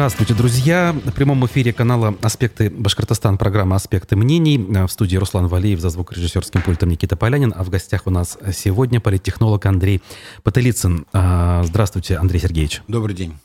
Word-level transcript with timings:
Здравствуйте, 0.00 0.32
друзья. 0.32 0.96
В 1.04 1.12
прямом 1.12 1.44
эфире 1.44 1.74
канала 1.74 2.16
«Аспекты 2.22 2.70
Башкортостан» 2.70 3.36
программа 3.36 3.76
«Аспекты 3.76 4.16
мнений». 4.16 4.56
В 4.56 4.88
студии 4.88 5.18
Руслан 5.18 5.46
Валиев, 5.46 5.78
за 5.78 5.90
звукорежиссерским 5.90 6.62
пультом 6.62 6.88
Никита 6.88 7.16
Полянин. 7.16 7.52
А 7.54 7.62
в 7.62 7.68
гостях 7.68 8.06
у 8.06 8.10
нас 8.10 8.38
сегодня 8.54 8.98
политтехнолог 8.98 9.66
Андрей 9.66 10.00
Потылицын. 10.42 11.04
А, 11.12 11.62
здравствуйте, 11.64 12.16
Андрей 12.16 12.40
Сергеевич. 12.40 12.80
Добрый 12.88 13.14
день. 13.14 13.36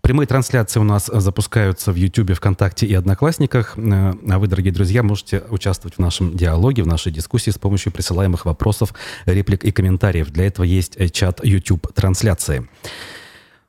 Прямые 0.00 0.28
трансляции 0.28 0.78
у 0.78 0.84
нас 0.84 1.10
запускаются 1.12 1.90
в 1.90 1.96
YouTube, 1.96 2.34
ВКонтакте 2.34 2.86
и 2.86 2.94
Одноклассниках. 2.94 3.74
А 3.76 4.38
вы, 4.38 4.46
дорогие 4.46 4.72
друзья, 4.72 5.02
можете 5.02 5.42
участвовать 5.50 5.96
в 5.96 5.98
нашем 5.98 6.36
диалоге, 6.36 6.84
в 6.84 6.86
нашей 6.86 7.10
дискуссии 7.10 7.50
с 7.50 7.58
помощью 7.58 7.90
присылаемых 7.90 8.44
вопросов, 8.44 8.94
реплик 9.24 9.64
и 9.64 9.72
комментариев. 9.72 10.30
Для 10.30 10.46
этого 10.46 10.64
есть 10.64 10.96
чат 11.12 11.44
YouTube-трансляции. 11.44 12.60
Э, 12.60 12.66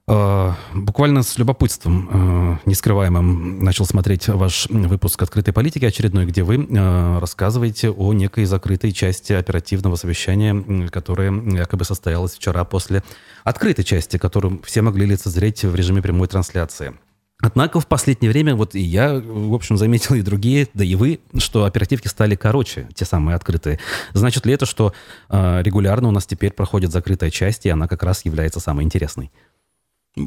буквально 0.07 1.21
с 1.21 1.37
любопытством 1.37 2.09
э, 2.11 2.69
нескрываемым 2.69 3.59
начал 3.59 3.85
смотреть 3.85 4.29
ваш 4.29 4.67
выпуск 4.69 5.21
«Открытой 5.21 5.53
политики» 5.53 5.83
очередной, 5.83 6.25
где 6.25 6.43
вы 6.43 6.65
э, 6.65 7.19
рассказываете 7.19 7.89
о 7.89 8.13
некой 8.13 8.45
закрытой 8.45 8.93
части 8.93 9.33
оперативного 9.33 9.97
совещания, 9.97 10.89
которое 10.89 11.31
якобы 11.57 11.83
состоялось 11.83 12.35
вчера 12.35 12.63
после 12.63 13.03
открытой 13.43 13.83
части, 13.83 14.17
которую 14.17 14.61
все 14.63 14.81
могли 14.81 15.05
лицезреть 15.05 15.65
в 15.65 15.75
режиме 15.75 16.01
прямой 16.01 16.29
трансляции. 16.29 16.93
Однако 17.39 17.79
в 17.79 17.85
последнее 17.85 18.31
время, 18.31 18.55
вот 18.55 18.73
и 18.73 18.79
я, 18.79 19.13
в 19.13 19.53
общем, 19.53 19.77
заметил, 19.77 20.15
и 20.15 20.21
другие, 20.21 20.67
да 20.73 20.83
и 20.83 20.95
вы, 20.95 21.19
что 21.37 21.65
оперативки 21.65 22.07
стали 22.07 22.35
короче, 22.35 22.87
те 22.95 23.05
самые 23.05 23.35
открытые. 23.35 23.79
Значит 24.13 24.47
ли 24.47 24.53
это, 24.53 24.65
что 24.65 24.93
э, 25.29 25.61
регулярно 25.61 26.07
у 26.07 26.11
нас 26.11 26.25
теперь 26.25 26.51
проходит 26.51 26.91
закрытая 26.91 27.29
часть, 27.29 27.65
и 27.67 27.69
она 27.69 27.87
как 27.87 28.01
раз 28.01 28.25
является 28.25 28.59
самой 28.59 28.85
интересной? 28.85 29.31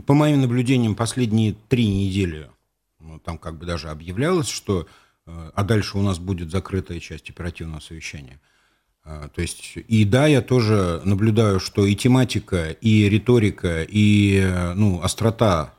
По 0.06 0.14
моим 0.14 0.40
наблюдениям, 0.40 0.94
последние 0.94 1.54
три 1.68 1.88
недели 1.88 2.48
ну, 3.00 3.18
там 3.18 3.38
как 3.38 3.58
бы 3.58 3.66
даже 3.66 3.88
объявлялось, 3.88 4.48
что 4.48 4.86
э, 5.26 5.50
а 5.54 5.64
дальше 5.64 5.98
у 5.98 6.02
нас 6.02 6.18
будет 6.18 6.50
закрытая 6.50 7.00
часть 7.00 7.30
оперативного 7.30 7.80
совещания. 7.80 8.40
А, 9.02 9.28
то 9.28 9.40
есть, 9.40 9.72
и 9.76 10.04
да, 10.04 10.26
я 10.26 10.42
тоже 10.42 11.00
наблюдаю, 11.04 11.58
что 11.60 11.86
и 11.86 11.94
тематика, 11.94 12.70
и 12.70 13.08
риторика, 13.08 13.82
и 13.88 14.72
ну, 14.76 15.02
острота 15.02 15.74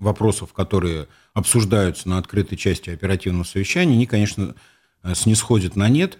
вопросов, 0.00 0.52
которые 0.52 1.06
обсуждаются 1.34 2.08
на 2.08 2.18
открытой 2.18 2.58
части 2.58 2.90
оперативного 2.90 3.44
совещания, 3.44 3.94
они, 3.94 4.06
конечно, 4.06 4.54
э, 5.02 5.14
снисходят 5.14 5.76
на 5.76 5.88
нет. 5.88 6.18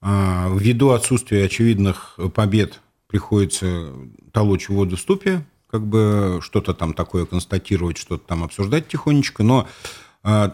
А, 0.00 0.48
ввиду 0.56 0.90
отсутствия 0.90 1.44
очевидных 1.44 2.18
побед 2.34 2.80
приходится 3.08 3.92
толочь 4.32 4.68
воду 4.68 4.96
в 4.96 5.00
ступе, 5.00 5.44
как 5.70 5.86
бы 5.86 6.40
что-то 6.42 6.74
там 6.74 6.94
такое 6.94 7.26
констатировать, 7.26 7.98
что-то 7.98 8.26
там 8.26 8.44
обсуждать 8.44 8.88
тихонечко, 8.88 9.42
но 9.42 9.68
э, 10.24 10.50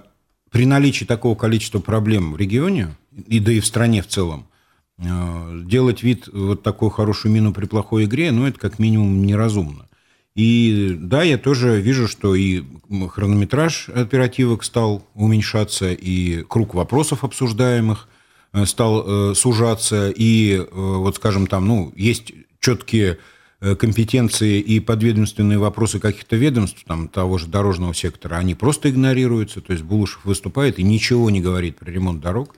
при 0.51 0.67
наличии 0.67 1.05
такого 1.05 1.35
количества 1.35 1.81
проблем 1.81 2.33
в 2.33 2.37
регионе, 2.37 2.97
и 3.27 3.41
да 3.41 3.53
и 3.53 3.61
в 3.61 3.67
стране 3.67 4.03
в 4.03 4.09
целом, 4.09 4.47
э, 4.99 5.61
делать 5.65 6.03
вид 6.03 6.29
вот 6.33 6.63
такую 6.63 6.91
хорошую 6.91 7.33
мину 7.33 7.53
при 7.53 7.67
плохой 7.67 8.05
игре, 8.05 8.33
ну, 8.33 8.47
это 8.47 8.59
как 8.59 8.79
минимум 8.79 9.25
неразумно. 9.25 9.89
И 10.35 10.97
да, 10.99 11.23
я 11.23 11.39
тоже 11.39 11.81
вижу, 11.81 12.09
что 12.09 12.35
и 12.35 12.65
хронометраж 13.11 13.89
оперативок 13.89 14.65
стал 14.65 15.07
уменьшаться, 15.15 15.93
и 15.93 16.43
круг 16.43 16.75
вопросов 16.75 17.23
обсуждаемых 17.23 18.09
э, 18.53 18.67
стал 18.67 19.05
э, 19.31 19.35
сужаться, 19.35 20.11
и 20.11 20.57
э, 20.57 20.67
вот, 20.73 21.17
скажем, 21.17 21.47
там, 21.47 21.69
ну, 21.69 21.93
есть 21.95 22.33
четкие 22.59 23.19
компетенции 23.79 24.61
и 24.61 24.79
подведомственные 24.79 25.59
вопросы 25.59 25.99
каких-то 25.99 26.37
ведомств, 26.37 26.85
там, 26.87 27.09
того 27.09 27.39
же 27.39 27.47
дорожного 27.47 27.95
сектора, 27.95 28.37
они 28.37 28.55
просто 28.55 28.91
игнорируются. 28.91 29.63
То 29.63 29.73
есть 29.73 29.85
Булушев 29.85 30.25
выступает 30.27 30.79
и 30.79 30.83
ничего 30.83 31.31
не 31.31 31.41
говорит 31.41 31.79
про 31.79 31.91
ремонт 31.91 32.21
дорог, 32.21 32.55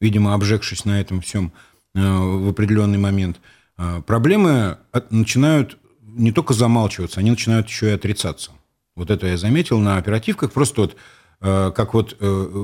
видимо, 0.00 0.32
обжегшись 0.32 0.86
на 0.86 0.98
этом 1.00 1.20
всем 1.20 1.52
э, 1.94 2.00
в 2.00 2.48
определенный 2.48 2.96
момент. 2.96 3.40
Э, 3.76 4.00
проблемы 4.06 4.78
начинают 5.10 5.76
не 6.00 6.32
только 6.32 6.54
замалчиваться, 6.54 7.20
они 7.20 7.30
начинают 7.30 7.68
еще 7.68 7.90
и 7.90 7.94
отрицаться. 7.94 8.52
Вот 8.96 9.10
это 9.10 9.26
я 9.26 9.36
заметил 9.36 9.78
на 9.78 9.98
оперативках. 9.98 10.52
Просто 10.52 10.80
вот 10.82 10.96
как 11.40 11.92
вот 11.92 12.16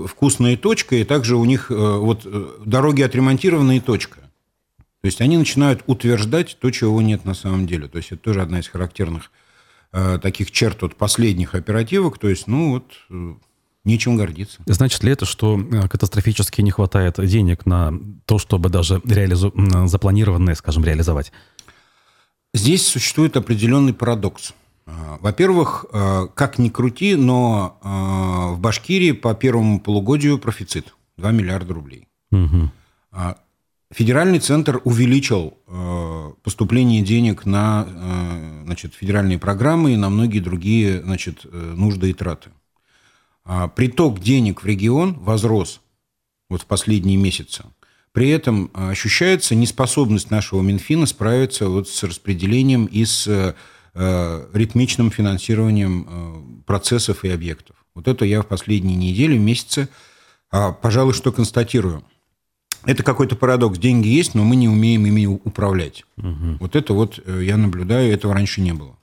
вкусная 0.08 0.56
точка, 0.56 0.96
и 0.96 1.04
также 1.04 1.36
у 1.36 1.44
них 1.44 1.68
вот 1.68 2.26
дороги 2.64 3.02
отремонтированы 3.02 3.76
и 3.76 3.80
точка. 3.80 4.29
То 5.00 5.06
есть 5.06 5.20
они 5.20 5.38
начинают 5.38 5.82
утверждать 5.86 6.58
то, 6.60 6.70
чего 6.70 7.00
нет 7.00 7.24
на 7.24 7.34
самом 7.34 7.66
деле. 7.66 7.88
То 7.88 7.96
есть 7.98 8.12
это 8.12 8.22
тоже 8.22 8.42
одна 8.42 8.60
из 8.60 8.68
характерных 8.68 9.30
э, 9.92 10.18
таких 10.20 10.50
черт 10.50 10.82
от 10.82 10.94
последних 10.94 11.54
оперативок. 11.54 12.18
То 12.18 12.28
есть, 12.28 12.46
ну 12.46 12.72
вот, 12.72 12.92
э, 13.08 13.34
нечем 13.84 14.16
гордиться. 14.16 14.58
Значит 14.66 15.02
ли 15.02 15.12
это, 15.12 15.24
что 15.24 15.58
э, 15.58 15.88
катастрофически 15.88 16.60
не 16.60 16.70
хватает 16.70 17.14
денег 17.26 17.64
на 17.64 17.94
то, 18.26 18.38
чтобы 18.38 18.68
даже 18.68 19.00
реализу... 19.04 19.54
запланированное, 19.86 20.54
скажем, 20.54 20.84
реализовать? 20.84 21.32
Здесь 22.52 22.86
существует 22.86 23.38
определенный 23.38 23.94
парадокс. 23.94 24.52
Э, 24.84 24.90
во-первых, 25.20 25.86
э, 25.94 26.26
как 26.34 26.58
ни 26.58 26.68
крути, 26.68 27.14
но 27.14 27.78
в 27.82 28.60
Башкирии 28.60 29.12
по 29.12 29.34
первому 29.34 29.80
полугодию 29.80 30.38
профицит 30.38 30.94
2 31.16 31.30
миллиарда 31.30 31.72
рублей. 31.72 32.06
Угу. 32.32 32.70
Федеральный 33.92 34.38
центр 34.38 34.80
увеличил 34.84 35.58
э, 35.66 36.32
поступление 36.44 37.02
денег 37.02 37.44
на 37.44 37.88
э, 37.88 38.62
значит, 38.66 38.94
федеральные 38.94 39.38
программы 39.38 39.94
и 39.94 39.96
на 39.96 40.08
многие 40.10 40.38
другие 40.38 41.02
значит, 41.02 41.40
э, 41.44 41.74
нужды 41.76 42.10
и 42.10 42.12
траты. 42.12 42.50
А 43.44 43.66
приток 43.66 44.20
денег 44.20 44.62
в 44.62 44.66
регион 44.66 45.14
возрос 45.14 45.80
вот 46.48 46.62
в 46.62 46.66
последние 46.66 47.16
месяцы. 47.16 47.64
При 48.12 48.28
этом 48.28 48.70
ощущается 48.74 49.56
неспособность 49.56 50.30
нашего 50.30 50.62
Минфина 50.62 51.06
справиться 51.06 51.68
вот 51.68 51.88
с 51.88 52.02
распределением 52.04 52.86
и 52.86 53.04
с 53.04 53.54
ритмичным 53.92 55.10
финансированием 55.10 56.62
процессов 56.64 57.24
и 57.24 57.28
объектов. 57.28 57.74
Вот 57.94 58.06
это 58.06 58.24
я 58.24 58.42
в 58.42 58.46
последние 58.46 58.96
недели, 58.96 59.36
месяцы, 59.36 59.88
а, 60.52 60.70
пожалуй, 60.70 61.12
что 61.12 61.32
констатирую– 61.32 62.04
это 62.84 63.02
какой-то 63.02 63.36
парадокс. 63.36 63.78
Деньги 63.78 64.08
есть, 64.08 64.34
но 64.34 64.44
мы 64.44 64.56
не 64.56 64.68
умеем 64.68 65.06
ими 65.06 65.26
управлять. 65.26 66.04
Угу. 66.16 66.58
Вот 66.60 66.76
это 66.76 66.92
вот 66.94 67.20
э, 67.24 67.42
я 67.44 67.56
наблюдаю, 67.56 68.12
этого 68.12 68.34
раньше 68.34 68.60
не 68.60 68.72
было. 68.72 68.96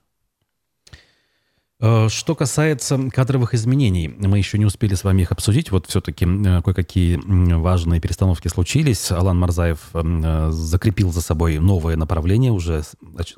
Э, 1.79 2.09
что 2.09 2.33
касается 2.33 2.97
кадровых 3.13 3.53
изменений, 3.53 4.07
мы 4.07 4.39
еще 4.39 4.57
не 4.57 4.65
успели 4.65 4.95
с 4.95 5.03
вами 5.03 5.21
их 5.21 5.31
обсудить. 5.31 5.69
Вот 5.69 5.85
все-таки 5.85 6.25
э, 6.25 6.61
кое-какие 6.63 7.21
важные 7.55 8.01
перестановки 8.01 8.47
случились. 8.47 9.11
Алан 9.11 9.37
Марзаев 9.37 9.79
э, 9.93 10.49
закрепил 10.51 11.11
за 11.11 11.21
собой 11.21 11.59
новое 11.59 11.95
направление, 11.95 12.51
уже 12.51 12.81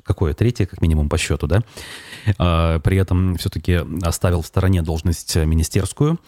какое 0.04 0.32
третье, 0.32 0.64
как 0.64 0.80
минимум 0.80 1.10
по 1.10 1.18
счету, 1.18 1.46
да? 1.46 1.62
При 2.26 2.96
этом 2.96 3.36
все-таки 3.36 3.80
оставил 4.02 4.42
в 4.42 4.46
стороне 4.46 4.82
должность 4.82 5.36
министерскую, 5.36 6.18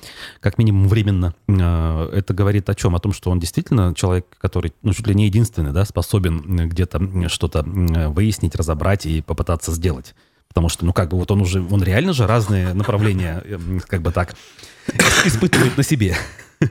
как 0.40 0.58
минимум 0.58 0.88
временно. 0.88 1.34
Это 1.46 2.34
говорит 2.34 2.68
о 2.68 2.74
чем? 2.74 2.94
О 2.94 2.98
том, 2.98 3.12
что 3.12 3.30
он 3.30 3.40
действительно 3.40 3.94
человек, 3.94 4.26
который, 4.38 4.72
ну, 4.82 4.92
чуть 4.92 5.06
ли 5.06 5.14
не 5.14 5.26
единственный, 5.26 5.72
да, 5.72 5.84
способен 5.84 6.68
где-то 6.68 7.28
что-то 7.28 7.62
выяснить, 7.62 8.54
разобрать 8.54 9.06
и 9.06 9.22
попытаться 9.22 9.72
сделать. 9.72 10.14
Потому 10.52 10.68
что, 10.68 10.84
ну, 10.84 10.92
как 10.92 11.08
бы 11.08 11.16
вот 11.16 11.30
он 11.30 11.40
уже, 11.40 11.62
он 11.62 11.82
реально 11.82 12.12
же 12.12 12.26
разные 12.26 12.74
направления, 12.74 13.42
эм, 13.46 13.80
как 13.88 14.02
бы 14.02 14.12
так, 14.12 14.34
испытывает 15.24 15.78
на 15.78 15.82
себе. 15.82 16.14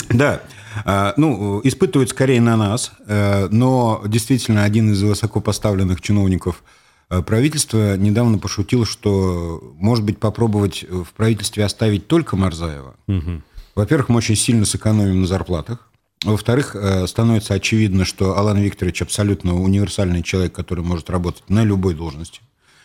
Да. 0.10 0.44
А, 0.86 1.14
ну, 1.18 1.60
испытывает 1.64 2.10
скорее 2.10 2.42
на 2.42 2.56
нас, 2.56 2.92
э, 3.08 3.48
но 3.50 4.04
действительно 4.06 4.64
один 4.64 4.92
из 4.92 5.02
высокопоставленных 5.02 6.00
чиновников 6.00 6.64
э, 7.10 7.24
правительства 7.24 7.98
недавно 7.98 8.38
пошутил, 8.38 8.86
что, 8.86 9.74
может 9.78 10.06
быть, 10.06 10.20
попробовать 10.20 10.86
в 10.88 11.08
правительстве 11.14 11.66
оставить 11.66 12.08
только 12.08 12.38
Марзаева. 12.38 12.96
Угу. 13.08 13.42
Во-первых, 13.76 14.10
мы 14.10 14.18
очень 14.18 14.36
сильно 14.36 14.64
сэкономим 14.64 15.22
на 15.22 15.28
зарплатах. 15.28 15.90
Во-вторых, 16.24 16.76
э, 16.76 17.08
становится 17.08 17.56
очевидно, 17.56 18.06
что 18.06 18.38
Алан 18.38 18.60
Викторович 18.60 19.02
абсолютно 19.02 19.60
универсальный 19.60 20.22
человек, 20.22 20.54
который 20.54 20.84
может 20.84 21.10
работать 21.10 21.44
на 21.50 21.64
любой 21.64 21.96
должности. 21.96 22.42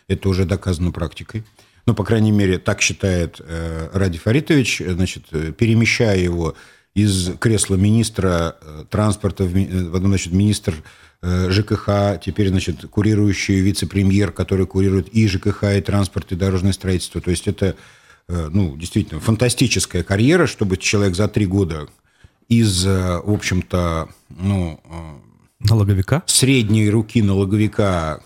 Это 0.08 0.28
уже 0.28 0.44
доказано 0.44 0.92
практикой. 0.92 1.44
Ну, 1.86 1.94
по 1.94 2.04
крайней 2.04 2.32
мере, 2.32 2.58
так 2.58 2.80
считает 2.80 3.40
э, 3.40 3.88
Ради 3.92 4.18
Фаритович, 4.18 4.82
значит, 4.86 5.28
перемещая 5.56 6.18
его 6.18 6.56
из 6.94 7.30
кресла 7.38 7.76
министра 7.76 8.56
э, 8.60 8.84
транспорта 8.90 9.44
в, 9.44 9.54
э, 9.54 9.98
значит, 9.98 10.32
министр 10.32 10.82
э, 11.22 11.50
ЖКХ, 11.50 12.20
теперь, 12.24 12.48
значит, 12.48 12.86
курирующий 12.90 13.60
вице-премьер, 13.60 14.32
который 14.32 14.66
курирует 14.66 15.08
и 15.08 15.28
ЖКХ, 15.28 15.64
и 15.76 15.80
транспорт, 15.80 16.32
и 16.32 16.36
дорожное 16.36 16.72
строительство. 16.72 17.20
То 17.20 17.30
есть 17.30 17.46
это, 17.46 17.76
э, 18.28 18.48
ну, 18.52 18.76
действительно, 18.76 19.20
фантастическая 19.20 20.02
карьера, 20.02 20.46
чтобы 20.46 20.76
человек 20.76 21.14
за 21.14 21.28
три 21.28 21.46
года 21.46 21.88
из, 22.48 22.84
в 22.84 23.32
общем-то, 23.32 24.08
ну, 24.30 24.80
Налоговика? 25.58 26.22
Средней 26.26 26.90
руки 26.90 27.22
налоговика 27.22 28.20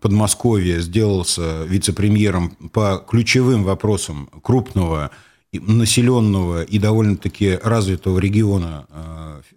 Подмосковья 0.00 0.80
сделался 0.80 1.64
вице-премьером 1.64 2.50
по 2.72 3.04
ключевым 3.08 3.64
вопросам 3.64 4.28
крупного 4.42 5.10
населенного 5.52 6.62
и 6.62 6.78
довольно-таки 6.78 7.58
развитого 7.62 8.18
региона 8.18 8.86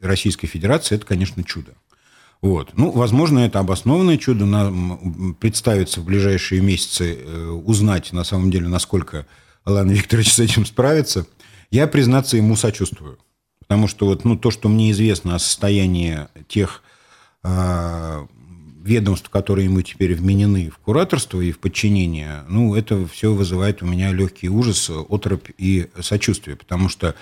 Российской 0.01 0.47
Федерации, 0.47 0.95
это, 0.95 1.05
конечно, 1.05 1.43
чудо. 1.43 1.73
Вот. 2.41 2.71
Ну, 2.77 2.91
возможно, 2.91 3.39
это 3.39 3.59
обоснованное 3.59 4.17
чудо. 4.17 4.45
Нам 4.45 5.35
представится 5.39 5.99
в 5.99 6.05
ближайшие 6.05 6.61
месяцы 6.61 7.15
э, 7.15 7.47
узнать, 7.49 8.13
на 8.13 8.23
самом 8.23 8.49
деле, 8.49 8.69
насколько 8.69 9.25
Алан 9.65 9.89
Викторович 9.89 10.31
с 10.31 10.39
этим 10.39 10.65
справится. 10.65 11.27
Я, 11.69 11.85
признаться, 11.87 12.37
ему 12.37 12.55
сочувствую. 12.55 13.19
Потому 13.59 13.87
что 13.87 14.05
вот, 14.05 14.23
ну, 14.23 14.37
то, 14.37 14.51
что 14.51 14.69
мне 14.69 14.91
известно 14.91 15.35
о 15.35 15.39
состоянии 15.39 16.27
тех 16.47 16.81
э, 17.43 18.25
ведомств, 18.83 19.29
которые 19.29 19.65
ему 19.65 19.81
теперь 19.81 20.15
вменены 20.15 20.69
в 20.69 20.77
кураторство 20.77 21.41
и 21.41 21.51
в 21.51 21.59
подчинение, 21.59 22.43
ну, 22.47 22.75
это 22.75 23.05
все 23.07 23.33
вызывает 23.33 23.81
у 23.81 23.85
меня 23.85 24.11
легкий 24.11 24.49
ужас, 24.49 24.89
оторопь 24.89 25.49
и 25.57 25.89
сочувствие. 26.01 26.55
Потому 26.55 26.89
что 26.89 27.15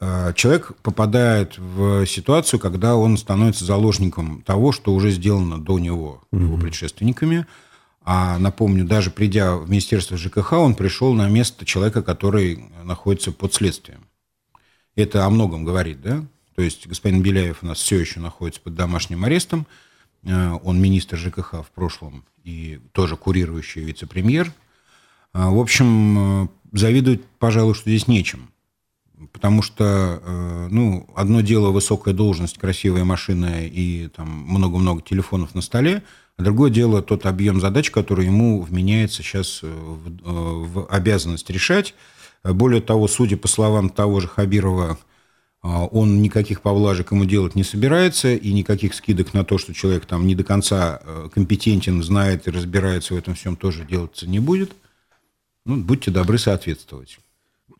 Э, 0.00 0.32
человек 0.34 0.72
попадает 0.82 1.56
в 1.56 2.04
ситуацию, 2.06 2.60
когда 2.60 2.96
он 2.96 3.16
становится 3.16 3.64
заложником 3.64 4.42
того, 4.42 4.72
что 4.72 4.92
уже 4.92 5.10
сделано 5.10 5.62
до 5.62 5.78
него, 5.78 6.22
его 6.30 6.58
предшественниками. 6.58 7.46
А 8.02 8.38
напомню, 8.38 8.84
даже 8.84 9.10
придя 9.10 9.56
в 9.56 9.70
Министерство 9.70 10.18
ЖКХ, 10.18 10.52
он 10.52 10.74
пришел 10.74 11.14
на 11.14 11.28
место 11.28 11.64
человека, 11.64 12.02
который 12.02 12.66
находится 12.82 13.32
под 13.32 13.54
следствием. 13.54 14.04
Это 14.94 15.24
о 15.24 15.30
многом 15.30 15.64
говорит, 15.64 16.02
да? 16.02 16.22
То 16.54 16.62
есть 16.62 16.86
господин 16.86 17.22
Беляев 17.22 17.62
у 17.62 17.66
нас 17.66 17.78
все 17.78 17.98
еще 17.98 18.20
находится 18.20 18.60
под 18.60 18.74
домашним 18.74 19.24
арестом. 19.24 19.66
Э, 20.24 20.58
он 20.62 20.80
министр 20.80 21.16
ЖКХ 21.16 21.64
в 21.64 21.70
прошлом 21.74 22.24
и 22.44 22.80
тоже 22.92 23.16
курирующий 23.16 23.82
вице-премьер. 23.82 24.52
Э, 25.32 25.48
в 25.48 25.58
общем, 25.58 26.50
завидовать, 26.72 27.24
пожалуй, 27.38 27.74
что 27.74 27.90
здесь 27.90 28.08
нечем. 28.08 28.50
Потому 29.32 29.62
что, 29.62 30.20
э, 30.22 30.68
ну, 30.70 31.08
одно 31.14 31.40
дело 31.40 31.70
высокая 31.70 32.12
должность, 32.12 32.58
красивая 32.58 33.04
машина 33.04 33.64
и 33.64 34.08
там 34.08 34.28
много-много 34.28 35.02
телефонов 35.02 35.54
на 35.54 35.62
столе, 35.62 36.02
а 36.36 36.42
другое 36.42 36.70
дело 36.70 37.00
тот 37.00 37.26
объем 37.26 37.60
задач, 37.60 37.90
который 37.90 38.26
ему 38.26 38.60
вменяется 38.60 39.22
сейчас 39.22 39.60
э, 39.62 39.66
в, 39.68 40.08
э, 40.08 40.20
в 40.24 40.86
обязанность 40.88 41.48
решать. 41.50 41.94
Более 42.42 42.82
того, 42.82 43.08
судя 43.08 43.36
по 43.36 43.48
словам 43.48 43.88
того 43.88 44.20
же 44.20 44.28
Хабирова, 44.28 44.98
он 45.64 46.20
никаких 46.20 46.60
повлажек 46.60 47.12
ему 47.12 47.24
делать 47.24 47.54
не 47.54 47.64
собирается, 47.64 48.34
и 48.34 48.52
никаких 48.52 48.94
скидок 48.94 49.32
на 49.32 49.44
то, 49.44 49.58
что 49.58 49.72
человек 49.72 50.04
там 50.06 50.26
не 50.26 50.34
до 50.34 50.44
конца 50.44 51.00
компетентен, 51.32 52.02
знает 52.02 52.46
и 52.46 52.50
разбирается 52.50 53.14
в 53.14 53.16
этом 53.16 53.34
всем, 53.34 53.56
тоже 53.56 53.84
делаться 53.84 54.26
не 54.26 54.40
будет. 54.40 54.72
Ну, 55.64 55.82
будьте 55.82 56.10
добры 56.10 56.38
соответствовать. 56.38 57.18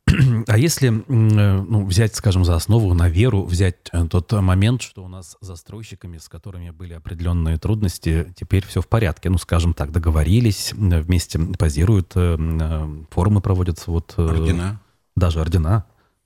А 0.46 0.58
если 0.58 0.88
э, 0.88 1.62
ну, 1.62 1.84
взять, 1.84 2.14
скажем, 2.14 2.44
за 2.44 2.54
основу, 2.54 2.94
на 2.94 3.08
веру, 3.08 3.44
взять 3.44 3.76
э, 3.92 4.06
тот 4.06 4.32
момент, 4.32 4.82
что 4.82 5.04
у 5.04 5.08
нас 5.08 5.36
с 5.40 5.46
застройщиками, 5.46 6.18
с 6.18 6.28
которыми 6.28 6.70
были 6.70 6.94
определенные 6.94 7.58
трудности, 7.58 8.32
теперь 8.36 8.64
все 8.66 8.80
в 8.80 8.88
порядке. 8.88 9.30
Ну, 9.30 9.38
скажем 9.38 9.74
так, 9.74 9.92
договорились, 9.92 10.72
э, 10.72 11.00
вместе 11.00 11.38
позируют, 11.38 12.12
форумы 12.12 13.40
проводятся. 13.40 13.90
Вот, 13.90 14.14
ордена. 14.16 14.80
Даже 15.16 15.40
ордена. 15.40 15.84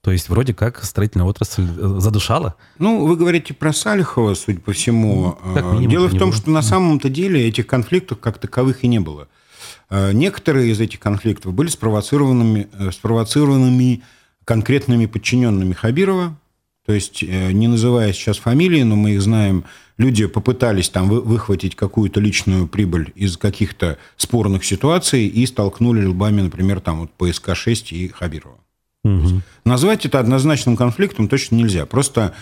То 0.09 0.13
есть 0.13 0.31
вроде 0.31 0.55
как 0.55 0.83
строительная 0.85 1.27
отрасль 1.27 1.67
задышала? 1.67 2.55
Ну, 2.79 3.05
вы 3.05 3.15
говорите 3.15 3.53
про 3.53 3.75
Салихова, 3.75 4.33
судя 4.33 4.59
по 4.59 4.73
всему. 4.73 5.37
Ну, 5.45 5.87
Дело 5.87 6.07
в 6.07 6.17
том, 6.19 6.33
что 6.33 6.51
на 6.51 6.63
самом-то 6.63 7.11
деле 7.11 7.47
этих 7.47 7.67
конфликтов 7.67 8.19
как 8.19 8.39
таковых 8.39 8.85
и 8.85 8.89
не 8.89 9.01
было. 9.01 9.29
Э, 9.91 10.13
некоторые 10.13 10.71
из 10.71 10.81
этих 10.81 10.99
конфликтов 10.99 11.53
были 11.53 11.69
спровоцированными, 11.69 12.69
э, 12.73 12.91
спровоцированными 12.91 14.03
конкретными 14.47 15.05
подчиненными 15.05 15.75
Хабирова, 15.75 16.35
то 16.87 16.95
есть, 16.95 17.23
э, 17.23 17.53
не 17.53 17.69
называя 17.69 18.15
сейчас 18.15 18.39
фамилии, 18.39 18.85
но 18.85 18.97
мы 18.97 19.11
их 19.11 19.21
знаем, 19.21 19.65
люди 19.99 20.25
попытались 20.25 20.89
там 20.89 21.11
выхватить 21.11 21.77
какую-то 21.77 22.19
личную 22.19 22.67
прибыль 22.67 23.13
из 23.15 23.37
каких-то 23.37 23.99
спорных 24.17 24.65
ситуаций 24.65 25.27
и 25.27 25.45
столкнули 25.45 26.07
лбами, 26.07 26.41
например, 26.41 26.81
там 26.81 27.01
вот 27.01 27.11
ПСК-6 27.19 27.91
и 27.91 28.09
Хабирова. 28.09 28.57
Угу. 29.17 29.43
Назвать 29.65 30.07
это 30.07 30.21
однозначным 30.21 30.77
конфликтом 30.77 31.29
точно 31.29 31.57
нельзя. 31.57 31.87
Просто 31.87 32.35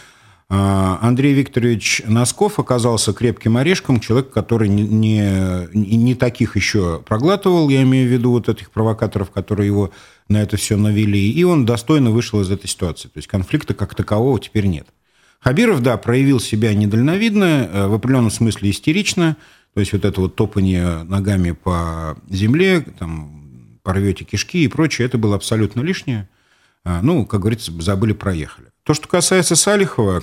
а, 0.49 0.99
Андрей 1.03 1.35
Викторович 1.35 2.03
Носков 2.07 2.59
оказался 2.59 3.13
крепким 3.13 3.57
орешком, 3.57 3.99
человек, 3.99 4.31
который 4.31 4.69
не, 4.69 4.85
не, 4.85 5.71
не 5.75 6.15
таких 6.15 6.55
еще 6.55 7.03
проглатывал, 7.05 7.69
я 7.69 7.83
имею 7.83 8.09
в 8.09 8.13
виду 8.13 8.31
вот 8.31 8.49
этих 8.49 8.71
провокаторов, 8.71 9.31
которые 9.31 9.67
его 9.67 9.91
на 10.29 10.39
это 10.39 10.57
все 10.57 10.77
навели, 10.77 11.31
и 11.31 11.43
он 11.43 11.67
достойно 11.67 12.11
вышел 12.11 12.41
из 12.41 12.51
этой 12.51 12.69
ситуации. 12.69 13.09
То 13.09 13.19
есть 13.19 13.29
конфликта 13.29 13.75
как 13.75 13.95
такового 13.95 14.39
теперь 14.39 14.67
нет. 14.67 14.87
Хабиров, 15.41 15.83
да, 15.83 15.97
проявил 15.97 16.41
себя 16.41 16.75
недальновидно, 16.75 17.69
э, 17.73 17.87
в 17.89 17.95
определенном 17.95 18.31
смысле 18.31 18.71
истерично, 18.71 19.37
то 19.75 19.81
есть 19.81 19.93
вот 19.93 20.05
это 20.05 20.21
вот 20.21 20.37
топание 20.37 21.03
ногами 21.03 21.51
по 21.51 22.17
земле, 22.31 22.81
там, 22.99 23.79
порвете 23.83 24.25
кишки 24.25 24.65
и 24.65 24.69
прочее, 24.69 25.07
это 25.07 25.19
было 25.19 25.37
абсолютно 25.37 25.81
лишнее. 25.81 26.29
А, 26.87 27.03
ну, 27.03 27.27
как 27.27 27.41
говорится, 27.41 27.73
забыли, 27.83 28.13
проехали. 28.13 28.69
То, 28.85 28.95
что 28.95 29.09
касается 29.09 29.57
Салихова, 29.57 30.23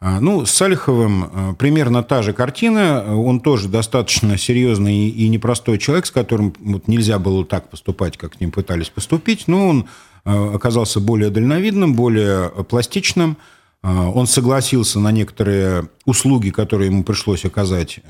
а, 0.00 0.18
ну, 0.18 0.46
с 0.46 0.50
Салиховым 0.50 1.24
а, 1.24 1.52
примерно 1.52 2.02
та 2.02 2.22
же 2.22 2.32
картина. 2.32 3.14
Он 3.14 3.38
тоже 3.38 3.68
достаточно 3.68 4.38
серьезный 4.38 5.10
и 5.10 5.28
непростой 5.28 5.76
человек, 5.76 6.06
с 6.06 6.10
которым 6.10 6.54
вот 6.58 6.88
нельзя 6.88 7.18
было 7.18 7.44
так 7.44 7.68
поступать, 7.68 8.16
как 8.16 8.34
с 8.34 8.40
ним 8.40 8.50
пытались 8.50 8.88
поступить. 8.88 9.46
Но 9.46 9.68
он 9.68 9.88
оказался 10.24 11.00
более 11.00 11.28
дальновидным, 11.28 11.94
более 11.94 12.48
пластичным. 12.48 13.36
Он 13.82 14.26
согласился 14.26 14.98
на 14.98 15.12
некоторые 15.12 15.90
услуги, 16.06 16.48
которые 16.48 16.88
ему 16.90 17.04
пришлось 17.04 17.44
оказать 17.44 18.00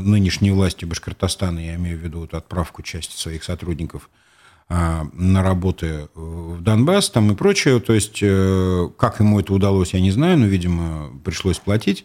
нынешней 0.00 0.50
власти 0.50 0.86
Башкортостана, 0.86 1.58
я 1.58 1.74
имею 1.74 1.98
в 1.98 2.00
виду 2.00 2.20
вот 2.20 2.32
отправку 2.32 2.80
части 2.80 3.14
своих 3.14 3.44
сотрудников– 3.44 4.08
на 4.68 5.42
работы 5.42 6.08
в 6.14 6.60
Донбасс 6.60 7.10
там 7.10 7.32
и 7.32 7.34
прочее. 7.34 7.80
То 7.80 7.94
есть, 7.94 8.18
э, 8.20 8.88
как 8.98 9.20
ему 9.20 9.40
это 9.40 9.54
удалось, 9.54 9.94
я 9.94 10.00
не 10.00 10.10
знаю, 10.10 10.38
но, 10.38 10.46
видимо, 10.46 11.10
пришлось 11.24 11.58
платить. 11.58 12.04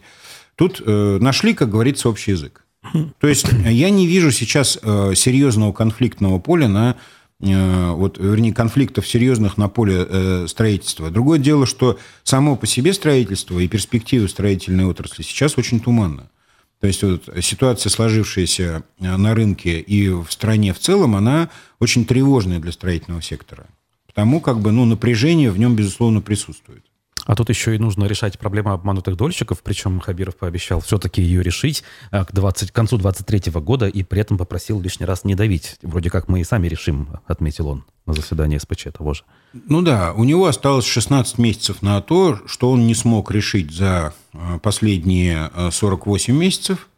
Тут 0.56 0.80
э, 0.84 1.18
нашли, 1.20 1.52
как 1.52 1.70
говорится, 1.70 2.08
общий 2.08 2.30
язык. 2.30 2.64
То 3.20 3.28
есть, 3.28 3.46
я 3.66 3.90
не 3.90 4.06
вижу 4.06 4.30
сейчас 4.30 4.78
э, 4.82 5.12
серьезного 5.14 5.72
конфликтного 5.72 6.38
поля 6.38 6.68
на 6.68 6.96
вот, 7.40 8.16
вернее, 8.16 8.54
конфликтов 8.54 9.06
серьезных 9.06 9.58
на 9.58 9.68
поле 9.68 10.46
строительства. 10.46 11.10
Другое 11.10 11.38
дело, 11.38 11.66
что 11.66 11.98
само 12.22 12.56
по 12.56 12.66
себе 12.66 12.94
строительство 12.94 13.58
и 13.58 13.68
перспективы 13.68 14.28
строительной 14.28 14.86
отрасли 14.86 15.22
сейчас 15.22 15.58
очень 15.58 15.80
туманно. 15.80 16.30
То 16.84 16.88
есть 16.88 17.02
вот 17.02 17.30
ситуация, 17.40 17.88
сложившаяся 17.88 18.82
э, 19.00 19.16
на 19.16 19.34
рынке 19.34 19.80
и 19.80 20.10
в 20.10 20.26
стране 20.28 20.74
в 20.74 20.78
целом, 20.78 21.16
она 21.16 21.48
очень 21.80 22.04
тревожная 22.04 22.58
для 22.58 22.72
строительного 22.72 23.22
сектора. 23.22 23.68
Потому 24.06 24.38
как 24.42 24.60
бы 24.60 24.70
ну, 24.70 24.84
напряжение 24.84 25.50
в 25.50 25.58
нем, 25.58 25.76
безусловно, 25.76 26.20
присутствует. 26.20 26.84
А 27.26 27.34
тут 27.34 27.48
еще 27.48 27.74
и 27.74 27.78
нужно 27.78 28.04
решать 28.04 28.38
проблему 28.38 28.72
обманутых 28.72 29.16
дольщиков, 29.16 29.62
причем 29.62 30.00
Хабиров 30.00 30.36
пообещал 30.36 30.80
все-таки 30.80 31.22
ее 31.22 31.42
решить 31.42 31.82
а, 32.10 32.24
к, 32.24 32.32
20, 32.32 32.70
к 32.70 32.74
концу 32.74 32.98
23 32.98 33.52
года 33.60 33.88
и 33.88 34.02
при 34.02 34.20
этом 34.20 34.36
попросил 34.36 34.80
лишний 34.80 35.06
раз 35.06 35.24
не 35.24 35.34
давить. 35.34 35.76
Вроде 35.82 36.10
как 36.10 36.28
мы 36.28 36.40
и 36.40 36.44
сами 36.44 36.68
решим, 36.68 37.08
отметил 37.26 37.68
он 37.68 37.84
на 38.06 38.12
заседании 38.12 38.58
СПЧ 38.58 38.88
того 38.96 39.14
же. 39.14 39.22
Ну 39.52 39.80
да, 39.80 40.12
у 40.12 40.24
него 40.24 40.46
осталось 40.46 40.84
16 40.84 41.38
месяцев 41.38 41.80
на 41.80 42.00
то, 42.02 42.40
что 42.46 42.70
он 42.70 42.86
не 42.86 42.94
смог 42.94 43.30
решить 43.30 43.72
за 43.72 44.12
а, 44.34 44.58
последние 44.58 45.50
48 45.70 46.34
а, 46.34 46.36
месяцев, 46.36 46.88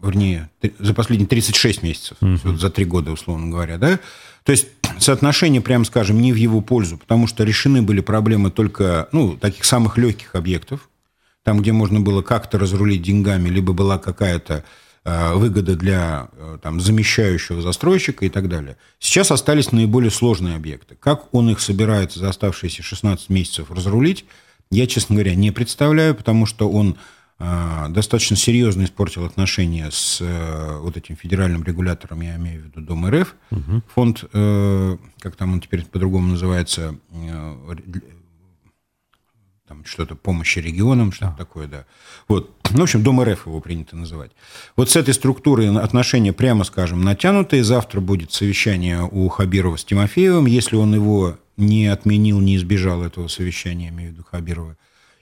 вернее, 0.00 0.50
за 0.78 0.94
последние 0.94 1.28
36 1.28 1.82
месяцев, 1.82 2.16
угу. 2.20 2.56
за 2.56 2.70
три 2.70 2.86
года, 2.86 3.12
условно 3.12 3.50
говоря, 3.50 3.76
да, 3.76 4.00
то 4.44 4.52
есть 4.52 4.79
соотношение, 5.02 5.60
прямо 5.60 5.84
скажем, 5.84 6.20
не 6.20 6.32
в 6.32 6.36
его 6.36 6.60
пользу, 6.60 6.98
потому 6.98 7.26
что 7.26 7.44
решены 7.44 7.82
были 7.82 8.00
проблемы 8.00 8.50
только, 8.50 9.08
ну, 9.12 9.36
таких 9.36 9.64
самых 9.64 9.98
легких 9.98 10.34
объектов, 10.34 10.88
там, 11.42 11.60
где 11.60 11.72
можно 11.72 12.00
было 12.00 12.22
как-то 12.22 12.58
разрулить 12.58 13.02
деньгами, 13.02 13.48
либо 13.48 13.72
была 13.72 13.98
какая-то 13.98 14.64
э, 15.04 15.34
выгода 15.34 15.74
для 15.74 16.28
э, 16.32 16.58
там, 16.62 16.80
замещающего 16.80 17.62
застройщика 17.62 18.26
и 18.26 18.28
так 18.28 18.48
далее. 18.48 18.76
Сейчас 18.98 19.30
остались 19.30 19.72
наиболее 19.72 20.10
сложные 20.10 20.56
объекты. 20.56 20.96
Как 21.00 21.34
он 21.34 21.50
их 21.50 21.60
собирается 21.60 22.18
за 22.18 22.28
оставшиеся 22.28 22.82
16 22.82 23.30
месяцев 23.30 23.70
разрулить, 23.70 24.24
я, 24.70 24.86
честно 24.86 25.16
говоря, 25.16 25.34
не 25.34 25.50
представляю, 25.50 26.14
потому 26.14 26.46
что 26.46 26.70
он 26.70 26.96
достаточно 27.40 28.36
серьезно 28.36 28.84
испортил 28.84 29.24
отношения 29.24 29.90
с 29.90 30.18
э, 30.20 30.78
вот 30.78 30.98
этим 30.98 31.16
федеральным 31.16 31.64
регулятором, 31.64 32.20
я 32.20 32.36
имею 32.36 32.62
в 32.62 32.64
виду 32.66 32.82
Дом 32.82 33.08
РФ, 33.08 33.34
угу. 33.50 33.82
фонд, 33.94 34.24
э, 34.30 34.96
как 35.20 35.36
там 35.36 35.54
он 35.54 35.60
теперь 35.60 35.86
по-другому 35.86 36.32
называется, 36.32 36.96
э, 37.10 37.54
там 39.66 39.84
что-то 39.86 40.16
помощи 40.16 40.58
регионам, 40.58 41.12
что-то 41.12 41.30
да. 41.30 41.36
такое, 41.36 41.66
да. 41.66 41.86
Вот. 42.28 42.50
Ну, 42.72 42.80
в 42.80 42.82
общем, 42.82 43.02
Дом 43.02 43.22
РФ 43.22 43.46
его 43.46 43.60
принято 43.60 43.96
называть. 43.96 44.32
Вот 44.76 44.90
с 44.90 44.96
этой 44.96 45.14
структурой 45.14 45.74
отношения, 45.78 46.32
прямо 46.32 46.64
скажем, 46.64 47.02
натянутые. 47.02 47.64
Завтра 47.64 48.00
будет 48.00 48.32
совещание 48.32 49.08
у 49.10 49.28
Хабирова 49.28 49.76
с 49.76 49.84
Тимофеевым, 49.84 50.46
если 50.46 50.76
он 50.76 50.94
его 50.94 51.38
не 51.56 51.86
отменил, 51.86 52.40
не 52.40 52.56
избежал 52.56 53.02
этого 53.02 53.28
совещания, 53.28 53.88
имею 53.88 54.10
в 54.10 54.12
виду 54.14 54.26
Хабирова. 54.28 54.76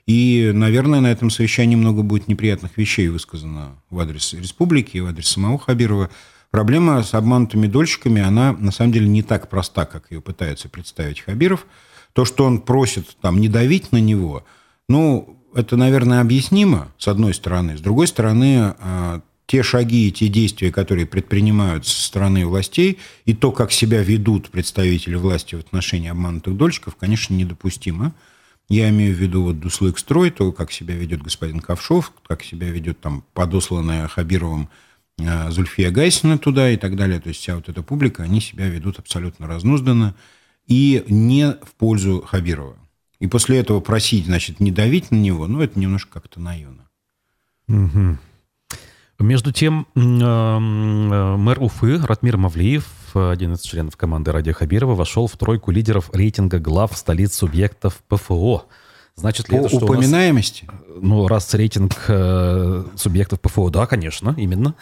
И, 0.08 0.52
наверное, 0.54 1.00
на 1.00 1.12
этом 1.12 1.28
совещании 1.28 1.76
много 1.76 2.02
будет 2.02 2.28
неприятных 2.28 2.78
вещей 2.78 3.08
высказано 3.08 3.76
в 3.90 4.00
адрес 4.00 4.32
республики 4.32 4.96
и 4.96 5.00
в 5.02 5.06
адрес 5.06 5.28
самого 5.28 5.58
Хабирова. 5.58 6.08
Проблема 6.50 7.02
с 7.02 7.12
обманутыми 7.12 7.66
дольщиками, 7.66 8.22
она 8.22 8.54
на 8.54 8.72
самом 8.72 8.92
деле 8.92 9.06
не 9.06 9.22
так 9.22 9.50
проста, 9.50 9.84
как 9.84 10.10
ее 10.10 10.22
пытается 10.22 10.70
представить 10.70 11.20
Хабиров. 11.20 11.66
То, 12.14 12.24
что 12.24 12.46
он 12.46 12.62
просит 12.62 13.18
там 13.20 13.38
не 13.38 13.48
давить 13.48 13.92
на 13.92 13.98
него, 13.98 14.46
ну, 14.88 15.42
это, 15.54 15.76
наверное, 15.76 16.22
объяснимо, 16.22 16.88
с 16.96 17.06
одной 17.06 17.34
стороны. 17.34 17.76
С 17.76 17.82
другой 17.82 18.06
стороны, 18.06 18.76
а, 18.78 19.20
те 19.44 19.62
шаги 19.62 20.08
и 20.08 20.10
те 20.10 20.28
действия, 20.28 20.72
которые 20.72 21.04
предпринимаются 21.04 21.90
со 21.94 22.02
стороны 22.02 22.46
властей, 22.46 22.98
и 23.26 23.34
то, 23.34 23.52
как 23.52 23.72
себя 23.72 24.02
ведут 24.02 24.48
представители 24.48 25.16
власти 25.16 25.54
в 25.54 25.58
отношении 25.58 26.08
обманутых 26.08 26.56
дольщиков, 26.56 26.96
конечно, 26.96 27.34
недопустимо. 27.34 28.14
Я 28.68 28.90
имею 28.90 29.14
в 29.14 29.18
виду 29.18 29.42
вот 29.44 29.60
Дуслык-строй, 29.60 30.30
то, 30.30 30.52
как 30.52 30.70
себя 30.72 30.94
ведет 30.94 31.22
господин 31.22 31.60
Ковшов, 31.60 32.12
как 32.26 32.42
себя 32.42 32.68
ведет 32.68 33.00
там 33.00 33.24
подосланная 33.32 34.08
Хабировым 34.08 34.68
э, 35.18 35.50
Зульфия 35.50 35.90
Гайсина 35.90 36.38
туда 36.38 36.70
и 36.70 36.76
так 36.76 36.94
далее. 36.94 37.18
То 37.18 37.30
есть 37.30 37.40
вся 37.40 37.56
вот 37.56 37.68
эта 37.68 37.82
публика, 37.82 38.22
они 38.22 38.40
себя 38.40 38.68
ведут 38.68 38.98
абсолютно 38.98 39.46
разнузданно 39.46 40.14
и 40.66 41.02
не 41.08 41.52
в 41.62 41.74
пользу 41.78 42.20
Хабирова. 42.20 42.76
И 43.20 43.26
после 43.26 43.58
этого 43.58 43.80
просить, 43.80 44.26
значит, 44.26 44.60
не 44.60 44.70
давить 44.70 45.10
на 45.10 45.16
него, 45.16 45.46
ну, 45.46 45.60
это 45.60 45.78
немножко 45.78 46.20
как-то 46.20 46.38
наивно. 46.38 46.88
Угу. 47.68 48.18
Между 49.18 49.50
тем, 49.50 49.88
э, 49.96 49.98
мэр 50.00 51.60
Уфы 51.60 51.98
Ратмир 51.98 52.36
Мавлиев, 52.36 52.86
один 53.14 53.54
из 53.54 53.62
членов 53.62 53.96
команды 53.96 54.30
Радия 54.30 54.52
Хабирова, 54.52 54.94
вошел 54.94 55.26
в 55.26 55.36
тройку 55.36 55.72
лидеров 55.72 56.10
рейтинга 56.12 56.60
глав 56.60 56.96
столиц 56.96 57.34
субъектов 57.34 58.00
ПФО. 58.08 58.66
Значит 59.16 59.48
ли 59.48 59.58
По 59.58 59.62
это, 59.62 59.70
что 59.70 59.86
упоминаемости? 59.86 60.66
Нас, 60.66 60.76
ну, 61.00 61.26
раз 61.26 61.52
рейтинг 61.54 61.96
э, 62.06 62.84
субъектов 62.94 63.40
ПФО, 63.40 63.70
да, 63.70 63.86
конечно, 63.86 64.34
именно. 64.38 64.74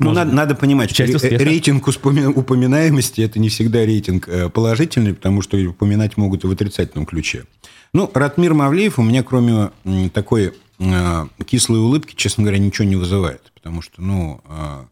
Ну, 0.00 0.12
надо, 0.12 0.32
надо 0.32 0.54
понимать, 0.54 0.90
что 0.90 1.04
рейтинг 1.04 1.86
упоминаемости– 1.86 3.20
это 3.22 3.38
не 3.38 3.48
всегда 3.48 3.84
рейтинг 3.84 4.28
э, 4.28 4.48
положительный, 4.48 5.12
потому 5.14 5.42
что 5.42 5.58
упоминать 5.58 6.16
могут 6.16 6.44
и 6.44 6.46
в 6.46 6.50
отрицательном 6.50 7.04
ключе. 7.04 7.44
Ну, 7.92 8.10
Ратмир 8.12 8.54
Мавлиев 8.54 8.98
у 8.98 9.02
меня, 9.02 9.22
кроме 9.22 9.70
такой 10.12 10.54
э, 10.78 11.26
кислой 11.46 11.80
улыбки, 11.80 12.14
честно 12.14 12.44
говоря, 12.44 12.58
ничего 12.58 12.86
не 12.86 12.96
вызывает. 12.96 13.52
Потому 13.54 13.82
что, 13.82 14.02
ну, 14.02 14.40
э, 14.46 14.84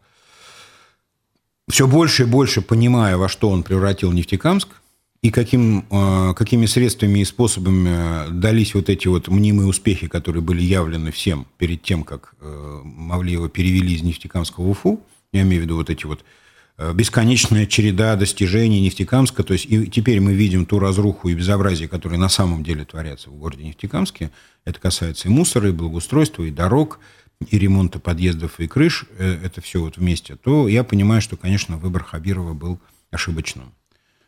все 1.69 1.87
больше 1.87 2.23
и 2.23 2.25
больше 2.25 2.61
понимая, 2.61 3.17
во 3.17 3.29
что 3.29 3.49
он 3.49 3.63
превратил 3.63 4.11
Нефтекамск, 4.11 4.69
и 5.23 5.31
каким, 5.31 5.81
какими 6.35 6.67
средствами 6.67 7.19
и 7.19 7.25
способами 7.25 8.29
дались 8.29 8.75
вот 8.75 8.87
эти 8.87 9.07
вот 9.07 9.27
мнимые 9.27 9.67
успехи, 9.67 10.07
которые 10.07 10.43
были 10.43 10.61
явлены 10.61 11.11
всем 11.11 11.47
перед 11.57 11.81
тем, 11.81 12.03
как 12.03 12.35
Мавлиева 12.39 13.49
перевели 13.49 13.95
из 13.95 14.03
Нефтекамска 14.03 14.61
в 14.61 14.69
Уфу, 14.69 15.01
я 15.33 15.41
имею 15.41 15.63
в 15.63 15.65
виду 15.65 15.75
вот 15.75 15.89
эти 15.89 16.05
вот 16.05 16.21
Э, 16.21 16.36
бесконечная 16.93 17.65
череда 17.65 18.15
достижений 18.15 18.81
Нефтекамска. 18.81 19.43
То 19.43 19.53
есть 19.53 19.65
и 19.65 19.87
теперь 19.87 20.19
мы 20.19 20.33
видим 20.33 20.65
ту 20.65 20.79
разруху 20.79 21.29
и 21.29 21.33
безобразие, 21.33 21.87
которые 21.87 22.19
на 22.19 22.29
самом 22.29 22.63
деле 22.63 22.85
творятся 22.85 23.29
в 23.29 23.35
городе 23.35 23.63
Нефтекамске. 23.63 24.31
Это 24.65 24.79
касается 24.79 25.27
и 25.27 25.31
мусора, 25.31 25.69
и 25.69 25.71
благоустройства, 25.71 26.43
и 26.43 26.51
дорог, 26.51 26.99
и 27.49 27.57
ремонта 27.57 27.99
подъездов 27.99 28.59
и 28.59 28.67
крыш. 28.67 29.05
Э, 29.17 29.39
это 29.43 29.61
все 29.61 29.81
вот 29.81 29.97
вместе. 29.97 30.35
То 30.35 30.67
я 30.67 30.83
понимаю, 30.83 31.21
что, 31.21 31.37
конечно, 31.37 31.77
выбор 31.77 32.03
Хабирова 32.03 32.53
был 32.53 32.79
ошибочным. 33.11 33.73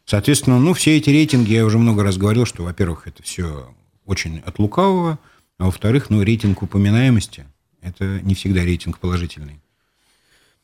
Соответственно, 0.05 0.59
ну, 0.59 0.73
все 0.73 0.97
эти 0.97 1.11
рейтинги, 1.11 1.53
я 1.53 1.65
уже 1.65 1.77
много 1.77 2.03
раз 2.03 2.17
говорил, 2.17 2.45
что, 2.45 2.63
во-первых, 2.63 3.07
это 3.07 3.21
все 3.21 3.73
очень 4.05 4.39
от 4.39 4.57
лукавого, 4.57 5.19
а 5.59 5.65
во-вторых, 5.65 6.09
ну, 6.09 6.23
рейтинг 6.23 6.63
упоминаемости– 6.63 7.45
это 7.81 8.19
не 8.21 8.33
всегда 8.33 8.63
рейтинг 8.63 8.97
положительный. 8.97 9.61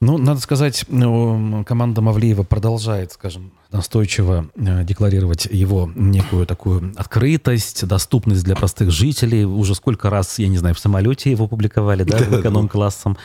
Ну, 0.01 0.17
надо 0.17 0.41
сказать, 0.41 0.85
ну, 0.89 1.63
команда 1.65 2.01
Мавлиева 2.01 2.43
продолжает, 2.43 3.13
скажем, 3.13 3.53
настойчиво 3.71 4.49
э, 4.55 4.83
декларировать 4.83 5.47
его 5.49 5.89
некую 5.95 6.45
такую 6.45 6.93
открытость, 6.97 7.87
доступность 7.87 8.43
для 8.43 8.55
простых 8.55 8.91
жителей. 8.91 9.45
Уже 9.45 9.73
сколько 9.73 10.09
раз, 10.09 10.37
я 10.37 10.49
не 10.49 10.57
знаю, 10.57 10.75
в 10.75 10.79
самолете 10.79 11.31
его 11.31 11.47
публиковали, 11.47 12.03
да, 12.03 12.17
в 12.29 12.41
эконом-классом. 12.41 13.17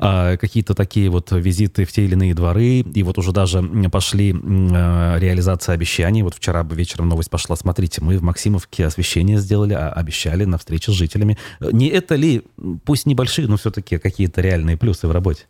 А, 0.00 0.36
какие-то 0.36 0.74
такие 0.74 1.10
вот 1.10 1.30
визиты 1.30 1.84
в 1.84 1.92
те 1.92 2.04
или 2.04 2.14
иные 2.14 2.34
дворы. 2.34 2.80
И 2.80 3.02
вот 3.04 3.18
уже 3.18 3.30
даже 3.30 3.62
пошли 3.90 4.32
э, 4.32 5.18
реализация 5.18 5.74
обещаний. 5.74 6.22
Вот 6.22 6.34
вчера 6.34 6.64
вечером 6.64 7.08
новость 7.08 7.30
пошла. 7.30 7.54
Смотрите, 7.54 8.02
мы 8.02 8.18
в 8.18 8.22
Максимовке 8.22 8.86
освещение 8.86 9.38
сделали, 9.38 9.74
а 9.74 9.90
обещали 9.90 10.44
на 10.44 10.58
встрече 10.58 10.90
с 10.90 10.94
жителями. 10.94 11.38
Не 11.60 11.86
это 11.86 12.16
ли, 12.16 12.42
пусть 12.84 13.06
небольшие, 13.06 13.46
но 13.46 13.56
все-таки 13.56 13.98
какие-то 13.98 14.40
реальные 14.40 14.76
плюсы 14.76 15.06
в 15.06 15.12
работе? 15.12 15.44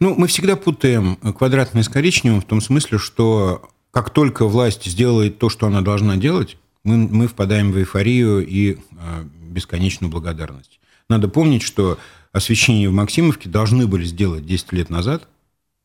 Ну, 0.00 0.14
мы 0.14 0.26
всегда 0.26 0.56
путаем 0.56 1.16
квадратное 1.16 1.82
с 1.82 1.88
коричневым 1.88 2.40
в 2.40 2.44
том 2.44 2.60
смысле, 2.60 2.98
что 2.98 3.68
как 3.90 4.10
только 4.10 4.46
власть 4.46 4.84
сделает 4.84 5.38
то, 5.38 5.48
что 5.48 5.66
она 5.66 5.80
должна 5.80 6.16
делать, 6.16 6.56
мы, 6.84 6.96
мы 6.96 7.26
впадаем 7.26 7.72
в 7.72 7.78
эйфорию 7.78 8.46
и 8.46 8.74
э, 8.74 9.24
бесконечную 9.40 10.10
благодарность. 10.10 10.80
Надо 11.08 11.28
помнить, 11.28 11.62
что 11.62 11.98
освещение 12.32 12.88
в 12.88 12.92
Максимовке 12.92 13.48
должны 13.48 13.86
были 13.86 14.04
сделать 14.04 14.46
10 14.46 14.72
лет 14.72 14.90
назад 14.90 15.28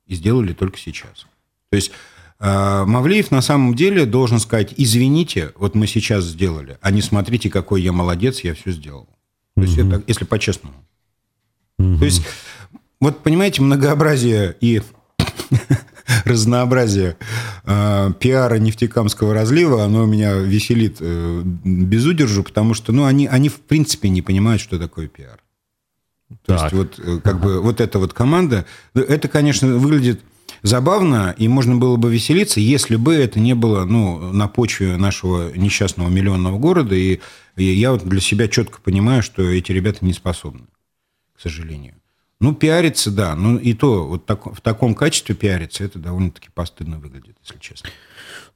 и 0.05 0.15
сделали 0.15 0.53
только 0.53 0.77
сейчас. 0.77 1.25
То 1.69 1.75
есть 1.75 1.91
э, 2.39 2.83
Мавлеев 2.85 3.31
на 3.31 3.41
самом 3.41 3.73
деле 3.75 4.05
должен 4.05 4.39
сказать, 4.39 4.73
извините, 4.77 5.53
вот 5.55 5.75
мы 5.75 5.87
сейчас 5.87 6.25
сделали, 6.25 6.77
а 6.81 6.91
не 6.91 7.01
смотрите, 7.01 7.49
какой 7.49 7.81
я 7.81 7.91
молодец, 7.91 8.41
я 8.41 8.53
все 8.53 8.71
сделал. 8.71 9.07
То 9.55 9.61
есть 9.61 9.77
угу. 9.77 9.87
это, 9.87 10.03
если 10.07 10.25
по-честному. 10.25 10.75
Угу. 11.79 11.97
То 11.99 12.05
есть 12.05 12.23
вот, 13.03 13.19
понимаете, 13.19 13.61
многообразие 13.61 14.55
и 14.61 14.81
разнообразие 16.25 17.17
э, 17.65 18.11
пиара 18.19 18.55
нефтекамского 18.55 19.33
разлива, 19.33 19.83
оно 19.83 20.05
меня 20.05 20.33
веселит 20.35 20.97
э, 20.99 21.41
без 21.43 22.05
удержу, 22.05 22.43
потому 22.43 22.73
что 22.73 22.91
ну, 22.91 23.05
они, 23.05 23.27
они 23.27 23.49
в 23.49 23.59
принципе 23.59 24.09
не 24.09 24.21
понимают, 24.21 24.61
что 24.61 24.79
такое 24.79 25.07
пиар. 25.07 25.39
То 26.45 26.57
так. 26.57 26.61
есть 26.61 26.73
вот 26.73 26.99
э, 26.99 27.19
как 27.23 27.39
бы 27.41 27.61
вот 27.61 27.81
эта 27.81 27.99
вот 27.99 28.13
команда, 28.13 28.65
это, 28.93 29.27
конечно, 29.27 29.77
выглядит 29.77 30.21
забавно, 30.61 31.35
и 31.37 31.47
можно 31.47 31.75
было 31.75 31.97
бы 31.97 32.11
веселиться, 32.11 32.59
если 32.59 32.95
бы 32.95 33.13
это 33.13 33.39
не 33.39 33.53
было 33.53 33.85
ну, 33.85 34.31
на 34.31 34.47
почве 34.47 34.97
нашего 34.97 35.55
несчастного 35.55 36.09
миллионного 36.09 36.57
города, 36.57 36.95
и, 36.95 37.19
и 37.55 37.63
я 37.63 37.91
вот 37.91 38.03
для 38.03 38.21
себя 38.21 38.47
четко 38.47 38.79
понимаю, 38.81 39.23
что 39.23 39.43
эти 39.43 39.71
ребята 39.71 40.05
не 40.05 40.13
способны, 40.13 40.67
к 41.35 41.41
сожалению. 41.41 41.95
Ну, 42.43 42.53
пиариться, 42.53 43.09
да. 43.09 43.35
Ну, 43.35 43.57
и 43.57 43.73
то 43.73 44.05
вот 44.05 44.25
так, 44.25 44.45
в 44.45 44.59
таком 44.59 44.95
качестве 44.95 45.33
пиариться, 45.33 45.85
это 45.85 45.97
довольно-таки 45.97 46.49
постыдно 46.53 46.99
выглядит, 46.99 47.37
если 47.41 47.57
честно. 47.57 47.89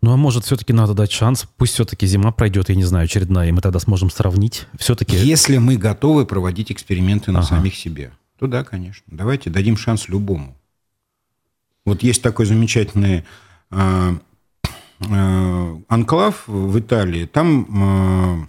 Ну, 0.01 0.11
а 0.11 0.17
может, 0.17 0.43
все-таки 0.43 0.73
надо 0.73 0.93
дать 0.93 1.09
шанс? 1.09 1.45
Пусть 1.55 1.75
все-таки 1.75 2.05
зима 2.05 2.33
пройдет, 2.33 2.67
я 2.67 2.75
не 2.75 2.83
знаю, 2.83 3.05
очередная, 3.05 3.47
и 3.47 3.53
мы 3.53 3.61
тогда 3.61 3.79
сможем 3.79 4.09
сравнить. 4.09 4.67
Все-таки... 4.77 5.15
Если 5.15 5.57
мы 5.57 5.77
готовы 5.77 6.25
проводить 6.25 6.69
эксперименты 6.69 7.31
на 7.31 7.39
ага. 7.39 7.47
самих 7.47 7.75
себе, 7.75 8.11
то 8.37 8.47
да, 8.47 8.65
конечно. 8.65 9.05
Давайте 9.07 9.49
дадим 9.49 9.77
шанс 9.77 10.09
любому. 10.09 10.57
Вот 11.85 12.03
есть 12.03 12.21
такой 12.21 12.45
замечательный 12.45 13.23
э, 13.71 14.17
э, 14.99 15.77
анклав 15.87 16.45
в 16.45 16.77
Италии. 16.77 17.25
Там 17.25 18.43
э, 18.43 18.47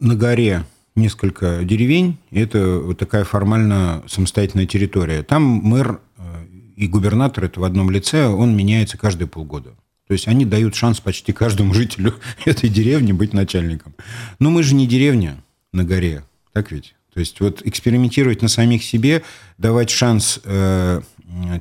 на 0.00 0.16
горе 0.16 0.64
несколько 1.00 1.64
деревень, 1.64 2.18
это 2.30 2.78
вот 2.78 2.98
такая 2.98 3.24
формально 3.24 4.02
самостоятельная 4.06 4.66
территория. 4.66 5.22
Там 5.22 5.42
мэр 5.42 6.00
э, 6.18 6.44
и 6.76 6.86
губернатор, 6.86 7.44
это 7.44 7.60
в 7.60 7.64
одном 7.64 7.90
лице, 7.90 8.26
он 8.26 8.56
меняется 8.56 8.96
каждые 8.96 9.28
полгода. 9.28 9.70
То 10.06 10.14
есть 10.14 10.26
они 10.26 10.44
дают 10.44 10.74
шанс 10.74 11.00
почти 11.00 11.32
каждому 11.32 11.72
жителю 11.74 12.14
этой 12.44 12.68
деревни 12.68 13.12
быть 13.12 13.32
начальником. 13.32 13.94
Но 14.38 14.50
мы 14.50 14.62
же 14.62 14.74
не 14.74 14.86
деревня 14.86 15.36
на 15.72 15.84
горе, 15.84 16.24
так 16.52 16.72
ведь? 16.72 16.94
То 17.12 17.20
есть 17.20 17.40
вот 17.40 17.62
экспериментировать 17.64 18.42
на 18.42 18.48
самих 18.48 18.84
себе, 18.84 19.22
давать 19.58 19.90
шанс 19.90 20.40
э, 20.44 21.00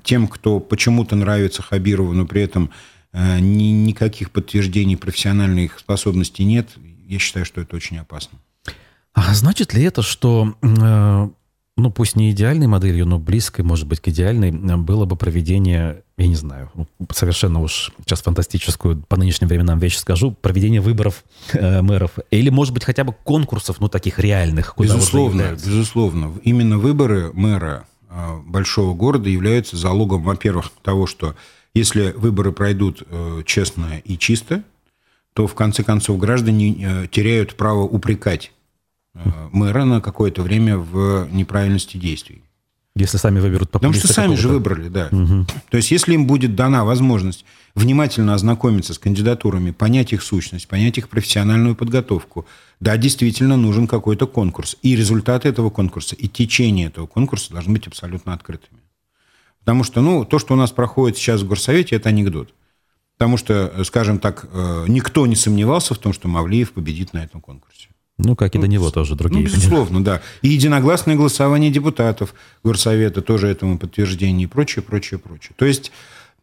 тем, 0.04 0.28
кто 0.28 0.60
почему-то 0.60 1.16
нравится 1.16 1.62
Хабирову, 1.62 2.14
но 2.14 2.26
при 2.26 2.42
этом 2.42 2.72
э, 3.14 3.40
ни, 3.40 3.72
никаких 3.72 4.32
подтверждений 4.32 4.98
профессиональных 4.98 5.80
способностей 5.80 6.44
нет, 6.44 6.70
я 7.08 7.20
считаю, 7.20 7.46
что 7.46 7.62
это 7.62 7.76
очень 7.76 7.98
опасно. 7.98 8.40
А 9.28 9.34
значит 9.34 9.74
ли 9.74 9.84
это, 9.84 10.02
что, 10.02 10.56
э, 10.62 11.30
ну 11.78 11.92
пусть 11.92 12.16
не 12.16 12.32
идеальной 12.32 12.68
моделью, 12.68 13.06
но 13.06 13.20
близкой, 13.20 13.62
может 13.62 13.88
быть, 13.88 14.00
к 14.00 14.08
идеальной, 14.08 14.52
было 14.52 15.06
бы 15.06 15.16
проведение 15.16 16.04
я 16.20 16.28
не 16.28 16.36
знаю, 16.36 16.70
совершенно 17.14 17.62
уж 17.62 17.92
сейчас 18.00 18.22
фантастическую 18.22 19.02
по 19.08 19.16
нынешним 19.16 19.48
временам 19.48 19.80
вещь 19.80 19.96
скажу, 19.96 20.32
проведение 20.32 20.82
выборов 20.82 21.24
э, 21.54 21.82
мэров? 21.82 22.12
Или, 22.30 22.50
может 22.50 22.74
быть, 22.74 22.84
хотя 22.84 23.06
бы 23.06 23.14
конкурсов, 23.24 23.80
ну, 23.80 23.88
таких 23.88 24.20
реальных? 24.20 24.74
Безусловно, 24.78 25.52
вот 25.52 25.66
безусловно. 25.66 26.34
Именно 26.44 26.78
выборы 26.78 27.32
мэра 27.32 27.86
э, 28.10 28.38
большого 28.46 28.94
города 28.94 29.30
являются 29.30 29.78
залогом, 29.78 30.24
во-первых, 30.24 30.72
того, 30.84 31.08
что 31.08 31.36
если 31.74 32.12
выборы 32.12 32.52
пройдут 32.52 33.02
э, 33.10 33.44
честно 33.46 34.02
и 34.04 34.18
чисто, 34.18 34.64
то, 35.34 35.48
в 35.48 35.56
конце 35.56 35.84
концов, 35.84 36.18
граждане 36.18 36.76
э, 36.80 37.08
теряют 37.10 37.56
право 37.56 37.84
упрекать 37.84 38.48
э, 38.48 38.59
мэра 39.14 39.86
на 39.86 40.02
какое-то 40.02 40.42
время 40.42 40.78
в 40.78 41.28
неправильности 41.32 41.98
действий. 41.98 42.44
Если 42.96 43.18
сами 43.18 43.40
выберут 43.40 43.70
Потому 43.70 43.94
что 43.94 44.12
сами 44.12 44.36
же 44.36 44.50
выбрали, 44.50 44.90
да. 44.90 45.08
Угу. 45.12 45.46
То 45.70 45.78
есть, 45.78 45.92
если 45.92 46.14
им 46.16 46.28
будет 46.28 46.56
дана 46.56 46.84
возможность 46.84 47.46
внимательно 47.76 48.34
ознакомиться 48.34 48.94
с 48.94 49.00
кандидатурами, 49.00 49.72
понять 49.72 50.12
их 50.12 50.22
сущность, 50.22 50.68
понять 50.68 50.98
их 50.98 51.08
профессиональную 51.08 51.76
подготовку, 51.76 52.46
да, 52.80 52.98
действительно 52.98 53.56
нужен 53.56 53.88
какой-то 53.88 54.28
конкурс. 54.28 54.76
И 54.82 54.96
результаты 54.96 55.48
этого 55.48 55.70
конкурса, 55.70 56.16
и 56.16 56.28
течение 56.28 56.88
этого 56.88 57.08
конкурса 57.08 57.54
должны 57.54 57.74
быть 57.74 57.88
абсолютно 57.88 58.34
открытыми. 58.34 58.82
Потому 59.60 59.84
что, 59.84 60.02
ну, 60.02 60.26
то, 60.26 60.40
что 60.40 60.54
у 60.54 60.58
нас 60.58 60.72
проходит 60.72 61.18
сейчас 61.18 61.42
в 61.42 61.48
Горсовете, 61.48 61.96
это 61.96 62.10
анекдот. 62.10 62.54
Потому 63.18 63.38
что, 63.38 63.84
скажем 63.84 64.20
так, 64.20 64.48
э, 64.52 64.86
никто 64.88 65.26
не 65.28 65.36
сомневался 65.36 65.94
в 65.94 66.00
том, 66.00 66.12
что 66.12 66.28
Мавлиев 66.28 66.72
победит 66.72 67.14
на 67.14 67.24
этом 67.24 67.40
конкурсе. 67.40 67.90
Ну, 68.20 68.36
как 68.36 68.54
и 68.54 68.60
до 68.60 68.68
него 68.68 68.92
тоже 68.92 69.16
другие. 69.16 69.40
Ну, 69.40 69.46
безусловно, 69.46 70.04
да. 70.04 70.22
И 70.42 70.50
единогласное 70.50 71.16
голосование 71.16 71.72
депутатов 71.72 72.34
Горсовета 72.64 73.22
тоже 73.22 73.48
этому 73.48 73.78
подтверждение 73.78 74.44
и 74.44 74.48
прочее, 74.48 74.84
прочее, 74.84 75.20
прочее. 75.20 75.54
То 75.56 75.66
есть 75.66 75.92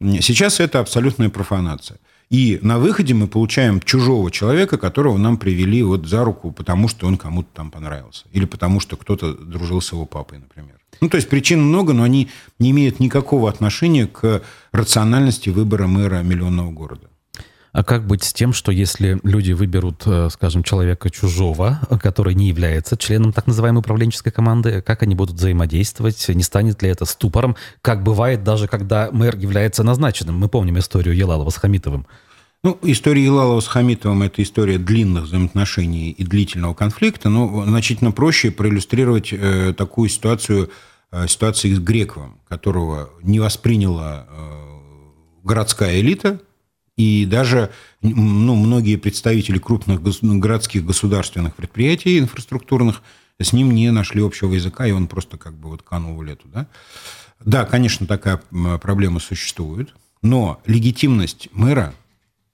сейчас 0.00 0.58
это 0.58 0.80
абсолютная 0.80 1.28
профанация. 1.28 1.98
И 2.30 2.58
на 2.62 2.78
выходе 2.78 3.14
мы 3.14 3.28
получаем 3.28 3.80
чужого 3.80 4.30
человека, 4.30 4.78
которого 4.78 5.18
нам 5.18 5.36
привели 5.36 5.82
вот 5.82 6.06
за 6.06 6.24
руку, 6.24 6.50
потому 6.50 6.88
что 6.88 7.06
он 7.06 7.18
кому-то 7.18 7.48
там 7.52 7.70
понравился. 7.70 8.24
Или 8.32 8.46
потому 8.46 8.80
что 8.80 8.96
кто-то 8.96 9.34
дружил 9.34 9.80
с 9.80 9.92
его 9.92 10.06
папой, 10.06 10.38
например. 10.38 10.76
Ну, 11.00 11.10
то 11.10 11.18
есть 11.18 11.28
причин 11.28 11.62
много, 11.62 11.92
но 11.92 12.04
они 12.04 12.30
не 12.58 12.70
имеют 12.70 13.00
никакого 13.00 13.50
отношения 13.50 14.06
к 14.06 14.42
рациональности 14.72 15.50
выбора 15.50 15.86
мэра 15.86 16.22
миллионного 16.22 16.70
города. 16.70 17.10
А 17.76 17.84
как 17.84 18.06
быть 18.06 18.24
с 18.24 18.32
тем, 18.32 18.54
что 18.54 18.72
если 18.72 19.20
люди 19.22 19.52
выберут, 19.52 20.04
э, 20.06 20.30
скажем, 20.32 20.62
человека 20.62 21.10
чужого, 21.10 21.78
который 22.00 22.32
не 22.32 22.48
является 22.48 22.96
членом 22.96 23.34
так 23.34 23.46
называемой 23.46 23.80
управленческой 23.80 24.32
команды, 24.32 24.80
как 24.80 25.02
они 25.02 25.14
будут 25.14 25.36
взаимодействовать? 25.36 26.26
Не 26.26 26.42
станет 26.42 26.80
ли 26.82 26.88
это 26.88 27.04
ступором? 27.04 27.54
Как 27.82 28.02
бывает 28.02 28.42
даже, 28.42 28.66
когда 28.66 29.10
мэр 29.12 29.36
является 29.36 29.82
назначенным. 29.82 30.38
Мы 30.38 30.48
помним 30.48 30.78
историю 30.78 31.14
Елалова 31.14 31.50
с 31.50 31.56
Хамитовым. 31.56 32.06
Ну, 32.62 32.78
история 32.80 33.22
Елалова 33.22 33.60
с 33.60 33.66
Хамитовым– 33.66 34.22
это 34.24 34.42
история 34.42 34.78
длинных 34.78 35.24
взаимоотношений 35.24 36.12
и 36.12 36.24
длительного 36.24 36.72
конфликта, 36.72 37.28
но 37.28 37.66
значительно 37.66 38.10
проще 38.10 38.52
проиллюстрировать 38.52 39.34
э, 39.34 39.74
такую 39.76 40.08
ситуацию, 40.08 40.70
э, 41.12 41.28
ситуации 41.28 41.74
с 41.74 41.78
Грековым, 41.78 42.38
которого 42.48 43.10
не 43.22 43.38
восприняла 43.38 44.26
э, 44.30 44.66
городская 45.44 46.00
элита, 46.00 46.40
и 46.96 47.26
даже 47.26 47.70
ну, 48.00 48.54
многие 48.54 48.96
представители 48.96 49.58
крупных 49.58 50.02
городских 50.02 50.84
государственных 50.84 51.54
предприятий 51.54 52.18
инфраструктурных 52.18 53.02
с 53.38 53.52
ним 53.52 53.72
не 53.72 53.90
нашли 53.90 54.22
общего 54.22 54.52
языка, 54.54 54.86
и 54.86 54.92
он 54.92 55.06
просто 55.06 55.36
как 55.36 55.54
бы 55.54 55.68
вот 55.68 55.82
канул 55.82 56.16
в 56.16 56.22
лету. 56.22 56.48
Да, 56.48 56.66
да 57.44 57.64
конечно, 57.66 58.06
такая 58.06 58.40
проблема 58.80 59.20
существует, 59.20 59.94
но 60.22 60.60
легитимность 60.64 61.48
мэра 61.52 61.94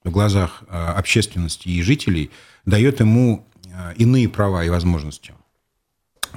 в 0.02 0.10
глазах 0.10 0.64
а, 0.68 0.94
общественности 0.94 1.68
и 1.68 1.80
жителей 1.82 2.30
дает 2.66 2.98
ему 2.98 3.46
а, 3.72 3.92
иные 3.92 4.28
права 4.28 4.64
и 4.64 4.68
возможности. 4.68 5.34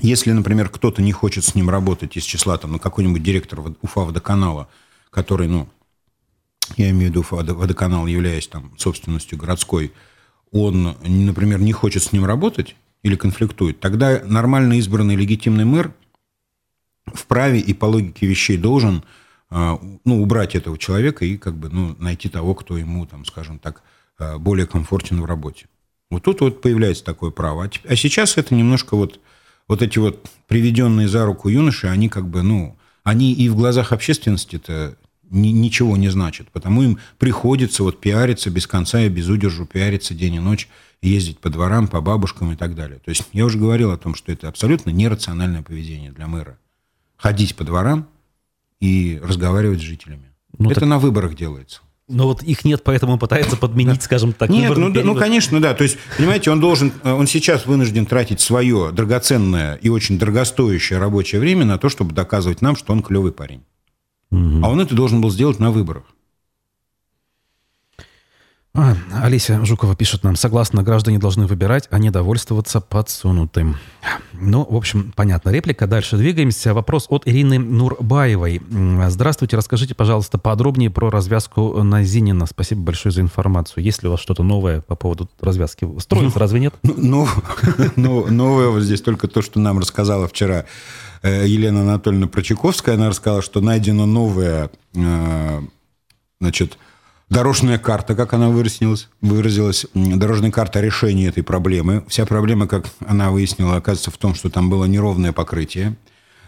Если, 0.01 0.31
например, 0.31 0.69
кто-то 0.69 1.01
не 1.01 1.11
хочет 1.11 1.43
с 1.43 1.55
ним 1.55 1.69
работать 1.69 2.17
из 2.17 2.23
числа 2.23 2.57
там, 2.57 2.73
ну, 2.73 2.79
какой-нибудь 2.79 3.23
директор 3.23 3.61
Уфа 3.81 4.01
водоканала, 4.01 4.67
который, 5.09 5.47
ну, 5.47 5.67
я 6.77 6.89
имею 6.89 7.11
в 7.11 7.15
виду 7.15 7.25
водоканал, 7.29 8.07
являясь 8.07 8.47
там 8.47 8.73
собственностью 8.77 9.37
городской, 9.37 9.93
он, 10.51 10.95
например, 11.03 11.59
не 11.59 11.73
хочет 11.73 12.03
с 12.03 12.11
ним 12.11 12.25
работать 12.25 12.75
или 13.03 13.15
конфликтует, 13.15 13.79
тогда 13.79 14.21
нормально 14.25 14.73
избранный 14.73 15.15
легитимный 15.15 15.65
мэр 15.65 15.93
вправе 17.13 17.59
и 17.59 17.73
по 17.73 17.85
логике 17.85 18.25
вещей 18.25 18.57
должен 18.57 19.03
а, 19.49 19.79
ну, 20.05 20.21
убрать 20.21 20.55
этого 20.55 20.77
человека 20.77 21.23
и 21.23 21.37
как 21.37 21.55
бы, 21.55 21.69
ну, 21.69 21.95
найти 21.99 22.29
того, 22.29 22.55
кто 22.55 22.77
ему, 22.77 23.05
там, 23.05 23.25
скажем 23.25 23.59
так, 23.59 23.83
а, 24.17 24.37
более 24.39 24.65
комфортен 24.65 25.21
в 25.21 25.25
работе. 25.25 25.67
Вот 26.09 26.23
тут 26.23 26.41
вот 26.41 26.61
появляется 26.61 27.03
такое 27.03 27.31
право. 27.31 27.65
А, 27.65 27.69
а 27.87 27.95
сейчас 27.95 28.37
это 28.37 28.55
немножко 28.55 28.95
вот, 28.95 29.19
вот 29.67 29.81
эти 29.81 29.99
вот 29.99 30.27
приведенные 30.47 31.07
за 31.07 31.25
руку 31.25 31.49
юноши, 31.49 31.87
они 31.87 32.09
как 32.09 32.27
бы, 32.27 32.41
ну, 32.41 32.77
они 33.03 33.33
и 33.33 33.49
в 33.49 33.55
глазах 33.55 33.91
общественности-то 33.91 34.97
ни, 35.29 35.49
ничего 35.49 35.97
не 35.97 36.09
значит. 36.09 36.49
Потому 36.51 36.83
им 36.83 36.99
приходится 37.17 37.83
вот 37.83 37.99
пиариться 37.99 38.49
без 38.49 38.67
конца 38.67 39.01
и 39.01 39.09
без 39.09 39.27
удержу, 39.27 39.65
пиариться 39.65 40.13
день 40.13 40.35
и 40.35 40.39
ночь, 40.39 40.67
ездить 41.01 41.39
по 41.39 41.49
дворам, 41.49 41.87
по 41.87 42.01
бабушкам 42.01 42.51
и 42.51 42.55
так 42.55 42.75
далее. 42.75 42.99
То 42.99 43.09
есть 43.09 43.23
я 43.33 43.45
уже 43.45 43.57
говорил 43.57 43.91
о 43.91 43.97
том, 43.97 44.15
что 44.15 44.31
это 44.31 44.47
абсолютно 44.47 44.89
нерациональное 44.89 45.61
поведение 45.61 46.11
для 46.11 46.27
мэра. 46.27 46.57
Ходить 47.17 47.55
по 47.55 47.63
дворам 47.63 48.07
и 48.79 49.19
разговаривать 49.23 49.79
с 49.79 49.83
жителями. 49.83 50.31
Ну, 50.57 50.71
это 50.71 50.81
так... 50.81 50.89
на 50.89 50.99
выборах 50.99 51.35
делается. 51.35 51.81
Но 52.07 52.27
вот 52.27 52.43
их 52.43 52.65
нет, 52.65 52.83
поэтому 52.83 53.13
он 53.13 53.19
пытается 53.19 53.57
подменить, 53.57 54.03
скажем 54.03 54.31
так. 54.31 54.49
Нет, 54.49 54.77
ну, 54.77 54.89
ну, 54.89 55.15
конечно, 55.15 55.59
да. 55.59 55.73
То 55.73 55.83
есть, 55.83 55.97
понимаете, 56.17 56.51
он 56.51 56.59
должен, 56.59 56.91
он 57.03 57.25
сейчас 57.25 57.65
вынужден 57.65 58.05
тратить 58.05 58.39
свое 58.41 58.91
драгоценное 58.91 59.75
и 59.75 59.89
очень 59.89 60.19
дорогостоящее 60.19 60.99
рабочее 60.99 61.41
время 61.41 61.65
на 61.65 61.79
то, 61.79 61.89
чтобы 61.89 62.13
доказывать 62.13 62.61
нам, 62.61 62.75
что 62.75 62.93
он 62.93 63.01
клевый 63.01 63.31
парень. 63.31 63.63
Угу. 64.31 64.61
А 64.63 64.69
он 64.69 64.79
это 64.79 64.95
должен 64.95 65.21
был 65.21 65.29
сделать 65.31 65.59
на 65.59 65.71
выборах. 65.71 66.03
А, 68.77 68.93
Олеся 69.23 69.63
Жукова 69.63 69.95
пишет 69.95 70.23
нам, 70.23 70.35
согласно, 70.35 70.83
граждане 70.83 71.17
должны 71.17 71.47
выбирать, 71.47 71.87
а 71.91 71.97
не 71.97 72.09
довольствоваться 72.09 72.81
подсунутым. 72.81 73.77
Ну, 74.33 74.67
в 74.69 74.75
общем, 74.75 75.13
понятно. 75.15 75.49
Реплика. 75.49 75.87
Дальше 75.87 76.17
двигаемся. 76.17 76.73
Вопрос 76.73 77.05
от 77.07 77.25
Ирины 77.25 77.57
Нурбаевой. 77.57 78.61
Здравствуйте, 79.07 79.55
расскажите, 79.55 79.95
пожалуйста, 79.95 80.37
подробнее 80.37 80.89
про 80.89 81.09
развязку 81.09 81.81
на 81.83 82.03
Зинина. 82.03 82.45
Спасибо 82.47 82.81
большое 82.81 83.13
за 83.13 83.21
информацию. 83.21 83.81
Есть 83.81 84.03
ли 84.03 84.09
у 84.09 84.11
вас 84.11 84.19
что-то 84.19 84.43
новое 84.43 84.81
по 84.81 84.97
поводу 84.97 85.29
развязки? 85.39 85.87
Строится, 85.99 86.37
разве 86.37 86.59
нет? 86.59 86.75
Ну, 86.83 87.29
ну, 87.95 88.27
новое 88.29 88.67
вот 88.67 88.81
здесь 88.81 89.01
только 89.01 89.29
то, 89.29 89.41
что 89.41 89.61
нам 89.61 89.79
рассказала 89.79 90.27
вчера 90.27 90.65
Елена 91.23 91.81
Анатольевна 91.81 92.27
Прочаковская, 92.27 92.95
она 92.95 93.09
рассказала, 93.09 93.41
что 93.41 93.61
найдена 93.61 94.05
новая, 94.05 94.69
э, 94.93 95.61
значит, 96.39 96.77
дорожная 97.29 97.79
карта, 97.79 98.15
как 98.15 98.33
она 98.33 98.49
выразилась, 98.49 99.09
выразилась, 99.21 99.85
дорожная 99.93 100.51
карта 100.51 100.81
решения 100.81 101.27
этой 101.27 101.43
проблемы. 101.43 102.03
Вся 102.07 102.25
проблема, 102.25 102.67
как 102.67 102.85
она 103.05 103.31
выяснила, 103.31 103.77
оказывается 103.77 104.11
в 104.11 104.17
том, 104.17 104.35
что 104.35 104.49
там 104.49 104.69
было 104.69 104.85
неровное 104.85 105.33
покрытие. 105.33 105.95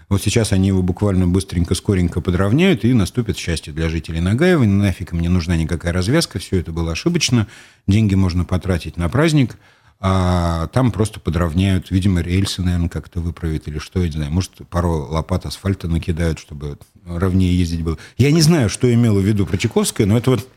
Вот 0.09 0.21
сейчас 0.21 0.53
они 0.53 0.69
его 0.69 0.81
буквально 0.81 1.27
быстренько, 1.27 1.75
скоренько 1.75 2.21
подровняют, 2.21 2.85
и 2.85 2.93
наступит 2.93 3.37
счастье 3.37 3.73
для 3.73 3.89
жителей 3.89 4.21
Нагаева. 4.21 4.63
Нафиг 4.63 5.11
им 5.11 5.19
не 5.19 5.27
нужна 5.27 5.57
никакая 5.57 5.91
развязка, 5.91 6.39
все 6.39 6.59
это 6.59 6.71
было 6.71 6.93
ошибочно. 6.93 7.47
Деньги 7.87 8.15
можно 8.15 8.45
потратить 8.45 8.95
на 8.97 9.09
праздник– 9.09 9.57
а 9.99 10.67
там 10.67 10.91
просто 10.91 11.19
подровняют, 11.19 11.89
видимо, 11.89 12.21
рельсы, 12.21 12.61
наверное, 12.61 12.89
как-то 12.89 13.19
выправят 13.19 13.67
или 13.67 13.79
что, 13.79 13.99
я 13.99 14.07
не 14.07 14.13
знаю, 14.13 14.31
может, 14.31 14.51
пару 14.69 15.07
лопат 15.07 15.45
асфальта 15.45 15.87
накидают, 15.87 16.37
чтобы 16.37 16.77
ровнее 17.05 17.57
ездить 17.57 17.83
было. 17.83 17.97
Я 18.17 18.31
не 18.31 18.41
знаю, 18.41 18.69
что 18.69 18.93
имела 18.93 19.19
в 19.19 19.25
виду 19.25 19.47
Прочаковская, 19.47 20.05
но 20.05 20.17
это 20.17 20.31
вот 20.31 20.47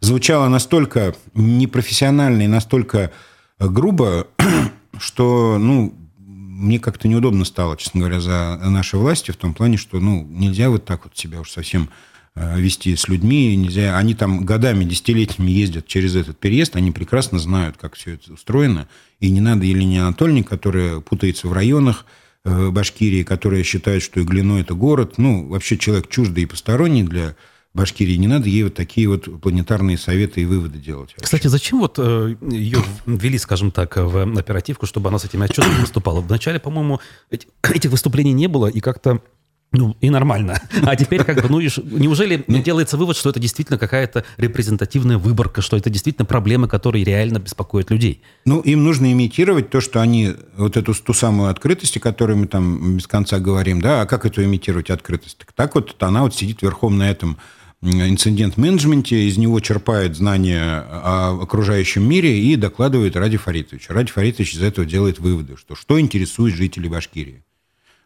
звучало 0.00 0.48
настолько 0.48 1.14
непрофессионально 1.34 2.42
и 2.42 2.48
настолько 2.48 3.12
грубо, 3.58 4.26
что, 4.98 5.56
ну, 5.58 5.94
мне 6.18 6.78
как-то 6.78 7.08
неудобно 7.08 7.44
стало, 7.44 7.76
честно 7.76 8.00
говоря, 8.00 8.20
за 8.20 8.56
наши 8.62 8.96
власти 8.96 9.30
в 9.30 9.36
том 9.36 9.54
плане, 9.54 9.78
что, 9.78 9.98
ну, 10.00 10.26
нельзя 10.30 10.70
вот 10.70 10.84
так 10.84 11.04
вот 11.04 11.16
себя 11.16 11.40
уж 11.40 11.50
совсем 11.50 11.88
вести 12.34 12.96
с 12.96 13.08
людьми. 13.08 13.54
Нельзя. 13.56 13.96
Они 13.96 14.14
там 14.14 14.44
годами, 14.44 14.84
десятилетиями 14.84 15.50
ездят 15.50 15.86
через 15.86 16.16
этот 16.16 16.38
переезд, 16.38 16.76
они 16.76 16.90
прекрасно 16.90 17.38
знают, 17.38 17.76
как 17.76 17.94
все 17.94 18.14
это 18.14 18.32
устроено. 18.32 18.88
И 19.20 19.30
не 19.30 19.40
надо 19.40 19.64
Елене 19.64 20.02
Анатольевне, 20.02 20.42
которая 20.42 21.00
путается 21.00 21.48
в 21.48 21.52
районах 21.52 22.06
э, 22.44 22.70
Башкирии, 22.70 23.22
которая 23.22 23.62
считает, 23.62 24.02
что 24.02 24.20
Иглино– 24.22 24.58
это 24.60 24.74
город. 24.74 25.18
Ну, 25.18 25.46
вообще 25.48 25.76
человек 25.76 26.08
чуждый 26.08 26.44
и 26.44 26.46
посторонний 26.46 27.02
для 27.02 27.36
Башкирии. 27.74 28.16
Не 28.16 28.28
надо 28.28 28.48
ей 28.48 28.64
вот 28.64 28.74
такие 28.74 29.08
вот 29.08 29.40
планетарные 29.40 29.96
советы 29.96 30.42
и 30.42 30.44
выводы 30.44 30.78
делать. 30.78 31.10
Вообще. 31.10 31.24
Кстати, 31.24 31.46
зачем 31.46 31.80
вот 31.80 31.98
э, 31.98 32.36
ее 32.50 32.78
ввели, 33.06 33.38
скажем 33.38 33.70
так, 33.70 33.96
в 33.96 34.38
оперативку, 34.38 34.86
чтобы 34.86 35.08
она 35.08 35.18
с 35.18 35.24
этими 35.24 35.44
отчетами 35.44 35.80
выступала? 35.80 36.20
Вначале, 36.20 36.58
по-моему, 36.58 37.00
этих 37.30 37.90
выступлений 37.90 38.32
не 38.32 38.46
было, 38.46 38.66
и 38.66 38.80
как-то 38.80 39.22
Ну, 39.72 39.96
и 40.00 40.10
нормально. 40.10 40.60
А 40.84 40.96
теперь 40.96 41.24
как 41.24 41.42
бы, 41.42 41.48
ну, 41.48 41.60
неужели 41.60 42.44
ну, 42.46 42.62
делается 42.62 42.96
вывод, 42.96 43.16
что 43.16 43.30
это 43.30 43.40
действительно 43.40 43.78
какая-то 43.78 44.24
репрезентативная 44.36 45.16
выборка, 45.16 45.62
что 45.62 45.76
это 45.76 45.90
действительно 45.90 46.26
проблемы, 46.26 46.68
которые 46.68 47.04
реально 47.04 47.38
беспокоят 47.38 47.90
людей? 47.90 48.20
Ну, 48.44 48.60
им 48.60 48.84
нужно 48.84 49.10
имитировать 49.12 49.70
то, 49.70 49.80
что 49.80 50.00
они, 50.00 50.34
вот 50.56 50.76
эту 50.76 50.94
ту 50.94 51.14
самую 51.14 51.50
открытость, 51.50 51.96
о 51.96 52.00
которой 52.00 52.36
мы 52.36 52.46
там 52.46 52.96
без 52.96 53.06
конца 53.06 53.38
говорим, 53.38 53.80
да, 53.80 54.02
а 54.02 54.06
как 54.06 54.26
эту 54.26 54.44
имитировать 54.44 54.90
открытость? 54.90 55.38
Так 55.54 55.74
вот, 55.74 55.96
она 56.02 56.22
вот 56.22 56.34
сидит 56.34 56.62
верхом 56.62 56.98
на 56.98 57.10
этом 57.10 57.38
инцидент-менеджменте, 57.82 59.28
из 59.28 59.38
него 59.38 59.58
черпает 59.60 60.16
знания 60.16 60.84
о 60.88 61.38
окружающем 61.42 62.08
мире 62.08 62.38
и 62.38 62.54
докладывает 62.56 63.16
Ради 63.16 63.36
Фаритович. 63.36 63.86
Ради 63.88 64.10
Фаритович 64.10 64.54
из 64.54 64.62
этого 64.62 64.86
делает 64.86 65.18
выводы, 65.18 65.56
что 65.56 65.74
что 65.74 65.98
интересует 65.98 66.54
жителей 66.54 66.88
Башкирии. 66.88 67.42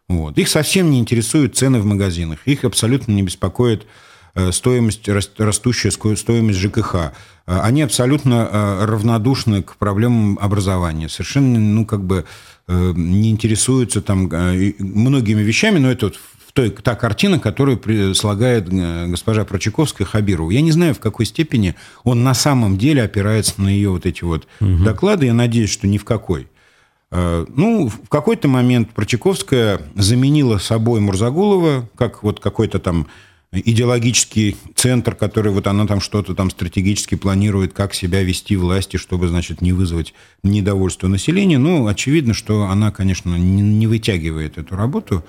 Вот. 0.08 0.38
Их 0.38 0.48
совсем 0.48 0.90
не 0.90 1.00
интересуют 1.00 1.56
цены 1.56 1.80
в 1.80 1.84
магазинах, 1.84 2.38
их 2.44 2.64
абсолютно 2.64 3.12
не 3.12 3.22
беспокоит 3.22 3.86
э, 4.34 4.52
стоимость, 4.52 5.08
растущая 5.08 5.90
стоимость 5.90 6.58
ЖКХ. 6.58 6.94
Э, 6.94 7.10
они 7.46 7.82
абсолютно 7.82 8.48
э, 8.50 8.84
равнодушны 8.84 9.62
к 9.62 9.76
проблемам 9.76 10.38
образования. 10.40 11.08
Совершенно, 11.08 11.58
ну, 11.58 11.84
как 11.84 12.04
бы 12.04 12.24
не 12.68 13.30
интересуются 13.30 14.02
там 14.02 14.28
многими 14.80 15.40
вещами, 15.40 15.78
но 15.78 15.88
это 15.88 16.06
вот 16.06 16.18
той, 16.52 16.70
та 16.70 16.96
картина, 16.96 17.38
которую 17.38 18.12
слагает 18.16 18.68
госпожа 18.68 19.44
Прочаковская 19.44 20.04
Хабирову. 20.04 20.50
Я 20.50 20.62
не 20.62 20.72
знаю, 20.72 20.94
в 20.94 20.98
какой 20.98 21.26
степени 21.26 21.76
он 22.02 22.24
на 22.24 22.34
самом 22.34 22.76
деле 22.76 23.04
опирается 23.04 23.62
на 23.62 23.68
ее 23.68 23.90
вот 23.90 24.04
эти 24.04 24.24
вот 24.24 24.48
угу. 24.60 24.82
доклады. 24.82 25.26
Я 25.26 25.34
надеюсь, 25.34 25.70
что 25.70 25.86
ни 25.86 25.98
в 25.98 26.04
какой. 26.04 26.48
Э, 27.10 27.46
ну, 27.48 27.88
в 27.88 28.08
какой-то 28.08 28.48
момент 28.48 28.90
Прочаковская 28.90 29.80
заменила 29.94 30.58
собой 30.58 31.00
Мурзагулова, 31.00 31.88
как 31.96 32.22
вот 32.22 32.40
какой-то 32.40 32.78
там 32.78 33.06
идеологический 33.52 34.56
центр, 34.74 35.14
который 35.14 35.52
вот 35.52 35.66
она 35.66 35.86
там 35.86 36.00
что-то 36.00 36.34
там 36.34 36.50
стратегически 36.50 37.14
планирует, 37.14 37.72
как 37.72 37.94
себя 37.94 38.22
вести 38.22 38.56
власти, 38.56 38.96
чтобы, 38.96 39.28
значит, 39.28 39.62
не 39.62 39.72
вызвать 39.72 40.14
недовольство 40.42 41.08
населения. 41.08 41.58
Ну, 41.58 41.86
очевидно, 41.86 42.34
что 42.34 42.64
она, 42.64 42.90
конечно, 42.90 43.36
не 43.36 43.86
вытягивает 43.86 44.58
эту 44.58 44.76
работу. 44.76 45.24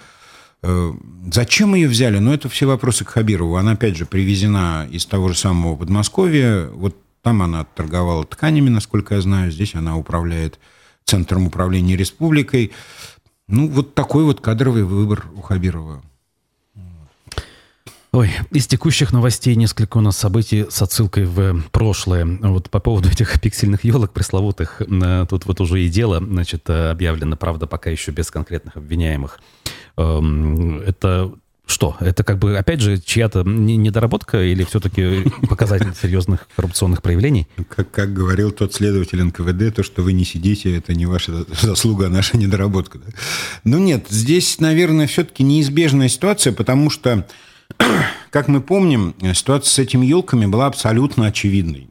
Э, 0.63 0.93
зачем 1.31 1.75
ее 1.75 1.87
взяли? 1.87 2.17
Ну, 2.17 2.33
это 2.33 2.49
все 2.49 2.65
вопросы 2.65 3.05
к 3.05 3.09
Хабирову. 3.09 3.55
Она, 3.55 3.73
опять 3.73 3.95
же, 3.95 4.05
привезена 4.05 4.87
из 4.89 5.05
того 5.05 5.29
же 5.29 5.37
самого 5.37 5.75
Подмосковья. 5.75 6.67
Вот 6.73 6.97
там 7.21 7.43
она 7.43 7.63
торговала 7.65 8.25
тканями, 8.25 8.69
насколько 8.69 9.15
я 9.15 9.21
знаю. 9.21 9.51
Здесь 9.51 9.75
она 9.75 9.95
управляет 9.95 10.59
Центром 11.07 11.47
управления 11.47 11.95
республикой. 11.95 12.73
Ну, 13.47 13.69
вот 13.69 13.95
такой 13.95 14.25
вот 14.25 14.41
кадровый 14.41 14.83
выбор 14.83 15.25
у 15.35 15.41
Хабирова. 15.41 16.03
Ой, 18.11 18.29
из 18.51 18.67
текущих 18.67 19.13
новостей 19.13 19.55
несколько 19.55 19.97
у 19.97 20.01
нас 20.01 20.17
событий 20.17 20.65
с 20.69 20.81
отсылкой 20.81 21.25
в 21.25 21.61
прошлое. 21.71 22.25
Вот 22.25 22.69
по 22.69 22.79
поводу 22.79 23.09
этих 23.09 23.39
пиксельных 23.39 23.85
елок 23.85 24.11
пресловутых, 24.11 24.81
э, 24.81 25.25
тут 25.29 25.45
вот 25.45 25.61
уже 25.61 25.81
и 25.81 25.87
дело, 25.87 26.19
значит, 26.19 26.69
объявлено, 26.69 27.37
правда, 27.37 27.67
пока 27.67 27.89
еще 27.89 28.11
без 28.11 28.29
конкретных 28.29 28.75
обвиняемых. 28.75 29.39
Эм, 29.95 30.79
это 30.81 31.31
что? 31.67 31.97
Это 31.99 32.23
как 32.23 32.39
бы, 32.39 32.57
опять 32.57 32.79
же, 32.79 32.97
чья-то 32.97 33.43
недоработка 33.43 34.41
или 34.41 34.63
все-таки 34.63 35.29
показатель 35.49 35.93
серьезных 36.01 36.47
коррупционных 36.55 37.01
проявлений? 37.01 37.47
Как, 37.69 37.91
как 37.91 38.13
говорил 38.13 38.51
тот 38.51 38.73
следователь 38.73 39.21
НКВД, 39.21 39.75
то, 39.75 39.83
что 39.83 40.01
вы 40.01 40.13
не 40.13 40.23
сидите, 40.23 40.75
это 40.75 40.93
не 40.93 41.05
ваша 41.05 41.45
заслуга, 41.61 42.07
а 42.07 42.09
наша 42.09 42.37
недоработка. 42.37 42.99
Да? 42.99 43.11
Ну 43.65 43.79
нет, 43.79 44.07
здесь, 44.09 44.59
наверное, 44.59 45.07
все-таки 45.07 45.43
неизбежная 45.43 46.07
ситуация, 46.07 46.53
потому 46.53 46.89
что, 46.89 47.27
как 48.29 48.47
мы 48.47 48.61
помним, 48.61 49.13
ситуация 49.33 49.69
с 49.69 49.79
этими 49.79 50.05
елками 50.05 50.45
была 50.45 50.67
абсолютно 50.67 51.27
очевидной. 51.27 51.89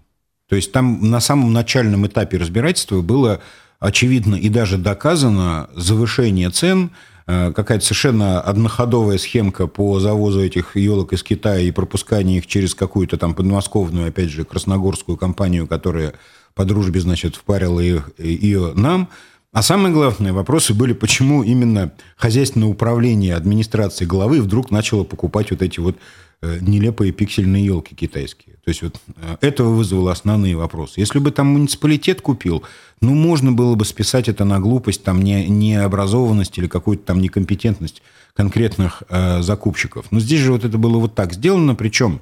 То 0.48 0.56
есть 0.56 0.72
там 0.72 1.10
на 1.10 1.20
самом 1.20 1.52
начальном 1.52 2.06
этапе 2.06 2.38
разбирательства 2.38 3.02
было 3.02 3.42
очевидно 3.78 4.36
и 4.36 4.48
даже 4.48 4.78
доказано 4.78 5.68
завышение 5.74 6.48
цен– 6.48 6.92
какая-то 7.26 7.84
совершенно 7.84 8.40
одноходовая 8.40 9.18
схемка 9.18 9.66
по 9.66 9.98
завозу 9.98 10.40
этих 10.40 10.76
елок 10.76 11.12
из 11.12 11.22
Китая 11.22 11.60
и 11.60 11.72
пропусканию 11.72 12.38
их 12.38 12.46
через 12.46 12.74
какую-то 12.74 13.16
там 13.16 13.34
подмосковную, 13.34 14.08
опять 14.08 14.30
же, 14.30 14.44
красногорскую 14.44 15.18
компанию, 15.18 15.66
которая 15.66 16.14
по 16.54 16.64
дружбе, 16.64 17.00
значит, 17.00 17.36
впарила 17.36 17.80
их, 17.80 18.10
ее 18.18 18.72
нам. 18.74 19.08
А 19.56 19.62
самые 19.62 19.90
главные 19.90 20.34
вопросы 20.34 20.74
были, 20.74 20.92
почему 20.92 21.42
именно 21.42 21.90
хозяйственное 22.16 22.68
управление 22.68 23.34
администрации 23.34 24.04
главы 24.04 24.42
вдруг 24.42 24.70
начало 24.70 25.02
покупать 25.04 25.50
вот 25.50 25.62
эти 25.62 25.80
вот 25.80 25.96
Э, 26.42 26.58
нелепые 26.60 27.12
пиксельные 27.12 27.64
елки 27.64 27.94
китайские. 27.94 28.56
То 28.56 28.68
есть 28.68 28.82
вот 28.82 29.00
э, 29.16 29.36
этого 29.40 29.70
вызвало 29.70 30.12
основные 30.12 30.54
вопросы. 30.54 31.00
Если 31.00 31.18
бы 31.18 31.30
там 31.30 31.46
муниципалитет 31.46 32.20
купил, 32.20 32.62
ну, 33.00 33.14
можно 33.14 33.52
было 33.52 33.74
бы 33.74 33.86
списать 33.86 34.28
это 34.28 34.44
на 34.44 34.60
глупость, 34.60 35.02
там, 35.02 35.22
не, 35.22 35.48
необразованность 35.48 36.58
или 36.58 36.66
какую-то 36.66 37.04
там 37.06 37.22
некомпетентность 37.22 38.02
конкретных 38.34 39.02
э, 39.08 39.40
закупщиков. 39.40 40.06
Но 40.10 40.20
здесь 40.20 40.40
же 40.40 40.52
вот 40.52 40.66
это 40.66 40.76
было 40.76 40.98
вот 40.98 41.14
так 41.14 41.32
сделано, 41.32 41.74
причем 41.74 42.20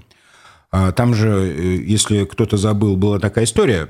э, 0.71 0.93
там 0.95 1.13
же, 1.13 1.31
э, 1.31 1.83
если 1.85 2.25
кто-то 2.25 2.57
забыл, 2.57 2.97
была 2.97 3.19
такая 3.19 3.47
история, 3.47 3.89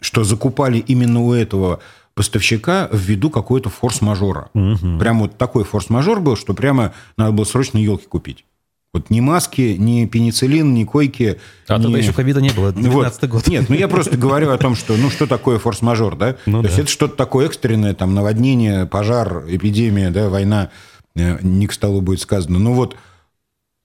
что 0.00 0.24
закупали 0.24 0.78
именно 0.78 1.20
у 1.20 1.34
этого 1.34 1.80
поставщика 2.14 2.88
ввиду 2.92 3.30
какой-то 3.30 3.70
форс-мажора. 3.70 4.50
Угу. 4.54 4.98
Прям 4.98 5.20
вот 5.20 5.38
такой 5.38 5.64
форс-мажор 5.64 6.20
был, 6.20 6.36
что 6.36 6.54
прямо 6.54 6.92
надо 7.16 7.32
было 7.32 7.44
срочно 7.44 7.78
елки 7.78 8.06
купить. 8.06 8.44
Вот 8.92 9.08
ни 9.08 9.20
маски, 9.20 9.76
ни 9.78 10.04
пенициллин, 10.06 10.74
ни 10.74 10.82
койки. 10.84 11.38
А 11.68 11.78
ни... 11.78 11.82
тогда 11.84 11.98
еще 11.98 12.12
ковида 12.12 12.40
не 12.40 12.50
было, 12.50 12.72
19 12.72 13.22
вот. 13.22 13.30
год. 13.30 13.46
Нет, 13.46 13.68
ну 13.68 13.76
я 13.76 13.86
просто 13.86 14.16
говорю 14.16 14.50
о 14.50 14.58
том, 14.58 14.74
что 14.74 14.96
ну 14.96 15.10
что 15.10 15.26
такое 15.28 15.60
форс-мажор, 15.60 16.16
да? 16.16 16.36
Ну, 16.46 16.58
То 16.58 16.62
да. 16.62 16.68
есть 16.68 16.80
это 16.80 16.90
что-то 16.90 17.16
такое 17.16 17.46
экстренное, 17.46 17.94
там 17.94 18.14
наводнение, 18.14 18.86
пожар, 18.86 19.44
эпидемия, 19.48 20.10
да, 20.10 20.28
война, 20.28 20.70
э, 21.14 21.38
не 21.40 21.68
к 21.68 21.72
столу 21.72 22.00
будет 22.00 22.20
сказано. 22.20 22.58
Ну 22.58 22.74
вот, 22.74 22.96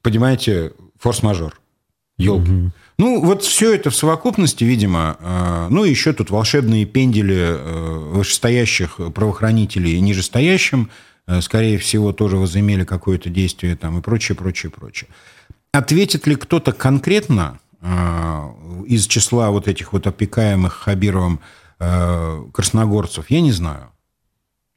понимаете, 0.01 0.73
форс-мажор, 0.99 1.59
елки. 2.17 2.51
Угу. 2.51 2.71
Ну, 2.97 3.21
вот 3.21 3.43
все 3.43 3.75
это 3.75 3.89
в 3.89 3.95
совокупности, 3.95 4.63
видимо, 4.63 5.17
э, 5.19 5.67
ну, 5.69 5.83
еще 5.83 6.13
тут 6.13 6.29
волшебные 6.29 6.85
пендели 6.85 7.35
э, 7.35 8.11
вышестоящих 8.13 8.99
правоохранителей 9.13 9.99
нижестоящим– 9.99 10.89
Э, 11.27 11.41
скорее 11.41 11.77
всего, 11.77 12.13
тоже 12.13 12.37
возымели 12.37 12.83
какое-то 12.83 13.29
действие 13.29 13.75
там 13.75 13.97
и 13.99 14.01
прочее, 14.01 14.35
прочее, 14.35 14.71
прочее. 14.71 15.09
Ответит 15.71 16.27
ли 16.27 16.35
кто-то 16.35 16.71
конкретно 16.71 17.59
из 18.87 19.05
числа 19.05 19.51
вот 19.51 19.67
этих 19.67 19.93
вот 19.93 20.07
опекаемых 20.07 20.73
Хабировым 20.73 21.39
красногорцев, 21.77 23.29
я 23.29 23.41
не 23.41 23.51
знаю. 23.51 23.91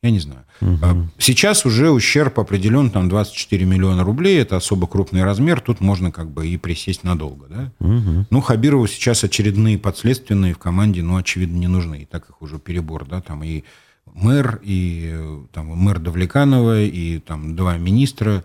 Я 0.02 0.12
не 0.12 0.20
знаю. 0.20 0.44
Угу. 0.60 1.08
Сейчас 1.18 1.66
уже 1.66 1.90
ущерб 1.90 2.38
определен, 2.38 2.90
там 2.90 3.08
24 3.08 3.64
миллиона 3.64 4.04
рублей, 4.04 4.40
это 4.40 4.56
особо 4.56 4.86
крупный 4.86 5.24
размер, 5.24 5.60
тут 5.60 5.80
можно 5.80 6.12
как 6.12 6.30
бы 6.30 6.46
и 6.46 6.56
присесть 6.56 7.02
надолго. 7.02 7.46
Да? 7.48 7.72
Угу. 7.80 8.26
Ну, 8.30 8.40
Хабирову 8.40 8.86
сейчас 8.86 9.24
очередные 9.24 9.76
подследственные 9.76 10.54
в 10.54 10.58
команде, 10.58 11.02
ну, 11.02 11.16
очевидно, 11.16 11.56
не 11.56 11.66
нужны, 11.66 12.02
и 12.02 12.04
так 12.04 12.30
их 12.30 12.40
уже 12.42 12.60
перебор, 12.60 13.06
да, 13.06 13.20
там 13.20 13.42
и 13.42 13.64
мэр, 14.06 14.60
и 14.62 15.16
там, 15.52 15.66
мэр 15.66 15.98
Давлеканова, 15.98 16.80
и 16.82 17.18
там 17.18 17.56
два 17.56 17.76
министра. 17.76 18.44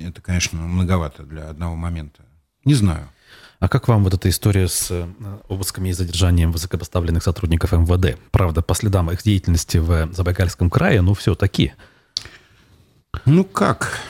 Это, 0.00 0.20
конечно, 0.20 0.60
многовато 0.60 1.22
для 1.22 1.48
одного 1.48 1.76
момента. 1.76 2.24
Не 2.64 2.74
знаю. 2.74 3.08
А 3.62 3.68
как 3.68 3.86
вам 3.86 4.02
вот 4.02 4.12
эта 4.12 4.28
история 4.28 4.66
с 4.66 4.90
э, 4.90 5.06
обысками 5.48 5.90
и 5.90 5.92
задержанием 5.92 6.50
высокопоставленных 6.50 7.22
сотрудников 7.22 7.70
МВД? 7.70 8.18
Правда, 8.32 8.60
по 8.60 8.74
следам 8.74 9.08
их 9.12 9.22
деятельности 9.22 9.78
в 9.78 10.12
Забайкальском 10.12 10.68
крае, 10.68 11.00
ну, 11.00 11.14
все-таки. 11.14 11.72
Ну, 13.24 13.44
как? 13.44 14.00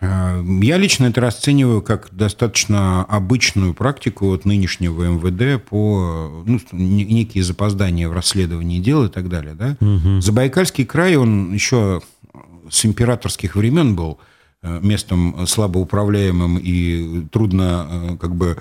Э, 0.00 0.42
я 0.62 0.78
лично 0.78 1.06
это 1.06 1.20
расцениваю 1.20 1.80
как 1.80 2.08
достаточно 2.10 3.04
обычную 3.04 3.72
практику 3.72 4.34
от 4.34 4.44
нынешнего 4.44 5.04
МВД 5.04 5.64
по 5.64 6.42
ну, 6.44 6.60
некие 6.72 7.44
запоздания 7.44 8.08
в 8.08 8.12
расследовании 8.12 8.80
дел 8.80 9.04
и 9.04 9.08
так 9.08 9.28
далее. 9.28 9.54
Да? 9.54 9.76
Угу. 9.80 10.22
Забайкальский 10.22 10.84
край, 10.84 11.14
он 11.14 11.54
еще 11.54 12.02
с 12.68 12.84
императорских 12.84 13.54
времен 13.54 13.94
был 13.94 14.18
э, 14.62 14.80
местом 14.82 15.46
слабоуправляемым 15.46 16.58
и 16.58 17.28
трудно 17.30 17.86
э, 17.88 18.16
как 18.16 18.34
бы 18.34 18.58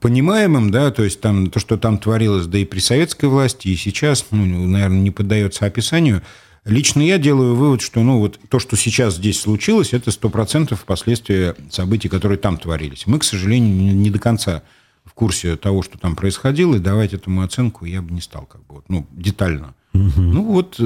понимаемым, 0.00 0.70
да, 0.70 0.90
то 0.90 1.02
есть 1.02 1.20
там 1.20 1.50
то, 1.50 1.58
что 1.58 1.76
там 1.76 1.98
творилось, 1.98 2.46
да 2.46 2.58
и 2.58 2.64
при 2.64 2.80
советской 2.80 3.26
власти, 3.26 3.68
и 3.68 3.76
сейчас, 3.76 4.26
ну, 4.30 4.44
наверное, 4.44 5.00
не 5.00 5.10
поддается 5.10 5.66
описанию– 5.66 6.22
Лично 6.66 7.00
я 7.00 7.16
делаю 7.18 7.54
вывод, 7.54 7.80
что 7.80 8.02
ну, 8.02 8.18
вот 8.18 8.40
то, 8.48 8.58
что 8.58 8.76
сейчас 8.76 9.16
здесь 9.16 9.40
случилось, 9.40 9.92
это 9.92 10.10
100% 10.10 10.76
последствия 10.84 11.54
событий, 11.70 12.08
которые 12.08 12.38
там 12.38 12.58
творились. 12.58 13.06
Мы, 13.06 13.20
к 13.20 13.24
сожалению, 13.24 13.94
не 13.94 14.10
до 14.10 14.18
конца 14.18 14.62
в 15.04 15.12
курсе 15.14 15.56
того, 15.56 15.82
что 15.82 15.96
там 15.96 16.16
происходило, 16.16 16.74
и 16.74 16.80
давать 16.80 17.14
этому 17.14 17.42
оценку 17.42 17.84
я 17.84 18.02
бы 18.02 18.12
не 18.12 18.20
стал, 18.20 18.46
как 18.46 18.62
бы, 18.66 18.74
вот, 18.74 18.84
ну, 18.88 19.06
детально. 19.12 19.74
Угу. 19.94 20.20
Ну, 20.20 20.42
вот 20.42 20.80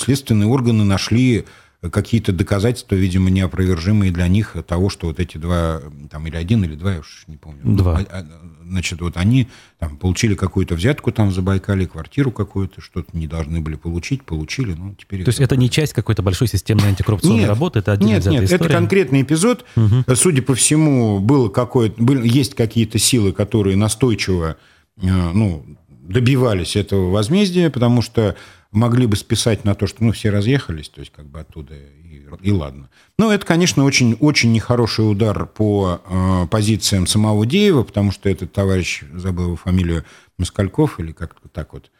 следственные 0.00 0.48
органы 0.48 0.84
нашли 0.84 1.44
какие-то 1.90 2.32
доказательства, 2.32 2.94
видимо, 2.94 3.28
неопровержимые 3.30 4.12
для 4.12 4.28
них 4.28 4.56
того, 4.66 4.88
что 4.88 5.08
вот 5.08 5.18
эти 5.18 5.36
два, 5.36 5.80
там, 6.10 6.26
или 6.28 6.36
один, 6.36 6.62
или 6.64 6.76
два, 6.76 6.92
я 6.92 7.00
уж 7.00 7.24
не 7.26 7.36
помню. 7.36 7.60
Два. 7.64 7.98
А, 7.98 8.06
а, 8.08 8.26
значит, 8.64 9.00
вот 9.00 9.16
они 9.16 9.48
там 9.80 9.96
получили 9.96 10.36
какую-то 10.36 10.76
взятку 10.76 11.10
там 11.10 11.30
в 11.30 11.34
Забайкале, 11.34 11.86
квартиру 11.86 12.30
какую-то, 12.30 12.80
что-то 12.80 13.16
не 13.16 13.26
должны 13.26 13.60
были 13.60 13.74
получить, 13.74 14.22
получили, 14.22 14.74
ну, 14.74 14.94
теперь... 14.94 15.24
То 15.24 15.30
есть 15.30 15.40
это 15.40 15.56
не 15.56 15.68
часть 15.68 15.92
какой-то 15.92 16.22
большой 16.22 16.46
системной 16.46 16.88
антикоррупционной 16.88 17.40
нет, 17.40 17.48
работы, 17.48 17.80
это 17.80 17.92
отдельно 17.92 18.12
Нет, 18.12 18.26
нет, 18.26 18.44
история? 18.44 18.64
это 18.66 18.74
конкретный 18.74 19.22
эпизод. 19.22 19.64
Угу. 19.74 20.14
Судя 20.14 20.42
по 20.42 20.54
всему, 20.54 21.18
было 21.18 21.48
какое-то, 21.48 22.00
были, 22.00 22.28
есть 22.28 22.54
какие-то 22.54 22.98
силы, 22.98 23.32
которые 23.32 23.76
настойчиво, 23.76 24.56
э, 24.98 25.06
ну, 25.08 25.66
добивались 25.88 26.76
этого 26.76 27.10
возмездия, 27.10 27.70
потому 27.70 28.02
что 28.02 28.36
могли 28.72 29.06
бы 29.06 29.16
списать 29.16 29.64
на 29.64 29.74
то, 29.74 29.86
что 29.86 30.02
ну, 30.02 30.12
все 30.12 30.30
разъехались, 30.30 30.88
то 30.88 31.00
есть 31.00 31.12
как 31.12 31.26
бы 31.26 31.40
оттуда 31.40 31.74
и, 31.74 32.26
и 32.40 32.50
ладно. 32.50 32.88
Но 33.18 33.32
это, 33.32 33.46
конечно, 33.46 33.84
очень, 33.84 34.14
очень 34.14 34.52
нехороший 34.52 35.08
удар 35.08 35.46
по 35.46 36.00
э, 36.04 36.46
позициям 36.50 37.06
самого 37.06 37.46
Деева, 37.46 37.84
потому 37.84 38.10
что 38.10 38.28
этот 38.28 38.52
товарищ, 38.52 39.04
забыл 39.14 39.44
его 39.44 39.56
фамилию, 39.56 40.04
Москальков 40.38 40.98
или 40.98 41.12
как-то 41.12 41.48
так 41.48 41.74
вот, 41.74 41.90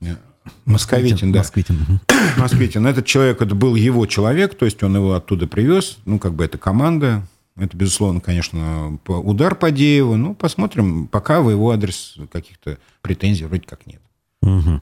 э, 0.00 0.16
Московитин, 0.64 1.32
да. 1.32 1.38
Москвитин. 1.38 2.00
Москвитин. 2.36 2.86
Этот 2.86 3.06
человек, 3.06 3.40
это 3.40 3.54
был 3.54 3.74
его 3.76 4.06
человек, 4.06 4.54
то 4.54 4.64
есть 4.64 4.82
он 4.82 4.96
его 4.96 5.14
оттуда 5.14 5.46
привез, 5.46 5.98
ну, 6.04 6.18
как 6.18 6.34
бы 6.34 6.44
это 6.44 6.58
команда, 6.58 7.26
это, 7.56 7.76
безусловно, 7.76 8.20
конечно, 8.20 8.98
удар 9.06 9.54
по 9.54 9.70
Дееву. 9.70 10.16
Ну, 10.16 10.34
посмотрим. 10.34 11.06
Пока 11.06 11.40
в 11.40 11.50
его 11.50 11.70
адрес 11.70 12.16
каких-то 12.32 12.78
претензий 13.00 13.44
вроде 13.44 13.62
как 13.62 13.86
нет. 13.86 14.00
Угу. 14.42 14.80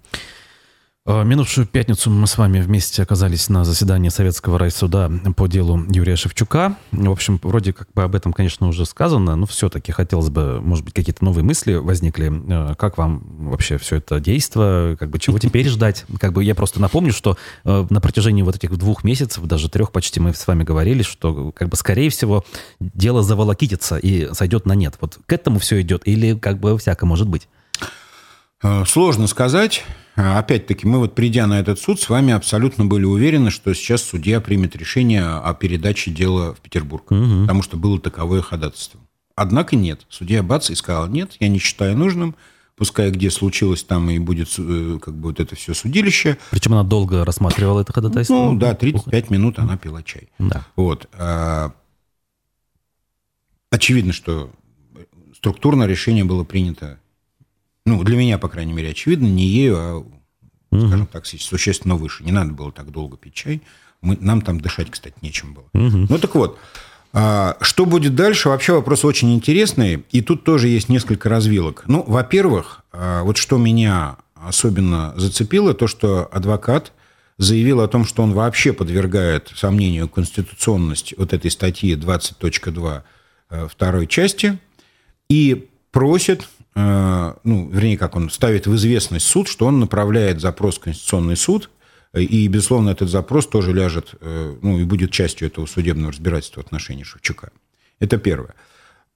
А, 1.04 1.24
минувшую 1.24 1.66
пятницу 1.66 2.10
мы 2.10 2.28
с 2.28 2.38
вами 2.38 2.60
вместе 2.60 3.02
оказались 3.02 3.48
на 3.48 3.64
заседании 3.64 4.08
Советского 4.08 4.56
райсуда 4.56 5.10
по 5.36 5.48
делу 5.48 5.84
Юрия 5.90 6.14
Шевчука. 6.14 6.76
В 6.92 7.10
общем, 7.10 7.40
вроде 7.42 7.72
как 7.72 7.88
бы 7.92 8.04
об 8.04 8.14
этом, 8.14 8.32
конечно, 8.32 8.68
уже 8.68 8.86
сказано, 8.86 9.34
но 9.34 9.46
все-таки 9.46 9.90
хотелось 9.90 10.30
бы, 10.30 10.60
может 10.60 10.84
быть, 10.84 10.94
какие-то 10.94 11.24
новые 11.24 11.42
мысли 11.42 11.74
возникли. 11.74 12.32
А, 12.48 12.76
как 12.76 12.98
вам 12.98 13.24
вообще 13.50 13.78
все 13.78 13.96
это 13.96 14.20
действо? 14.20 14.96
Как 14.96 15.10
бы 15.10 15.18
чего 15.18 15.40
теперь 15.40 15.66
ждать? 15.66 16.04
Как 16.20 16.32
бы 16.32 16.44
я 16.44 16.54
просто 16.54 16.80
напомню, 16.80 17.12
что 17.12 17.36
а, 17.64 17.84
на 17.90 18.00
протяжении 18.00 18.42
вот 18.42 18.54
этих 18.54 18.76
двух 18.76 19.02
месяцев, 19.02 19.42
даже 19.42 19.68
трех 19.68 19.90
почти, 19.90 20.20
мы 20.20 20.32
с 20.32 20.46
вами 20.46 20.62
говорили, 20.62 21.02
что, 21.02 21.50
как 21.50 21.68
бы, 21.68 21.76
скорее 21.76 22.10
всего, 22.10 22.44
дело 22.78 23.24
заволокитится 23.24 23.96
и 23.96 24.32
сойдет 24.34 24.66
на 24.66 24.74
нет. 24.76 24.98
Вот 25.00 25.18
к 25.26 25.32
этому 25.32 25.58
все 25.58 25.80
идет 25.80 26.02
или 26.06 26.38
как 26.38 26.60
бы 26.60 26.78
всяко 26.78 27.06
может 27.06 27.28
быть? 27.28 27.48
Сложно 28.86 29.26
сказать. 29.26 29.84
А, 30.14 30.38
опять-таки, 30.38 30.86
мы 30.86 30.98
вот 30.98 31.14
придя 31.14 31.46
на 31.46 31.58
этот 31.58 31.78
суд, 31.78 32.00
с 32.00 32.08
вами 32.08 32.34
абсолютно 32.34 32.84
были 32.84 33.04
уверены, 33.04 33.50
что 33.50 33.72
сейчас 33.74 34.02
судья 34.02 34.40
примет 34.40 34.76
решение 34.76 35.24
о 35.24 35.54
передаче 35.54 36.10
дела 36.10 36.54
в 36.54 36.60
Петербург, 36.60 37.10
угу. 37.10 37.42
потому 37.42 37.62
что 37.62 37.76
было 37.76 37.98
таковое 37.98 38.42
ходатайство. 38.42 39.00
Однако 39.34 39.76
нет. 39.76 40.06
Судья 40.10 40.42
Бац 40.42 40.68
и 40.70 40.74
сказал, 40.74 41.06
нет, 41.08 41.36
я 41.40 41.48
не 41.48 41.58
считаю 41.58 41.96
нужным, 41.96 42.36
пускай 42.76 43.10
где 43.10 43.30
случилось, 43.30 43.82
там 43.82 44.10
и 44.10 44.18
будет 44.18 44.48
э, 44.58 44.98
как 45.00 45.14
бы 45.14 45.30
вот 45.30 45.40
это 45.40 45.56
все 45.56 45.72
судилище. 45.72 46.36
Причем 46.50 46.74
она 46.74 46.82
долго 46.82 47.24
рассматривала 47.24 47.80
это 47.80 47.94
ходатайство? 47.94 48.34
Ну, 48.34 48.56
да, 48.58 48.74
35 48.74 49.30
минут 49.30 49.58
она 49.58 49.78
пила 49.78 50.02
чай. 50.02 50.28
Да. 50.38 50.66
Вот. 50.76 51.08
А, 51.14 51.72
очевидно, 53.70 54.12
что 54.12 54.50
структурное 55.34 55.86
решение 55.86 56.24
было 56.24 56.44
принято 56.44 56.98
ну, 57.84 58.02
для 58.04 58.16
меня, 58.16 58.38
по 58.38 58.48
крайней 58.48 58.72
мере, 58.72 58.90
очевидно, 58.90 59.26
не 59.26 59.46
ею, 59.46 59.76
а, 59.76 59.96
угу. 59.98 60.86
скажем 60.88 61.06
так, 61.06 61.26
существенно 61.26 61.96
выше. 61.96 62.24
Не 62.24 62.32
надо 62.32 62.52
было 62.52 62.72
так 62.72 62.90
долго 62.90 63.16
пить 63.16 63.34
чай. 63.34 63.62
Мы, 64.00 64.16
нам 64.20 64.42
там 64.42 64.60
дышать, 64.60 64.90
кстати, 64.90 65.14
нечем 65.22 65.54
было. 65.54 65.64
Угу. 65.74 66.06
Ну, 66.08 66.18
так 66.18 66.34
вот, 66.34 66.58
а, 67.12 67.56
что 67.60 67.84
будет 67.84 68.14
дальше? 68.14 68.48
Вообще 68.48 68.72
вопрос 68.72 69.04
очень 69.04 69.34
интересный. 69.34 70.04
И 70.10 70.22
тут 70.22 70.44
тоже 70.44 70.68
есть 70.68 70.88
несколько 70.88 71.28
развилок. 71.28 71.84
Ну, 71.86 72.02
во-первых, 72.06 72.84
а, 72.92 73.22
вот 73.22 73.36
что 73.36 73.58
меня 73.58 74.16
особенно 74.34 75.14
зацепило, 75.16 75.74
то, 75.74 75.86
что 75.86 76.28
адвокат 76.32 76.92
заявил 77.38 77.80
о 77.80 77.88
том, 77.88 78.04
что 78.04 78.22
он 78.22 78.32
вообще 78.32 78.72
подвергает 78.72 79.50
сомнению 79.54 80.08
конституционность 80.08 81.14
вот 81.16 81.32
этой 81.32 81.50
статьи 81.50 81.94
20.2 81.94 83.02
э, 83.50 83.68
второй 83.68 84.06
части 84.06 84.58
и 85.28 85.68
просит 85.90 86.48
ну, 86.74 87.68
вернее, 87.70 87.98
как 87.98 88.16
он 88.16 88.30
ставит 88.30 88.66
в 88.66 88.74
известность 88.76 89.26
суд, 89.26 89.46
что 89.46 89.66
он 89.66 89.78
направляет 89.78 90.40
запрос 90.40 90.78
в 90.78 90.80
Конституционный 90.80 91.36
суд, 91.36 91.68
и, 92.14 92.46
безусловно, 92.46 92.90
этот 92.90 93.08
запрос 93.08 93.46
тоже 93.46 93.72
ляжет, 93.72 94.14
э, 94.20 94.56
ну, 94.60 94.78
и 94.78 94.84
будет 94.84 95.12
частью 95.12 95.48
этого 95.48 95.64
судебного 95.64 96.12
разбирательства 96.12 96.60
в 96.60 96.66
отношении 96.66 97.04
Шевчука. 97.04 97.50
Это 98.00 98.18
первое. 98.18 98.54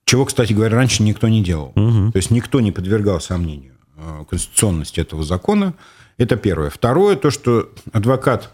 Чего, 0.05 0.25
кстати 0.25 0.53
говоря, 0.53 0.77
раньше 0.77 1.03
никто 1.03 1.27
не 1.27 1.43
делал. 1.43 1.73
Угу. 1.75 2.11
То 2.13 2.17
есть 2.17 2.31
никто 2.31 2.59
не 2.59 2.71
подвергал 2.71 3.21
сомнению 3.21 3.73
э, 3.97 4.25
конституционности 4.27 4.99
этого 4.99 5.23
закона. 5.23 5.75
Это 6.17 6.37
первое. 6.37 6.71
Второе, 6.71 7.15
то, 7.17 7.29
что 7.29 7.69
адвокат, 7.91 8.51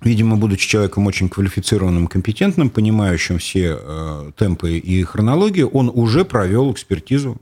видимо, 0.00 0.36
будучи 0.36 0.68
человеком 0.68 1.06
очень 1.06 1.28
квалифицированным, 1.28 2.08
компетентным, 2.08 2.70
понимающим 2.70 3.38
все 3.38 3.78
э, 3.80 4.32
темпы 4.36 4.78
и 4.78 5.04
хронологию, 5.04 5.68
он 5.68 5.92
уже 5.94 6.24
провел 6.24 6.72
экспертизу 6.72 7.40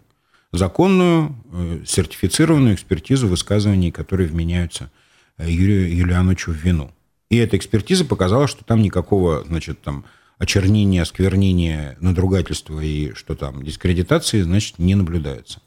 законную, 0.58 1.34
э, 1.52 1.80
сертифицированную 1.86 2.74
экспертизу 2.74 3.28
высказываний, 3.28 3.90
которые 3.90 4.28
вменяются 4.28 4.90
э, 5.38 5.50
Юрию 5.50 5.96
Юлиановичу 5.96 6.52
в 6.52 6.56
вину. 6.56 6.90
И 7.30 7.36
эта 7.36 7.56
экспертиза 7.56 8.04
показала, 8.04 8.46
что 8.46 8.64
там 8.64 8.82
никакого, 8.82 9.44
значит, 9.46 9.80
там, 9.80 10.04
очернения, 10.38 11.02
осквернения, 11.02 11.96
надругательства 12.00 12.80
и 12.80 13.12
что 13.14 13.34
там, 13.34 13.62
дискредитации, 13.62 14.42
значит, 14.42 14.78
не 14.78 14.94
наблюдается. 14.94 15.60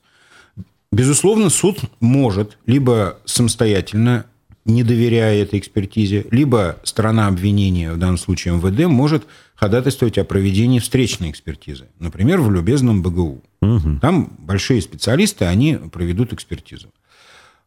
Безусловно, 0.92 1.50
суд 1.50 1.80
может 2.00 2.58
либо 2.66 3.20
самостоятельно, 3.26 4.26
не 4.66 4.84
доверяя 4.84 5.42
этой 5.42 5.60
экспертизе, 5.60 6.26
либо 6.32 6.80
сторона 6.84 7.28
обвинения, 7.28 7.94
в 7.94 7.98
данном 7.98 8.18
случае 8.18 8.56
МВД, 8.56 8.88
может 8.88 9.26
ходатайствовать 9.62 10.18
о 10.18 10.24
проведении 10.24 10.80
встречной 10.80 11.30
экспертизы. 11.30 11.88
Например, 12.00 12.42
в 12.42 12.52
любезном 12.52 13.04
БГУ. 13.04 13.44
Угу. 13.62 14.00
Там 14.02 14.36
большие 14.40 14.82
специалисты, 14.82 15.46
они 15.46 15.76
проведут 15.76 16.34
экспертизу. 16.34 16.90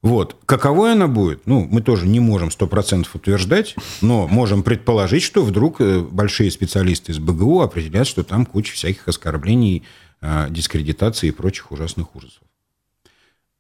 Вот. 0.02 0.36
Каковой 0.44 0.92
она 0.92 1.06
будет? 1.06 1.46
Ну, 1.46 1.66
мы 1.70 1.80
тоже 1.80 2.06
не 2.06 2.18
можем 2.18 2.48
100% 2.48 3.06
утверждать, 3.14 3.76
но 4.02 4.26
можем 4.26 4.64
предположить, 4.64 5.22
что 5.22 5.44
вдруг 5.44 5.80
э, 5.80 6.00
большие 6.00 6.50
специалисты 6.50 7.12
из 7.12 7.20
БГУ 7.20 7.60
определят, 7.60 8.08
что 8.08 8.24
там 8.24 8.44
куча 8.44 8.74
всяких 8.74 9.06
оскорблений, 9.06 9.84
э, 10.20 10.48
дискредитации 10.50 11.28
и 11.28 11.30
прочих 11.30 11.70
ужасных 11.70 12.14
ужасов. 12.16 12.42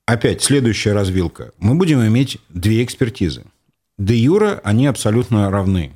Опять, 0.06 0.42
следующая 0.42 0.92
развилка. 0.92 1.52
Мы 1.58 1.76
будем 1.76 2.04
иметь 2.04 2.38
две 2.48 2.82
экспертизы. 2.82 3.44
Де 3.96 4.16
юра 4.16 4.60
они 4.64 4.88
абсолютно 4.88 5.50
равны 5.50 5.92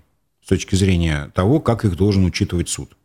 с 0.49 0.57
точки 0.57 0.77
зрения 0.77 1.31
того, 1.35 1.61
как 1.61 1.85
их 1.85 1.95
должен 1.95 2.25
учитывать 2.25 2.71
суд. 2.71 2.97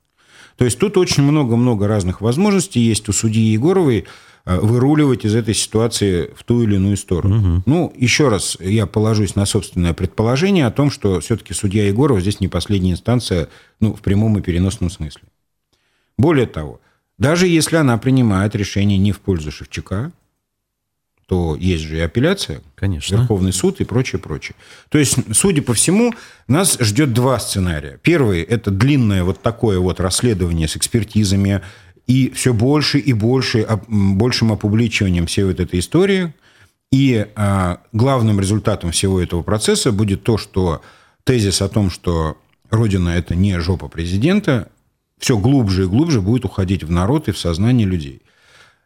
То 0.56 0.63
есть 0.63 0.79
тут 0.79 0.95
очень 0.95 1.23
много-много 1.23 1.89
разных 1.89 2.21
возможностей 2.21 2.79
есть 2.79 3.10
у 3.10 3.12
судьи 3.12 3.51
Егоровой 3.51 4.06
э, 4.45 4.60
выруливать 4.62 5.25
из 5.25 5.36
этой 5.36 5.53
ситуации 5.53 6.32
в 6.38 6.45
ту 6.45 6.63
или 6.63 6.75
иную 6.75 6.95
сторону. 6.95 7.39
Угу. 7.39 7.63
Ну, 7.65 7.93
еще 7.97 8.29
раз, 8.29 8.56
я 8.62 8.88
положусь 8.88 9.36
на 9.36 9.45
собственное 9.45 9.93
предположение 9.93 10.65
о 10.65 10.71
том, 10.71 10.89
что 10.89 11.19
все-таки 11.19 11.53
судья 11.53 11.86
Егорова 11.86 12.21
здесь 12.21 12.39
не 12.39 12.47
последняя 12.47 12.93
инстанция, 12.93 13.49
ну, 13.82 13.93
в 13.93 13.99
прямом 13.99 14.39
и 14.39 14.41
переносном 14.41 14.89
смысле. 14.89 15.23
Более 16.17 16.47
того, 16.47 16.79
даже 17.17 17.45
если 17.45 17.75
она 17.75 17.97
принимает 17.97 18.56
решение 18.56 18.97
не 18.97 19.12
в 19.12 19.19
пользу 19.19 19.51
Шевчука, 19.51 20.13
то 21.34 21.58
есть 21.60 21.86
же 21.86 21.98
и 21.98 22.00
апелляция, 22.00 22.62
Конечно. 22.76 23.15
Верховный 23.15 23.54
суд 23.54 23.82
и 23.82 23.86
прочее, 23.86 24.19
прочее. 24.22 24.56
То 24.89 25.00
есть, 25.00 25.17
судя 25.34 25.63
по 25.63 25.74
всему, 25.74 26.13
нас 26.48 26.78
ждет 26.80 27.12
два 27.12 27.39
сценария. 27.39 27.98
Первый– 28.04 28.41
это 28.43 28.69
длинное 28.69 29.24
вот 29.24 29.41
такое 29.41 29.80
вот 29.80 30.00
расследование 30.00 30.67
с 30.67 30.78
экспертизами 30.78 31.62
и 32.06 32.30
все 32.36 32.54
больше 32.54 33.00
и 33.00 33.13
больше, 33.13 33.67
большим 33.88 34.52
опубличиванием 34.52 35.26
всей 35.26 35.46
вот 35.46 35.60
этой 35.60 35.80
истории. 35.80 36.36
И 36.91 37.26
а, 37.36 37.80
главным 37.93 38.39
результатом 38.39 38.91
всего 38.91 39.19
этого 39.19 39.41
процесса 39.41 39.91
будет 39.91 40.22
то, 40.22 40.38
что 40.38 40.84
тезис 41.24 41.63
о 41.63 41.67
том, 41.67 41.89
что 41.89 42.38
Родина– 42.69 43.10
это 43.17 43.34
не 43.34 43.60
жопа 43.60 43.88
президента, 43.88 44.67
все 45.17 45.36
глубже 45.36 45.86
и 45.86 45.88
глубже 45.88 46.22
будет 46.22 46.46
уходить 46.46 46.84
в 46.84 46.91
народ 46.91 47.28
и 47.28 47.32
в 47.32 47.39
сознание 47.39 47.88
людей– 47.88 48.22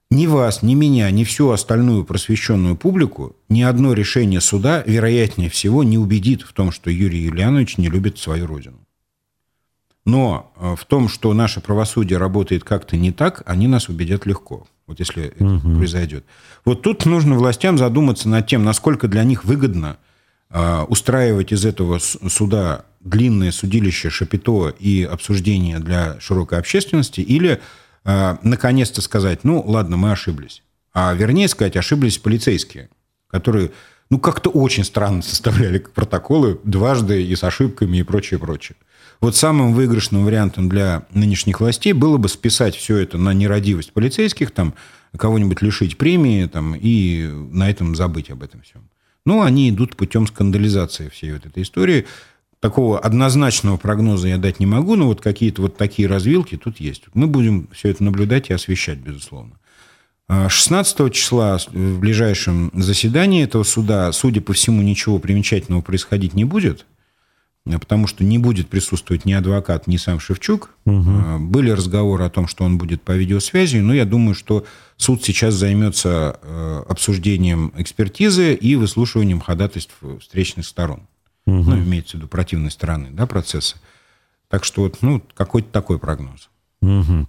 ни 0.09 0.25
вас, 0.25 0.63
ни 0.63 0.73
меня, 0.73 1.11
ни 1.11 1.23
всю 1.23 1.49
остальную 1.49 2.05
просвещенную 2.05 2.77
публику 2.77 3.35
ни 3.49 3.61
одно 3.61 3.93
решение 3.93 4.39
суда, 4.39 4.83
вероятнее 4.85 5.49
всего, 5.49 5.83
не 5.83 5.97
убедит 5.97 6.43
в 6.43 6.53
том, 6.53 6.71
что 6.71 6.89
Юрий 6.89 7.19
Юлианович 7.19 7.77
не 7.77 7.89
любит 7.89 8.17
свою 8.17 8.47
родину. 8.47 8.79
Но 10.05 10.53
э, 10.55 10.75
в 10.77 10.85
том, 10.85 11.09
что 11.09 11.33
наше 11.33 11.59
правосудие 11.59 12.17
работает 12.17 12.63
как-то 12.63 12.95
не 12.95 13.11
так, 13.11 13.43
они 13.45 13.67
нас 13.67 13.89
убедят 13.89 14.25
легко. 14.25 14.65
Вот 14.87 14.99
если 14.99 15.25
это 15.25 15.43
угу. 15.43 15.75
произойдет. 15.75 16.23
Вот 16.63 16.81
тут 16.81 17.05
нужно 17.05 17.35
властям 17.35 17.77
задуматься 17.77 18.29
над 18.29 18.47
тем, 18.47 18.63
насколько 18.63 19.09
для 19.09 19.25
них 19.25 19.43
выгодно 19.43 19.97
э, 20.49 20.83
устраивать 20.87 21.51
из 21.51 21.65
этого 21.65 21.99
суда 21.99 22.85
длинное 23.01 23.51
судилище 23.51 24.09
Шапито 24.09 24.69
и 24.69 25.03
обсуждение 25.03 25.79
для 25.79 26.17
широкой 26.21 26.59
общественности, 26.59 27.19
или 27.19 27.59
наконец-то 28.07 29.01
сказать, 29.01 29.43
ну, 29.43 29.61
ладно, 29.65 29.97
мы 29.97 30.11
ошиблись. 30.11 30.63
А 30.93 31.13
вернее 31.13 31.47
сказать, 31.47 31.75
ошиблись 31.75 32.17
полицейские, 32.17 32.89
которые, 33.27 33.71
ну, 34.09 34.17
как-то 34.17 34.49
очень 34.49 34.85
странно 34.85 35.21
составляли 35.21 35.79
протоколы 35.79 36.59
дважды 36.63 37.21
и 37.23 37.35
с 37.35 37.43
ошибками 37.43 37.97
и 37.97 38.03
прочее, 38.03 38.39
прочее. 38.39 38.77
Вот 39.19 39.35
самым 39.35 39.73
выигрышным 39.73 40.25
вариантом 40.25 40.69
для 40.69 41.05
нынешних 41.11 41.59
властей 41.59 41.93
было 41.93 42.17
бы 42.17 42.29
списать 42.29 42.75
все 42.75 42.97
это 42.97 43.17
на 43.17 43.33
нерадивость 43.33 43.91
полицейских, 43.91 44.51
там, 44.51 44.73
кого-нибудь 45.17 45.61
лишить 45.61 45.97
премии 45.97 46.45
там, 46.45 46.75
и 46.75 47.27
на 47.27 47.69
этом 47.69 47.95
забыть 47.95 48.29
об 48.29 48.43
этом 48.43 48.61
всем. 48.61 48.89
Ну, 49.25 49.41
они 49.41 49.69
идут 49.69 49.97
путем 49.97 50.27
скандализации 50.27 51.09
всей 51.09 51.33
вот 51.33 51.45
этой 51.45 51.63
истории. 51.63 52.05
Такого 52.59 52.99
однозначного 52.99 53.77
прогноза 53.77 54.27
я 54.27 54.37
дать 54.37 54.59
не 54.59 54.65
могу, 54.65 54.95
но 54.95 55.05
вот 55.07 55.21
какие-то 55.21 55.61
вот 55.61 55.77
такие 55.77 56.07
развилки 56.07 56.57
тут 56.57 56.79
есть. 56.79 57.03
Мы 57.13 57.27
будем 57.27 57.67
все 57.71 57.89
это 57.89 58.03
наблюдать 58.03 58.49
и 58.49 58.53
освещать, 58.53 58.97
безусловно. 58.97 59.53
16 60.29 60.99
а 60.99 61.09
числа 61.09 61.57
в 61.71 61.99
ближайшем 61.99 62.71
заседании 62.73 63.43
этого 63.43 63.63
суда, 63.63 64.11
судя 64.11 64.41
по 64.41 64.53
всему, 64.53 64.81
ничего 64.81 65.19
примечательного 65.19 65.81
происходить 65.81 66.33
не 66.33 66.45
будет– 66.45 66.85
потому 67.77 68.07
что 68.07 68.23
не 68.23 68.37
будет 68.37 68.69
присутствовать 68.69 69.25
ни 69.25 69.33
адвокат, 69.33 69.87
ни 69.87 69.97
сам 69.97 70.19
Шевчук. 70.19 70.69
Угу. 70.85 71.39
Были 71.39 71.71
разговоры 71.71 72.23
о 72.23 72.29
том, 72.29 72.47
что 72.47 72.63
он 72.63 72.77
будет 72.77 73.01
по 73.01 73.11
видеосвязи, 73.11 73.77
но 73.77 73.93
я 73.93 74.05
думаю, 74.05 74.35
что 74.35 74.65
суд 74.95 75.23
сейчас 75.23 75.55
займется 75.55 76.39
обсуждением 76.87 77.73
экспертизы 77.75 78.53
и 78.53 78.75
выслушиванием 78.75 79.41
ходатайств 79.41 79.95
встречных 80.21 80.65
сторон. 80.65 81.01
Угу. 81.47 81.71
Ну, 81.71 81.77
имеется 81.77 82.11
в 82.11 82.13
виду 82.19 82.27
противной 82.27 82.69
стороны 82.69 83.07
да, 83.11 83.25
процесса. 83.25 83.77
Так 84.49 84.63
что 84.63 84.83
вот, 84.83 84.97
ну, 85.01 85.23
какой-то 85.33 85.69
такой 85.71 85.97
прогноз. 85.97 86.49
Угу. 86.81 87.27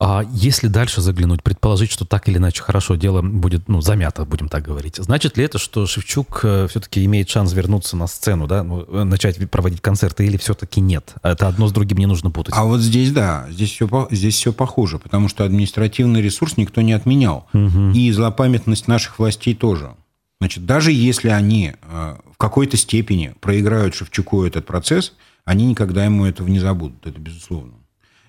А 0.00 0.24
если 0.32 0.66
дальше 0.66 1.00
заглянуть, 1.00 1.42
предположить, 1.42 1.90
что 1.90 2.04
так 2.04 2.28
или 2.28 2.36
иначе 2.36 2.62
хорошо 2.62 2.96
дело 2.96 3.22
будет, 3.22 3.68
ну, 3.68 3.80
замято, 3.80 4.24
будем 4.24 4.48
так 4.48 4.64
говорить, 4.64 4.96
значит 4.96 5.36
ли 5.36 5.44
это, 5.44 5.58
что 5.58 5.86
Шевчук 5.86 6.40
э, 6.42 6.66
все-таки 6.68 7.04
имеет 7.04 7.30
шанс 7.30 7.52
вернуться 7.52 7.96
на 7.96 8.08
сцену, 8.08 8.48
да, 8.48 8.64
ну, 8.64 8.84
э, 8.88 9.04
начать 9.04 9.38
проводить 9.48 9.80
концерты, 9.80 10.26
или 10.26 10.36
все-таки 10.36 10.80
нет? 10.80 11.14
Это 11.22 11.46
одно 11.46 11.68
с 11.68 11.72
другим 11.72 11.98
не 11.98 12.06
нужно 12.06 12.32
путать. 12.32 12.54
А 12.56 12.64
вот 12.64 12.80
здесь, 12.80 13.12
да, 13.12 13.46
здесь 13.50 13.70
все, 13.70 14.08
здесь 14.10 14.34
все 14.34 14.52
похоже, 14.52 14.98
потому 14.98 15.28
что 15.28 15.44
административный 15.44 16.20
ресурс 16.20 16.56
никто 16.56 16.80
не 16.80 16.92
отменял. 16.92 17.46
Угу. 17.54 17.92
И 17.94 18.10
злопамятность 18.10 18.88
наших 18.88 19.20
властей 19.20 19.54
тоже. 19.54 19.94
Значит, 20.44 20.66
даже 20.66 20.92
если 20.92 21.30
они 21.30 21.72
э, 21.80 22.16
в 22.30 22.36
какой-то 22.36 22.76
степени 22.76 23.32
проиграют 23.40 23.94
Шевчуку 23.94 24.44
этот 24.44 24.66
процесс, 24.66 25.14
они 25.46 25.64
никогда 25.64 26.04
ему 26.04 26.26
этого 26.26 26.48
не 26.48 26.58
забудут, 26.58 27.06
это 27.06 27.18
безусловно. 27.18 27.72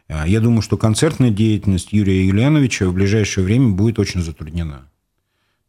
А, 0.08 0.26
я 0.26 0.40
думаю, 0.40 0.62
что 0.62 0.78
концертная 0.78 1.30
деятельность 1.30 1.92
Юрия 1.92 2.26
Юлиановича 2.26 2.88
в 2.88 2.94
ближайшее 2.94 3.44
время 3.44 3.72
будет 3.72 4.00
очень 4.00 4.22
затруднена. 4.22 4.90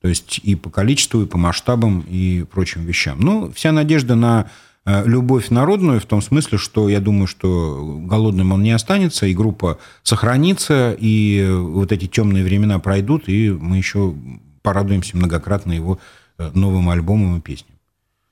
То 0.00 0.06
есть 0.06 0.38
и 0.40 0.54
по 0.54 0.70
количеству, 0.70 1.20
и 1.20 1.26
по 1.26 1.36
масштабам, 1.36 2.04
и 2.08 2.44
прочим 2.44 2.84
вещам. 2.84 3.18
Ну, 3.18 3.50
вся 3.50 3.72
надежда 3.72 4.14
на 4.14 4.48
э, 4.84 5.04
любовь 5.04 5.50
народную 5.50 5.98
в 5.98 6.06
том 6.06 6.22
смысле, 6.22 6.58
что 6.58 6.88
я 6.88 7.00
думаю, 7.00 7.26
что 7.26 7.98
голодным 8.04 8.52
он 8.52 8.62
не 8.62 8.70
останется, 8.70 9.26
и 9.26 9.34
группа 9.34 9.80
сохранится, 10.04 10.96
и 10.96 11.44
вот 11.50 11.90
эти 11.90 12.06
темные 12.06 12.44
времена 12.44 12.78
пройдут, 12.78 13.28
и 13.28 13.50
мы 13.50 13.78
еще 13.78 14.14
порадуемся 14.62 15.16
многократно 15.16 15.72
его 15.72 15.94
э, 15.94 15.98
новым 16.38 16.88
альбомом 16.90 17.38
и 17.38 17.40
песням. 17.40 17.78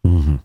Угу. 0.04 0.40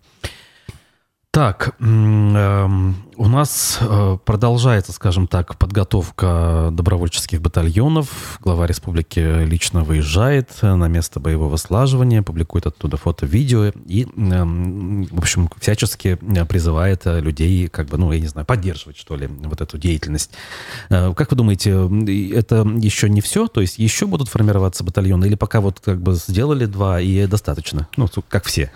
Так, 1.39 1.73
эм, 1.80 2.97
у 3.15 3.28
нас 3.30 3.78
э, 3.80 4.17
продолжается, 4.25 4.91
скажем 4.91 5.25
так, 5.25 5.58
подготовка 5.58 6.67
добровольческих 6.73 7.39
батальонов. 7.39 8.39
Глава 8.41 8.67
республики 8.67 9.45
лично 9.45 9.86
выезжает 9.86 10.49
на 10.62 10.89
место 10.89 11.21
боевого 11.21 11.56
слаживания, 11.56 12.23
публикует 12.23 12.67
оттуда 12.67 12.97
фото-видео 12.97 13.71
и, 13.86 14.06
эм, 14.17 15.06
в 15.06 15.17
общем, 15.17 15.49
всячески 15.62 16.15
призывает 16.49 17.04
людей, 17.06 17.69
как 17.69 17.88
бы, 17.88 17.97
ну, 17.97 18.12
я 18.12 18.19
не 18.19 18.28
знаю, 18.28 18.45
поддерживать, 18.45 18.97
что 18.97 19.15
ли, 19.15 19.28
вот 19.28 19.62
эту 19.62 19.78
деятельность. 19.78 20.32
Э, 20.89 21.13
как 21.13 21.32
вы 21.32 21.38
думаете, 21.38 21.71
это 22.36 22.67
еще 22.82 23.10
не 23.10 23.21
все? 23.21 23.47
То 23.47 23.62
есть 23.62 23.80
еще 23.80 24.08
будут 24.08 24.28
формироваться 24.28 24.84
батальоны 24.84 25.23
или 25.23 25.36
пока 25.36 25.62
вот 25.62 25.80
как 25.80 26.02
бы 26.02 26.15
сделали 26.15 26.65
два 26.65 26.99
и 26.99 27.28
достаточно? 27.28 27.88
Ну, 27.95 28.10
как 28.28 28.43
все. 28.43 28.73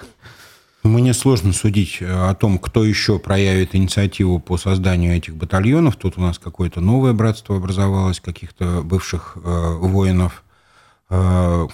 Мне 0.84 1.14
сложно 1.14 1.54
судить 1.54 2.00
э, 2.02 2.30
о 2.30 2.36
том, 2.36 2.60
кто 2.60 2.84
еще 2.84 3.18
проявит 3.18 3.74
инициативу 3.74 4.40
по 4.40 4.58
созданию 4.58 5.16
этих 5.16 5.36
батальонов. 5.36 5.96
Тут 5.96 6.18
у 6.18 6.22
нас 6.22 6.38
какое-то 6.38 6.82
новое 6.82 7.14
братство 7.14 7.56
образовалось, 7.56 8.20
каких-то 8.20 8.82
бывших 8.84 9.38
э, 9.38 9.78
воинов. 9.80 10.44
Э, 11.10 11.68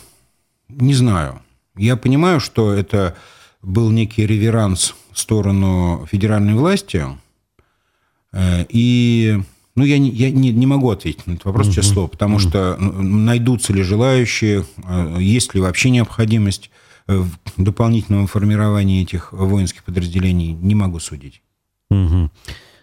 не 0.70 0.94
знаю. 0.94 1.42
Я 1.76 1.98
понимаю, 1.98 2.40
что 2.40 2.72
это 2.72 3.16
был 3.64 3.90
некий 3.90 4.28
реверанс 4.28 4.94
в 5.12 5.20
сторону 5.20 6.08
федеральной 6.10 6.54
власти. 6.54 7.06
Э, 8.32 8.66
и 8.70 9.42
ну, 9.76 9.86
я, 9.86 9.98
не, 9.98 10.10
я 10.10 10.30
не, 10.30 10.52
не 10.52 10.68
могу 10.68 10.92
ответить 10.92 11.26
на 11.26 11.32
этот 11.32 11.46
вопрос, 11.46 11.70
угу. 11.70 11.82
слово, 11.82 12.08
потому 12.08 12.36
угу. 12.36 12.42
что 12.42 12.76
найдутся 12.78 13.74
ли 13.74 13.82
желающие, 13.82 14.66
э, 14.84 15.18
есть 15.20 15.56
ли 15.56 15.62
вообще 15.62 15.90
необходимость 15.90 16.70
в 17.18 17.32
дополнительном 17.58 18.28
формировании 18.28 19.02
этих 19.02 19.34
воинских 19.34 19.84
подразделений 19.84 20.54
не 20.54 20.76
могу 20.76 21.00
судить. 21.00 21.42
Угу. 21.90 22.30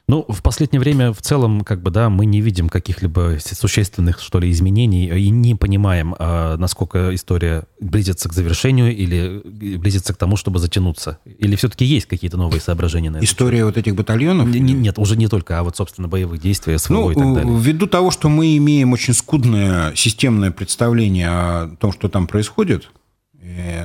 Ну, 0.08 0.24
в 0.28 0.40
последнее 0.40 0.78
время 0.78 1.12
в 1.12 1.20
целом, 1.20 1.62
как 1.62 1.82
бы, 1.82 1.90
да, 1.90 2.08
мы 2.10 2.26
не 2.26 2.40
видим 2.40 2.68
каких-либо 2.68 3.38
существенных, 3.40 4.20
что 4.20 4.38
ли, 4.38 4.50
изменений 4.52 5.08
и 5.08 5.30
не 5.30 5.56
понимаем, 5.56 6.14
а, 6.16 6.56
насколько 6.56 7.12
история 7.12 7.64
близится 7.80 8.28
к 8.28 8.32
завершению 8.32 8.94
или 8.96 9.42
близится 9.76 10.14
к 10.14 10.16
тому, 10.16 10.36
чтобы 10.36 10.60
затянуться. 10.60 11.18
Или 11.24 11.56
все-таки 11.56 11.84
есть 11.84 12.06
какие-то 12.06 12.36
новые 12.36 12.60
соображения 12.60 13.10
на 13.10 13.16
это? 13.16 13.24
История 13.24 13.64
вот 13.64 13.76
этих 13.76 13.96
батальонов? 13.96 14.46
Не, 14.46 14.60
нет, 14.60 14.96
уже 15.00 15.16
не 15.16 15.26
только, 15.26 15.58
а 15.58 15.64
вот, 15.64 15.76
собственно, 15.76 16.06
боевых 16.06 16.40
действий, 16.40 16.78
СВО 16.78 16.94
ну, 16.94 17.10
и 17.10 17.14
так 17.14 17.34
далее. 17.34 17.58
Ввиду 17.58 17.88
того, 17.88 18.12
что 18.12 18.28
мы 18.28 18.56
имеем 18.58 18.92
очень 18.92 19.12
скудное 19.12 19.92
системное 19.96 20.52
представление 20.52 21.28
о 21.28 21.76
том, 21.80 21.92
что 21.92 22.08
там 22.08 22.28
происходит, 22.28 22.90
Э, 22.96 23.05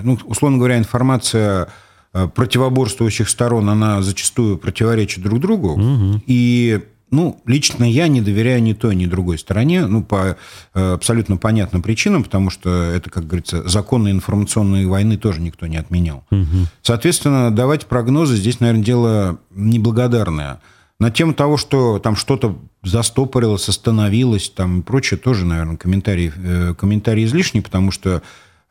ну, 0.04 0.18
условно 0.26 0.58
говоря, 0.58 0.78
информация 0.78 1.68
э, 2.14 2.28
противоборствующих 2.28 3.30
сторон, 3.30 3.70
она 3.70 4.02
зачастую 4.02 4.58
противоречит 4.58 5.24
друг 5.24 5.40
другу. 5.40 5.74
Угу. 5.74 6.24
И 6.26 6.82
ну, 7.12 7.42
лично 7.46 7.84
я 7.84 8.08
не 8.08 8.22
доверяю 8.22 8.64
ни 8.64 8.74
той, 8.74 8.96
ни 8.96 9.06
другой 9.06 9.38
стороне, 9.38 9.86
ну, 9.86 10.02
по 10.02 10.38
э, 10.74 10.94
абсолютно 10.94 11.38
понятным 11.38 11.82
причинам, 11.82 12.24
потому 12.24 12.50
что 12.50 12.70
это, 12.70 13.10
как 13.10 13.28
говорится, 13.28 13.68
законы 13.68 14.10
информационной 14.10 14.86
войны 14.86 15.18
тоже 15.18 15.42
никто 15.42 15.68
не 15.68 15.78
отменял. 15.78 16.24
Угу. 16.32 16.68
Соответственно, 16.82 17.52
давать 17.52 17.86
прогнозы 17.86 18.38
здесь, 18.38 18.60
наверное, 18.62 18.84
дело 18.84 19.40
неблагодарное. 19.52 20.62
На 21.00 21.10
тему 21.10 21.34
того, 21.34 21.58
что 21.58 21.98
там 22.00 22.16
что-то 22.16 22.58
застопорилось, 22.84 23.68
остановилось, 23.68 24.50
там 24.50 24.80
и 24.80 24.84
прочее, 24.84 25.20
тоже, 25.20 25.46
наверное, 25.46 25.76
комментарий, 25.76 26.32
комментарий 26.76 27.26
излишний, 27.26 27.62
потому 27.62 27.92
что 27.92 28.22
Э, 28.22 28.22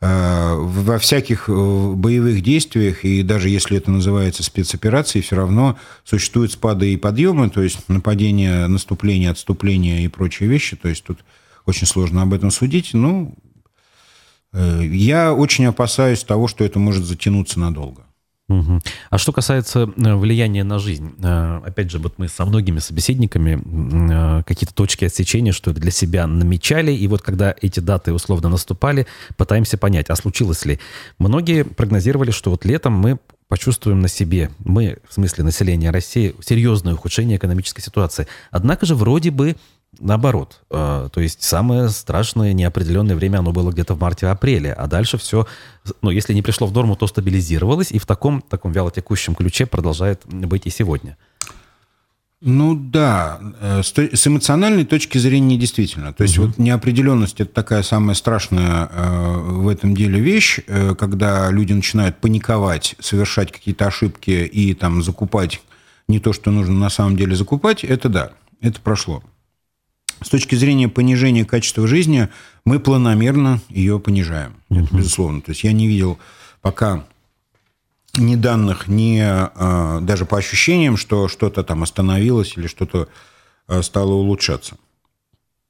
во 0.01 0.97
всяких 0.97 1.47
э, 1.47 1.51
боевых 1.51 2.41
действиях, 2.41 3.05
и 3.05 3.21
даже 3.21 3.49
если 3.49 3.77
это 3.77 3.91
называется 3.91 4.41
спецоперацией, 4.41 5.23
все 5.23 5.35
равно 5.35 5.77
существуют 6.03 6.51
спады 6.51 6.91
и 6.91 6.97
подъемы, 6.97 7.51
то 7.51 7.61
есть 7.61 7.87
нападение, 7.87 8.65
наступление, 8.65 9.29
отступление 9.29 10.03
и 10.03 10.07
прочие 10.07 10.49
вещи. 10.49 10.75
То 10.75 10.89
есть 10.89 11.03
тут 11.03 11.19
очень 11.67 11.85
сложно 11.85 12.23
об 12.23 12.33
этом 12.33 12.49
судить. 12.49 12.95
Ну, 12.95 13.35
э, 14.53 14.83
я 14.85 15.33
очень 15.33 15.65
опасаюсь 15.65 16.23
того, 16.23 16.47
что 16.47 16.63
это 16.63 16.79
может 16.79 17.05
затянуться 17.05 17.59
надолго. 17.59 18.07
Угу. 18.51 18.81
А 19.09 19.17
что 19.17 19.31
касается 19.31 19.89
э, 19.95 20.15
влияния 20.15 20.63
на 20.63 20.77
жизнь, 20.77 21.13
э, 21.23 21.61
опять 21.65 21.89
же, 21.89 21.99
вот 21.99 22.15
мы 22.17 22.27
со 22.27 22.45
многими 22.45 22.79
собеседниками 22.79 23.61
э, 23.61 24.43
какие-то 24.43 24.73
точки 24.73 25.05
отсечения, 25.05 25.53
что 25.53 25.71
это 25.71 25.79
для 25.79 25.91
себя 25.91 26.27
намечали, 26.27 26.91
и 26.91 27.07
вот 27.07 27.21
когда 27.21 27.55
эти 27.61 27.79
даты 27.79 28.11
условно 28.13 28.49
наступали, 28.49 29.07
пытаемся 29.37 29.77
понять, 29.77 30.09
а 30.09 30.15
случилось 30.15 30.65
ли. 30.65 30.79
Многие 31.17 31.63
прогнозировали, 31.63 32.31
что 32.31 32.51
вот 32.51 32.65
летом 32.65 32.93
мы 32.93 33.19
почувствуем 33.47 34.01
на 34.01 34.07
себе, 34.09 34.49
мы, 34.59 34.97
в 35.07 35.13
смысле 35.13 35.45
населения 35.45 35.89
России, 35.91 36.35
серьезное 36.41 36.93
ухудшение 36.93 37.37
экономической 37.37 37.81
ситуации. 37.81 38.27
Однако 38.49 38.85
же 38.85 38.95
вроде 38.95 39.31
бы 39.31 39.55
наоборот. 39.99 40.61
Э, 40.69 41.09
то 41.11 41.21
есть 41.21 41.43
самое 41.43 41.89
страшное 41.89 42.53
неопределенное 42.53 43.15
время 43.15 43.39
оно 43.39 43.51
было 43.51 43.71
где-то 43.71 43.93
в 43.95 43.99
марте-апреле, 43.99 44.73
а 44.73 44.87
дальше 44.87 45.17
все, 45.17 45.47
ну, 46.01 46.09
если 46.09 46.33
не 46.33 46.41
пришло 46.41 46.67
в 46.67 46.73
норму, 46.73 46.95
то 46.95 47.07
стабилизировалось 47.07 47.91
и 47.91 47.99
в 47.99 48.05
таком, 48.05 48.41
таком 48.41 48.71
вялотекущем 48.71 49.35
ключе 49.35 49.65
продолжает 49.65 50.21
быть 50.25 50.65
и 50.65 50.69
сегодня. 50.69 51.17
Ну 52.43 52.73
да, 52.73 53.39
э, 53.59 53.81
с 53.83 54.27
эмоциональной 54.27 54.85
точки 54.85 55.19
зрения 55.19 55.57
действительно. 55.57 56.11
То 56.11 56.23
есть 56.23 56.39
угу. 56.39 56.47
вот 56.47 56.57
неопределенность 56.57 57.39
это 57.39 57.53
такая 57.53 57.83
самая 57.83 58.15
страшная 58.15 58.89
э, 58.91 59.37
в 59.39 59.67
этом 59.67 59.95
деле 59.95 60.19
вещь, 60.19 60.59
когда 60.97 61.51
люди 61.51 61.73
начинают 61.73 62.17
паниковать, 62.17 62.95
совершать 62.99 63.51
какие-то 63.51 63.85
ошибки 63.85 64.31
и 64.31 64.73
там 64.73 65.03
закупать 65.03 65.61
не 66.07 66.19
то, 66.19 66.33
что 66.33 66.49
нужно 66.49 66.73
на 66.73 66.89
самом 66.89 67.15
деле 67.15 67.35
закупать, 67.35 67.83
это 67.83 68.09
да, 68.09 68.31
это 68.59 68.81
прошло. 68.81 69.23
С 70.23 70.29
точки 70.29 70.55
зрения 70.55 70.87
понижения 70.87 71.45
качества 71.45 71.87
жизни, 71.87 72.29
мы 72.63 72.79
планомерно 72.79 73.59
ее 73.69 73.99
понижаем. 73.99 74.55
Это 74.69 74.95
безусловно. 74.95 75.41
То 75.41 75.51
есть 75.51 75.63
я 75.63 75.73
не 75.73 75.87
видел 75.87 76.19
пока 76.61 77.03
ни 78.15 78.35
данных, 78.35 78.87
ни 78.87 79.19
а, 79.21 79.99
даже 80.01 80.25
по 80.25 80.37
ощущениям, 80.37 80.97
что 80.97 81.27
что-то 81.27 81.63
там 81.63 81.83
остановилось 81.83 82.57
или 82.57 82.67
что-то 82.67 83.07
а, 83.67 83.81
стало 83.81 84.13
улучшаться. 84.13 84.75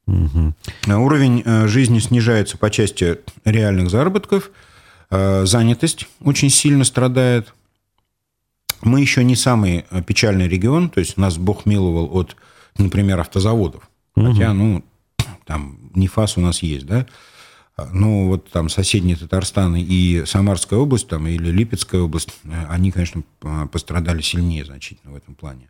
Угу. 0.08 0.54
Уровень 0.88 1.44
а, 1.46 1.68
жизни 1.68 2.00
снижается 2.00 2.58
по 2.58 2.70
части 2.70 3.20
реальных 3.46 3.90
заработков, 3.90 4.52
занятость 5.10 6.08
очень 6.22 6.50
сильно 6.50 6.86
страдает. 6.86 7.54
Мы 8.82 9.02
еще 9.02 9.26
не 9.26 9.36
самый 9.36 9.84
печальный 10.08 10.48
регион, 10.48 10.90
то 10.90 11.02
есть 11.02 11.18
нас 11.18 11.38
Бог 11.38 11.66
миловал 11.66 12.10
от, 12.14 12.38
например, 12.78 13.20
автозаводов. 13.20 13.91
Угу. 14.16 14.26
Хотя, 14.28 14.54
ну, 14.54 14.84
там 15.46 15.80
НИФАС 15.94 16.38
у 16.38 16.42
нас 16.42 16.64
есть, 16.64 16.86
да, 16.86 17.06
ну, 17.94 18.28
вот 18.28 18.50
там 18.50 18.70
соседние 18.70 19.16
Татарстан 19.16 19.76
и 19.76 20.24
Самарская 20.26 20.80
область, 20.80 21.08
там, 21.08 21.28
или 21.28 21.50
Липецкая 21.50 22.02
область, 22.02 22.30
э, 22.44 22.66
они, 22.70 22.92
конечно, 22.92 23.24
пострадали 23.72 24.22
сильнее 24.22 24.66
значительно 24.66 25.14
в 25.14 25.16
этом 25.16 25.36
плане. 25.36 25.70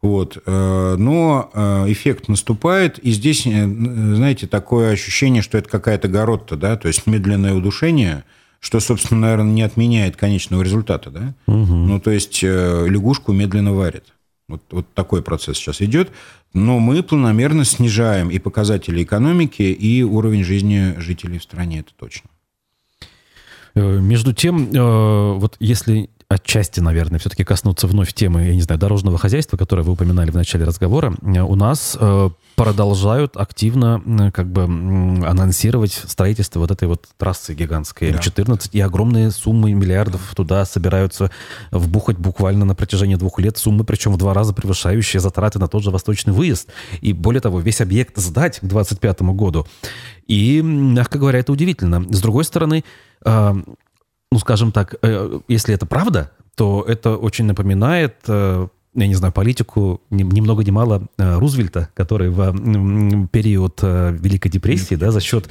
Вот. 0.00 0.42
Э, 0.44 0.96
но 0.98 1.50
э, 1.52 1.92
эффект 1.92 2.28
наступает, 2.28 2.98
и 2.98 3.12
здесь, 3.12 3.42
знаете, 3.42 4.46
такое 4.46 4.90
ощущение, 4.90 5.42
что 5.42 5.58
это 5.58 5.68
какая-то 5.68 6.08
горотта, 6.08 6.56
да, 6.56 6.76
то 6.76 6.88
есть 6.88 7.06
медленное 7.06 7.54
удушение, 7.54 8.24
что, 8.58 8.80
собственно, 8.80 9.20
наверное, 9.20 9.52
не 9.52 9.62
отменяет 9.62 10.16
конечного 10.16 10.62
результата, 10.62 11.10
да. 11.10 11.34
Угу. 11.46 11.74
Ну, 11.74 12.00
то 12.00 12.10
есть 12.10 12.42
лягушку 12.42 13.32
медленно 13.32 13.72
варят. 13.72 14.12
Вот, 14.48 14.62
вот 14.70 14.86
такой 14.94 15.22
процесс 15.22 15.56
сейчас 15.56 15.80
идет. 15.80 16.10
Но 16.54 16.78
мы 16.78 17.02
планомерно 17.02 17.64
снижаем 17.64 18.30
и 18.30 18.38
показатели 18.38 19.02
экономики, 19.02 19.62
и 19.62 20.02
уровень 20.02 20.44
жизни 20.44 20.94
жителей 20.98 21.38
в 21.38 21.42
стране, 21.42 21.80
это 21.80 21.92
точно. 21.96 22.28
Э, 23.74 24.00
между 24.00 24.34
тем, 24.34 24.70
э, 24.70 25.32
вот 25.38 25.56
если 25.60 26.10
отчасти, 26.34 26.80
наверное, 26.80 27.18
все-таки 27.18 27.44
коснуться 27.44 27.86
вновь 27.86 28.12
темы, 28.12 28.44
я 28.44 28.54
не 28.54 28.62
знаю, 28.62 28.80
дорожного 28.80 29.18
хозяйства, 29.18 29.56
которое 29.56 29.82
вы 29.82 29.92
упоминали 29.92 30.30
в 30.30 30.34
начале 30.34 30.64
разговора, 30.64 31.14
э, 31.22 31.40
у 31.40 31.54
нас 31.54 31.98
продолжают 32.56 33.36
активно 33.36 34.30
как 34.32 34.50
бы 34.50 34.64
анонсировать 34.64 35.92
строительство 35.92 36.60
вот 36.60 36.70
этой 36.70 36.86
вот 36.86 37.08
трассы 37.16 37.54
гигантской 37.54 38.10
М14, 38.10 38.70
и 38.72 38.80
огромные 38.80 39.30
суммы 39.30 39.72
миллиардов 39.72 40.32
туда 40.34 40.64
собираются 40.64 41.30
вбухать 41.70 42.18
буквально 42.18 42.64
на 42.64 42.74
протяжении 42.74 43.16
двух 43.16 43.38
лет, 43.38 43.56
суммы 43.56 43.84
причем 43.84 44.12
в 44.12 44.16
два 44.16 44.34
раза 44.34 44.52
превышающие 44.52 45.20
затраты 45.20 45.58
на 45.58 45.68
тот 45.68 45.82
же 45.82 45.90
восточный 45.90 46.32
выезд. 46.32 46.68
И 47.00 47.12
более 47.12 47.40
того, 47.40 47.60
весь 47.60 47.80
объект 47.80 48.16
сдать 48.18 48.60
к 48.60 48.64
2025 48.64 49.22
году. 49.34 49.66
И, 50.26 50.60
мягко 50.62 51.18
говоря, 51.18 51.38
это 51.40 51.52
удивительно. 51.52 52.06
С 52.10 52.20
другой 52.20 52.44
стороны, 52.44 52.84
э, 53.24 53.54
ну, 54.32 54.38
скажем 54.38 54.72
так, 54.72 54.94
э, 55.02 55.40
если 55.46 55.74
это 55.74 55.84
правда, 55.84 56.30
то 56.54 56.82
это 56.88 57.16
очень 57.18 57.44
напоминает 57.44 58.16
э, 58.26 58.66
я 58.94 59.06
не 59.06 59.14
знаю, 59.14 59.32
политику 59.32 60.02
ни, 60.10 60.22
ни 60.22 60.40
много 60.40 60.64
ни 60.64 60.70
мало 60.70 61.06
э, 61.18 61.38
Рузвельта, 61.38 61.88
который 61.94 62.30
в 62.30 63.26
период 63.28 63.80
Великой 63.82 64.50
депрессии 64.50 64.94
да, 64.96 65.10
за 65.10 65.20
счет 65.20 65.50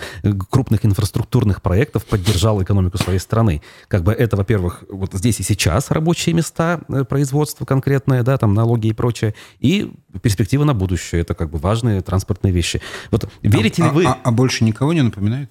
крупных 0.49 0.85
инфраструктурных 0.85 1.61
проектов 1.61 2.05
поддержал 2.05 2.61
экономику 2.61 2.97
своей 2.97 3.19
страны. 3.19 3.61
Как 3.87 4.03
бы 4.03 4.13
это, 4.13 4.35
во-первых, 4.35 4.83
вот 4.89 5.13
здесь 5.13 5.39
и 5.39 5.43
сейчас 5.43 5.91
рабочие 5.91 6.33
места, 6.33 6.81
производство 7.09 7.65
конкретное, 7.65 8.23
да, 8.23 8.37
там 8.37 8.53
налоги 8.55 8.87
и 8.87 8.93
прочее, 8.93 9.35
и 9.59 9.91
перспектива 10.21 10.63
на 10.63 10.73
будущее. 10.73 11.21
Это 11.21 11.35
как 11.35 11.51
бы 11.51 11.59
важные 11.59 12.01
транспортные 12.01 12.53
вещи. 12.53 12.81
Вот 13.11 13.29
верите 13.41 13.83
а, 13.83 13.85
ли 13.85 13.91
вы... 13.91 14.05
А, 14.05 14.19
а 14.23 14.31
больше 14.31 14.63
никого 14.63 14.93
не 14.93 15.01
напоминает? 15.01 15.49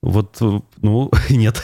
Вот, 0.00 0.38
ну, 0.80 1.10
нет. 1.28 1.60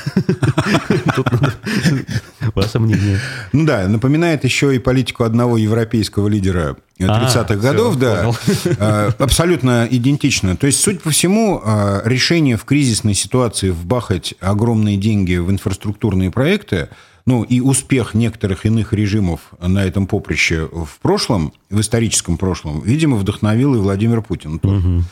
Тут 1.14 1.30
надо 1.30 1.54
ваше 2.54 2.80
мнение. 2.80 3.20
Ну 3.52 3.64
да, 3.64 3.86
напоминает 3.86 4.42
еще 4.42 4.74
и 4.74 4.80
политику 4.80 5.22
одного 5.22 5.56
европейского 5.56 6.26
лидера 6.26 6.76
30-х 6.98 7.54
а, 7.54 7.56
годов, 7.56 7.96
да. 7.96 8.32
А, 8.78 9.12
абсолютно 9.18 9.86
идентично. 9.88 10.56
То 10.56 10.66
есть, 10.66 10.80
суть 10.80 11.00
по 11.00 11.10
всему, 11.10 11.62
а, 11.64 12.02
решение 12.04 12.56
в 12.56 12.64
кризисной 12.64 13.14
ситуации 13.14 13.70
вбахать 13.70 14.34
огромные 14.40 14.96
деньги 14.96 15.36
в 15.36 15.48
инфраструктурные 15.50 16.32
проекты, 16.32 16.88
ну 17.26 17.44
и 17.44 17.60
успех 17.60 18.14
некоторых 18.14 18.66
иных 18.66 18.92
режимов 18.92 19.40
на 19.60 19.84
этом 19.84 20.08
поприще 20.08 20.68
в 20.72 20.98
прошлом, 21.00 21.52
в 21.70 21.80
историческом 21.80 22.36
прошлом, 22.36 22.82
видимо, 22.82 23.16
вдохновил 23.16 23.76
и 23.76 23.78
Владимир 23.78 24.22
Путин. 24.22 24.60
Угу. 24.62 25.04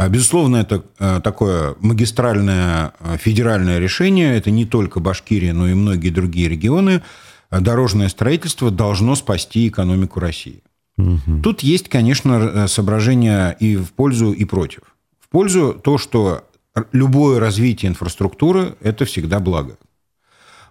А, 0.00 0.08
безусловно, 0.08 0.56
это 0.56 0.82
э, 0.98 1.20
такое 1.22 1.74
магистральное 1.78 2.94
э, 3.00 3.18
федеральное 3.18 3.78
решение. 3.78 4.34
Это 4.34 4.50
не 4.50 4.64
только 4.64 4.98
Башкирия, 4.98 5.52
но 5.52 5.68
и 5.68 5.74
многие 5.74 6.08
другие 6.08 6.48
регионы. 6.48 7.02
Дорожное 7.50 8.08
строительство 8.08 8.70
должно 8.70 9.14
спасти 9.14 9.68
экономику 9.68 10.18
России. 10.18 10.62
Угу. 10.96 11.42
Тут 11.42 11.60
есть, 11.60 11.90
конечно, 11.90 12.32
э, 12.32 12.68
соображения 12.68 13.50
и 13.60 13.76
в 13.76 13.92
пользу, 13.92 14.32
и 14.32 14.46
против. 14.46 14.80
В 15.18 15.28
пользу 15.28 15.74
то, 15.74 15.98
что 15.98 16.44
любое 16.92 17.38
развитие 17.38 17.90
инфраструктуры– 17.90 18.76
это 18.80 19.04
всегда 19.04 19.38
благо. 19.38 19.76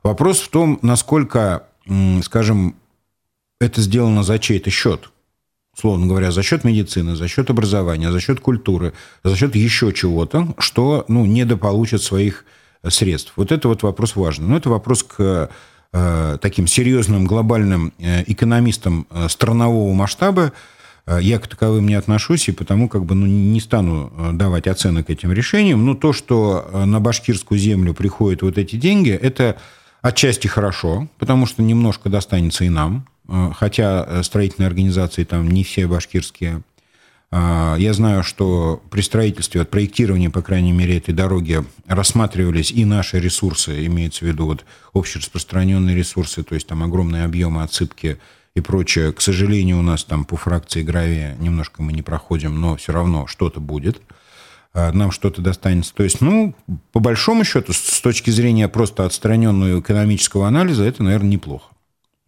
Вопрос 0.02 0.40
в 0.40 0.50
том, 0.50 0.80
насколько, 0.82 1.68
скажем, 2.24 2.74
это 3.62 3.80
сделано 3.82 4.24
за 4.24 4.40
чей-то 4.40 4.72
счет– 4.72 5.12
условно 5.80 6.08
говоря, 6.08 6.32
за 6.32 6.44
счет 6.44 6.66
медицины, 6.66 7.16
за 7.16 7.30
счет 7.30 7.50
образования, 7.50 8.12
за 8.12 8.20
счет 8.20 8.42
культуры, 8.42 8.92
за 9.24 9.36
счет 9.38 9.56
еще 9.56 9.94
чего-то, 9.94 10.54
что 10.58 11.06
ну, 11.08 11.26
недополучат 11.26 12.04
своих 12.04 12.44
средств. 12.86 13.32
Вот 13.38 13.54
это 13.54 13.70
вот 13.70 13.84
вопрос 13.84 14.18
важный. 14.18 14.48
Но 14.48 14.58
это 14.58 14.70
вопрос 14.70 15.04
к 15.04 15.50
э, 15.94 16.38
таким 16.42 16.68
серьезным 16.68 17.26
глобальным 17.26 17.94
э, 17.98 18.24
экономистам 18.28 19.08
э, 19.10 19.30
странового 19.30 19.94
масштаба. 19.94 20.52
Э, 21.06 21.20
я 21.22 21.40
к 21.40 21.48
таковым 21.48 21.88
не 21.88 21.96
отношусь, 21.96 22.50
и 22.50 22.52
потому 22.52 22.90
как 22.90 23.06
бы 23.06 23.16
ну, 23.16 23.26
не 23.26 23.62
стану 23.62 24.12
э, 24.18 24.32
давать 24.34 24.68
оценок 24.68 25.10
этим 25.10 25.32
решениям. 25.32 25.86
Но 25.86 25.96
то, 25.96 26.12
что 26.12 26.70
на 26.74 27.00
башкирскую 27.00 27.58
землю 27.58 27.94
приходят 27.94 28.42
вот 28.42 28.58
эти 28.58 28.76
деньги, 28.76 29.12
это 29.12 29.56
отчасти 30.02 30.48
хорошо, 30.48 31.08
потому 31.20 31.46
что 31.46 31.64
немножко 31.64 32.10
достанется 32.10 32.66
и 32.66 32.70
нам, 32.70 33.06
Э, 33.19 33.19
хотя 33.56 34.06
э, 34.08 34.24
строительные 34.24 34.68
организации 34.68 35.24
там 35.24 35.50
не 35.50 35.64
все 35.64 35.88
башкирские. 35.88 36.64
А, 37.32 37.76
я 37.78 37.94
знаю, 37.94 38.24
что 38.24 38.82
при 38.90 39.02
строительстве, 39.02 39.62
от 39.62 39.70
проектирования, 39.70 40.30
по 40.30 40.42
крайней 40.42 40.72
мере, 40.72 40.98
этой 40.98 41.14
дороги 41.14 41.64
рассматривались 41.88 42.72
и 42.72 42.86
наши 42.86 43.20
ресурсы, 43.20 43.86
имеется 43.86 44.26
в 44.26 44.28
виду 44.28 44.46
вот 44.46 44.66
общераспространенные 44.94 45.96
ресурсы, 45.96 46.44
то 46.44 46.56
есть 46.56 46.68
там 46.68 46.84
огромные 46.84 47.26
объемы 47.26 47.62
отсыпки 47.62 48.18
и 48.56 48.62
прочее. 48.62 49.14
К 49.14 49.22
сожалению, 49.22 49.80
у 49.80 49.84
нас 49.84 50.04
там 50.04 50.26
по 50.26 50.38
фракции 50.38 50.82
гравия 50.82 51.36
немножко 51.40 51.84
мы 51.84 51.94
не 51.94 52.02
проходим, 52.02 52.60
но 52.60 52.76
все 52.78 52.94
равно 52.94 53.28
что-то 53.28 53.60
будет 53.60 54.02
а, 54.74 54.92
нам 54.92 55.12
что-то 55.12 55.42
достанется. 55.42 55.94
То 55.94 56.04
есть, 56.04 56.22
ну, 56.22 56.56
по 56.92 57.00
большому 57.00 57.44
счету, 57.44 57.74
с 57.74 58.02
точки 58.02 58.32
зрения 58.32 58.68
просто 58.68 59.06
отстраненного 59.06 59.80
экономического 59.80 60.48
анализа, 60.48 60.84
это, 60.84 61.04
наверное, 61.04 61.30
неплохо. 61.30 61.66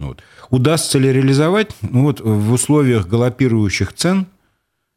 Вот. 0.02 0.24
Удастся 0.50 1.00
ли 1.00 1.12
реализовать? 1.12 1.76
Ну, 1.82 2.04
вот 2.04 2.20
в 2.20 2.52
условиях 2.52 3.08
галопирующих 3.08 3.94
цен 3.94 4.28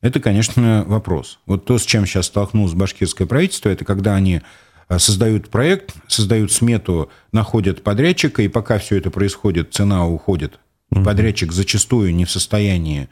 это, 0.00 0.20
конечно, 0.20 0.84
вопрос. 0.86 1.38
Вот 1.46 1.64
то, 1.64 1.78
с 1.78 1.82
чем 1.86 2.04
сейчас 2.04 2.26
столкнулось 2.26 2.74
башкирское 2.74 3.26
правительство, 3.26 3.70
это 3.70 3.84
когда 3.86 4.14
они 4.14 4.42
э, 4.88 4.98
создают 4.98 5.48
проект, 5.48 5.94
создают 6.08 6.52
смету, 6.52 7.10
находят 7.32 7.82
подрядчика, 7.82 8.42
и 8.42 8.48
пока 8.48 8.78
все 8.78 8.96
это 8.96 9.10
происходит, 9.10 9.72
цена 9.72 10.06
уходит. 10.06 10.58
И 10.90 11.02
подрядчик 11.02 11.52
зачастую 11.52 12.14
не 12.14 12.24
в 12.26 12.30
состоянии 12.30 13.08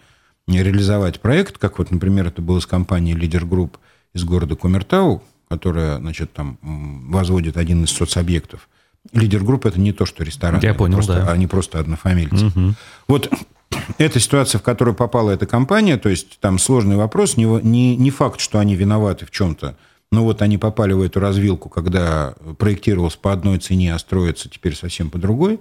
реализовать 0.47 1.20
проект, 1.20 1.57
как 1.57 1.78
вот, 1.78 1.90
например, 1.90 2.26
это 2.26 2.43
было 2.43 2.61
с 2.61 2.66
компанией 2.66 3.16
«Лидер 3.16 3.47
Групп» 3.47 3.78
из 4.12 4.24
города 4.24 4.55
Кумертау, 4.55 5.22
которая, 5.49 5.99
значит, 5.99 6.32
там 6.32 6.59
возводит 6.62 7.57
один 7.57 7.84
из 7.84 7.90
соцобъектов. 7.90 8.68
Лидер 9.12 9.42
группы 9.42 9.68
это 9.68 9.80
не 9.80 9.92
то, 9.92 10.07
что 10.07 10.22
ресторан. 10.22 10.61
Я 10.62 10.74
понял, 10.74 10.94
просто, 10.94 11.14
да. 11.14 11.32
Они 11.32 11.46
просто 11.46 11.80
однофамильцы. 11.80 12.46
Угу. 12.46 12.74
Вот 13.09 13.32
эта 13.98 14.20
ситуация, 14.20 14.59
в 14.59 14.62
которую 14.62 14.94
попала 14.94 15.30
эта 15.30 15.46
компания, 15.46 15.96
то 15.96 16.09
есть 16.09 16.38
там 16.40 16.59
сложный 16.59 16.96
вопрос, 16.96 17.36
не, 17.36 17.44
не, 17.44 17.96
не 17.96 18.11
факт, 18.11 18.40
что 18.40 18.59
они 18.59 18.76
виноваты 18.76 19.26
в 19.26 19.30
чем-то, 19.30 19.76
но 20.12 20.24
вот 20.24 20.42
они 20.42 20.59
попали 20.59 20.92
в 20.92 21.03
эту 21.03 21.20
развилку, 21.20 21.68
когда 21.68 22.34
проектировался 22.59 23.18
по 23.18 23.32
одной 23.32 23.59
цене, 23.59 23.94
а 23.94 23.98
строится 23.98 24.48
теперь 24.48 24.76
совсем 24.76 25.11
по 25.11 25.18
другой. 25.18 25.59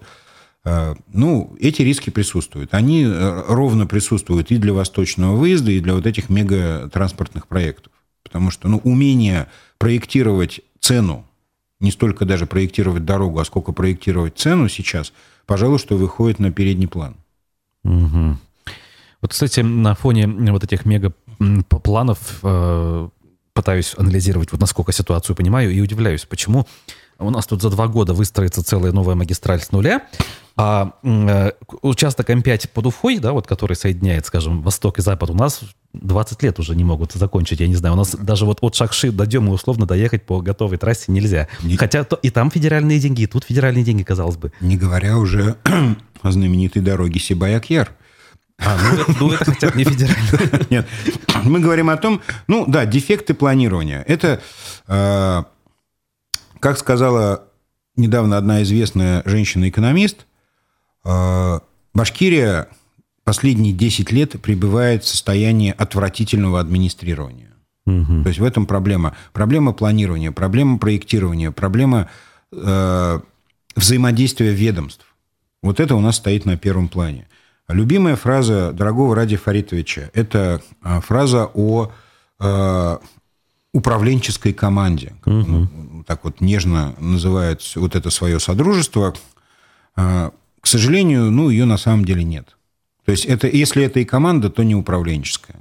А, 0.64 0.96
ну, 1.12 1.56
эти 1.60 1.82
риски 1.82 2.10
присутствуют. 2.10 2.74
Они 2.74 3.04
э, 3.04 3.44
ровно 3.48 3.88
присутствуют 3.88 4.52
и 4.52 4.58
для 4.58 4.74
восточного 4.74 5.36
выезда, 5.36 5.72
и 5.72 5.80
для 5.80 5.94
вот 5.94 6.06
этих 6.06 6.30
мегатранспортных 6.30 7.48
проектов. 7.48 7.94
Потому 8.24 8.52
что 8.52 8.68
ну, 8.68 8.80
умение 8.84 9.48
проектировать 9.78 10.62
цену 10.80 11.26
не 11.82 11.92
столько 11.92 12.26
даже 12.26 12.46
проектировать 12.46 13.06
дорогу, 13.06 13.40
а 13.40 13.46
сколько 13.46 13.72
проектировать 13.72 14.38
цену 14.38 14.70
сейчас, 14.70 15.14
пожалуй, 15.46 15.80
что 15.80 15.98
выходит 15.98 16.40
на 16.40 16.52
передний 16.52 16.88
план. 16.88 17.16
Угу. 17.84 18.38
Вот, 19.22 19.32
кстати, 19.32 19.60
на 19.62 19.94
фоне 19.96 20.28
вот 20.52 20.64
этих 20.64 20.86
мега-планов 20.86 22.40
э, 22.44 23.10
пытаюсь 23.54 23.94
анализировать, 23.98 24.52
вот 24.52 24.62
насколько 24.62 24.92
ситуацию 24.92 25.36
понимаю, 25.36 25.72
и 25.72 25.82
удивляюсь, 25.82 26.26
почему 26.26 26.68
у 27.20 27.30
нас 27.30 27.46
тут 27.46 27.62
за 27.62 27.70
два 27.70 27.88
года 27.88 28.14
выстроится 28.14 28.64
целая 28.64 28.92
новая 28.92 29.16
магистраль 29.16 29.62
с 29.62 29.72
нуля, 29.72 30.08
а 30.56 30.94
э, 31.04 31.52
участок 31.82 32.30
М5 32.30 32.70
под 32.74 32.88
Уфой, 32.88 33.20
да, 33.20 33.32
вот 33.32 33.48
который 33.48 33.76
соединяет, 33.76 34.26
скажем, 34.26 34.62
Восток 34.62 35.00
и 35.00 35.02
Запад, 35.02 35.30
у 35.30 35.34
нас 35.34 35.62
20 35.94 36.44
лет 36.44 36.60
уже 36.60 36.76
не 36.76 36.84
могут 36.84 37.12
закончить, 37.14 37.60
я 37.60 37.68
не 37.68 37.76
знаю. 37.76 37.96
У 37.96 37.98
нас 37.98 38.16
даже 38.16 38.46
вот 38.46 38.60
от 38.62 38.76
Шакши 38.76 39.12
до 39.12 39.26
Демы 39.26 39.52
условно 39.52 39.86
доехать 39.86 40.24
по 40.24 40.42
готовой 40.42 40.78
трассе 40.78 41.12
нельзя. 41.12 41.48
Не... 41.64 41.78
Хотя 41.78 42.04
то, 42.04 42.16
и 42.16 42.30
там 42.30 42.50
федеральные 42.50 43.00
деньги, 43.00 43.24
и 43.24 43.28
тут 43.28 43.44
федеральные 43.44 43.84
деньги, 43.84 44.04
казалось 44.04 44.38
бы. 44.38 44.52
Не 44.62 44.78
говоря 44.78 45.18
уже 45.18 45.58
о 46.22 46.32
знаменитой 46.32 46.82
дороге 46.82 47.20
Сибаяк-Яр. 47.20 47.92
А, 48.58 48.78
ну, 48.78 48.94
это, 48.94 49.16
ну, 49.20 49.32
это 49.32 49.46
хотя 49.46 49.70
бы 49.70 49.78
не 49.78 49.84
федеральные. 49.84 50.66
Нет, 50.70 50.88
мы 51.44 51.60
говорим 51.60 51.90
о 51.90 51.98
том, 51.98 52.22
ну 52.48 52.66
да, 52.68 52.86
дефекты 52.86 53.34
планирования. 53.34 54.04
Это, 54.08 54.42
э, 54.88 55.44
как 56.60 56.78
сказала 56.78 57.46
недавно 57.96 58.38
одна 58.38 58.62
известная 58.64 59.24
женщина-экономист, 59.26 60.26
э, 61.06 61.60
Башкирия 61.94 62.70
последние 63.24 63.74
10 63.74 64.12
лет 64.12 64.42
пребывает 64.42 65.04
в 65.04 65.08
состоянии 65.08 65.74
отвратительного 65.76 66.60
администрирования. 66.60 67.52
Угу. 67.86 68.24
То 68.24 68.30
есть 68.30 68.40
в 68.40 68.44
этом 68.44 68.66
проблема. 68.66 69.16
Проблема 69.34 69.74
планирования, 69.74 70.32
проблема 70.32 70.78
проектирования, 70.78 71.52
проблема 71.52 72.10
э, 72.52 73.20
взаимодействия 73.76 74.54
ведомств. 74.54 75.06
Вот 75.64 75.80
это 75.80 75.96
у 75.96 76.00
нас 76.00 76.18
стоит 76.18 76.46
на 76.46 76.58
первом 76.58 76.88
плане. 76.88 77.28
Любимая 77.68 78.16
фраза 78.16 78.72
дорогого 78.74 79.16
Ради 79.16 79.38
Фаритовича– 79.38 80.10
это 80.14 80.62
э, 80.84 81.02
фраза 81.02 81.50
о 81.54 81.92
э, 82.40 82.98
управленческой 83.74 84.54
команде. 84.54 85.14
Угу. 85.26 86.04
Так 86.08 86.24
вот 86.24 86.42
нежно 86.42 86.96
называют 87.00 87.62
вот 87.76 87.96
это 87.96 88.10
свое 88.10 88.40
содружество. 88.40 89.14
Э, 89.96 90.32
к 90.60 90.68
сожалению, 90.68 91.32
ну, 91.32 91.50
ее 91.50 91.66
на 91.66 91.78
самом 91.78 92.06
деле 92.06 92.24
нет. 92.24 92.58
То 93.06 93.12
есть 93.12 93.26
это, 93.26 93.48
если 93.48 93.84
это 93.84 94.00
и 94.00 94.06
команда, 94.06 94.50
то 94.50 94.64
не 94.64 94.76
управленческая. 94.76 95.58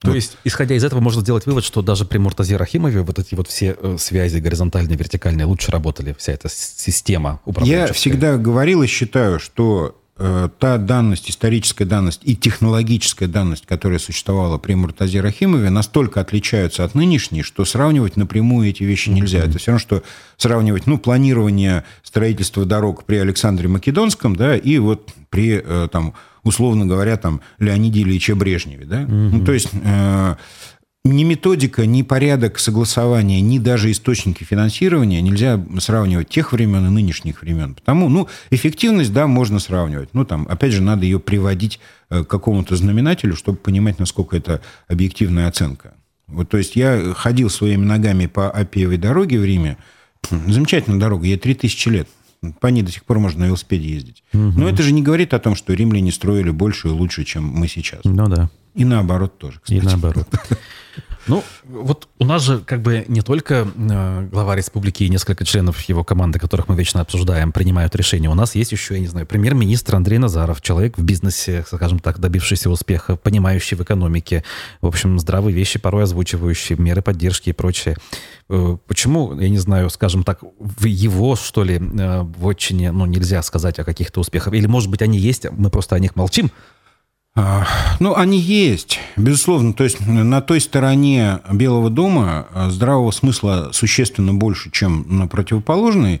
То 0.00 0.08
вот. 0.08 0.14
есть, 0.14 0.36
исходя 0.44 0.76
из 0.76 0.84
этого, 0.84 1.00
можно 1.00 1.22
сделать 1.22 1.44
вывод, 1.46 1.64
что 1.64 1.82
даже 1.82 2.04
при 2.04 2.18
Муртазе 2.18 2.56
Рахимове 2.56 3.02
вот 3.02 3.18
эти 3.18 3.34
вот 3.34 3.48
все 3.48 3.76
э, 3.76 3.96
связи 3.98 4.38
горизонтальные, 4.38 4.96
вертикальные 4.96 5.44
лучше 5.44 5.72
работали, 5.72 6.14
вся 6.16 6.32
эта 6.32 6.48
система 6.48 7.40
управленческая. 7.44 7.88
Я 7.88 7.92
всегда 7.92 8.36
говорил 8.36 8.84
и 8.84 8.86
считаю, 8.86 9.40
что 9.40 9.97
та 10.18 10.78
данность, 10.78 11.30
историческая 11.30 11.84
данность 11.84 12.22
и 12.24 12.34
технологическая 12.34 13.28
данность, 13.28 13.66
которая 13.66 14.00
существовала 14.00 14.58
при 14.58 14.74
Муртазе 14.74 15.20
Рахимове, 15.20 15.70
настолько 15.70 16.20
отличаются 16.20 16.84
от 16.84 16.94
нынешней, 16.96 17.42
что 17.42 17.64
сравнивать 17.64 18.16
напрямую 18.16 18.68
эти 18.68 18.82
вещи 18.82 19.10
нельзя. 19.10 19.38
Mm-hmm. 19.38 19.50
Это 19.50 19.58
все 19.58 19.70
равно, 19.70 19.80
что 19.80 20.02
сравнивать 20.36 20.86
ну, 20.86 20.98
планирование 20.98 21.84
строительства 22.02 22.64
дорог 22.64 23.04
при 23.04 23.16
Александре 23.16 23.68
Македонском 23.68 24.34
да, 24.34 24.56
и 24.56 24.78
вот 24.78 25.08
при 25.30 25.62
э, 25.64 25.88
там, 25.92 26.14
условно 26.42 26.86
говоря, 26.86 27.16
там, 27.16 27.40
Леониде 27.58 28.02
Ильиче 28.02 28.34
Брежневе. 28.34 28.86
Да? 28.86 29.02
Угу. 29.02 29.12
Ну, 29.12 29.44
то 29.44 29.52
есть 29.52 29.68
э, 29.72 30.34
ни 31.04 31.24
методика, 31.24 31.86
ни 31.86 32.02
порядок 32.02 32.58
согласования, 32.58 33.40
ни 33.40 33.58
даже 33.58 33.90
источники 33.90 34.44
финансирования 34.44 35.22
нельзя 35.22 35.64
сравнивать 35.78 36.28
тех 36.28 36.52
времен 36.52 36.86
и 36.86 36.90
нынешних 36.90 37.42
времен. 37.42 37.74
Потому, 37.74 38.08
ну, 38.08 38.28
эффективность, 38.50 39.12
да, 39.12 39.26
можно 39.26 39.58
сравнивать. 39.58 40.10
Ну, 40.12 40.24
там, 40.24 40.46
опять 40.48 40.72
же, 40.72 40.82
надо 40.82 41.04
ее 41.04 41.18
приводить 41.18 41.80
э, 42.10 42.24
к 42.24 42.28
какому-то 42.28 42.76
знаменателю, 42.76 43.36
чтобы 43.36 43.58
понимать, 43.58 43.98
насколько 43.98 44.36
это 44.36 44.60
объективная 44.86 45.48
оценка. 45.48 45.94
Вот, 46.26 46.50
то 46.50 46.58
есть 46.58 46.76
я 46.76 47.14
ходил 47.14 47.48
своими 47.48 47.84
ногами 47.84 48.26
по 48.26 48.50
Апиевой 48.50 48.98
дороге 48.98 49.38
в 49.38 49.44
Риме. 49.44 49.78
Замечательная 50.30 51.00
дорога, 51.00 51.26
ей 51.26 51.38
3000 51.38 51.88
лет. 51.88 52.08
По 52.60 52.68
ней 52.68 52.82
до 52.82 52.92
сих 52.92 53.04
пор 53.04 53.18
можно 53.18 53.40
на 53.40 53.44
велосипеде 53.46 53.88
ездить. 53.88 54.22
Угу. 54.32 54.40
Но 54.56 54.68
это 54.68 54.82
же 54.82 54.92
не 54.92 55.02
говорит 55.02 55.34
о 55.34 55.38
том, 55.38 55.56
что 55.56 55.72
римляне 55.72 56.12
строили 56.12 56.50
больше 56.50 56.88
и 56.88 56.90
лучше, 56.90 57.24
чем 57.24 57.44
мы 57.44 57.66
сейчас. 57.66 58.00
Ну 58.04 58.28
да. 58.28 58.50
И 58.78 58.84
наоборот 58.84 59.38
тоже, 59.38 59.58
кстати. 59.60 59.80
И 59.80 59.80
наоборот. 59.84 60.28
Ну, 61.26 61.44
вот 61.64 62.08
у 62.18 62.24
нас 62.24 62.42
же 62.42 62.60
как 62.60 62.80
бы 62.80 63.04
не 63.06 63.20
только 63.20 63.68
э, 63.76 64.28
глава 64.32 64.56
республики 64.56 65.02
и 65.02 65.10
несколько 65.10 65.44
членов 65.44 65.78
его 65.82 66.02
команды, 66.02 66.38
которых 66.38 66.68
мы 66.68 66.74
вечно 66.74 67.02
обсуждаем, 67.02 67.52
принимают 67.52 67.94
решения. 67.96 68.30
У 68.30 68.34
нас 68.34 68.54
есть 68.54 68.72
еще, 68.72 68.94
я 68.94 69.00
не 69.00 69.08
знаю, 69.08 69.26
премьер-министр 69.26 69.96
Андрей 69.96 70.16
Назаров, 70.16 70.62
человек 70.62 70.96
в 70.96 71.02
бизнесе, 71.02 71.66
скажем 71.70 71.98
так, 71.98 72.18
добившийся 72.18 72.70
успеха, 72.70 73.16
понимающий 73.16 73.76
в 73.76 73.82
экономике, 73.82 74.42
в 74.80 74.86
общем, 74.86 75.18
здравые 75.18 75.54
вещи 75.54 75.78
порой 75.78 76.04
озвучивающий, 76.04 76.76
меры 76.76 77.02
поддержки 77.02 77.50
и 77.50 77.52
прочее. 77.52 77.98
Э, 78.48 78.78
почему, 78.86 79.38
я 79.38 79.50
не 79.50 79.58
знаю, 79.58 79.90
скажем 79.90 80.24
так, 80.24 80.40
в 80.58 80.86
его, 80.86 81.36
что 81.36 81.62
ли, 81.62 81.76
э, 81.76 82.22
в 82.22 82.48
отчине, 82.48 82.90
ну, 82.90 83.04
нельзя 83.04 83.42
сказать 83.42 83.78
о 83.78 83.84
каких-то 83.84 84.20
успехах? 84.20 84.54
Или, 84.54 84.66
может 84.66 84.88
быть, 84.88 85.02
они 85.02 85.18
есть, 85.18 85.46
мы 85.50 85.68
просто 85.68 85.94
о 85.94 85.98
них 85.98 86.16
молчим? 86.16 86.50
А, 87.38 87.64
ну, 88.00 88.16
они 88.16 88.36
есть, 88.36 88.98
безусловно. 89.16 89.72
То 89.72 89.84
есть 89.84 90.04
на 90.04 90.40
той 90.40 90.60
стороне 90.60 91.38
Белого 91.52 91.88
дома 91.88 92.48
а, 92.52 92.68
здравого 92.68 93.12
смысла 93.12 93.70
существенно 93.72 94.34
больше, 94.34 94.72
чем 94.72 95.06
на 95.06 95.28
противоположной. 95.28 96.20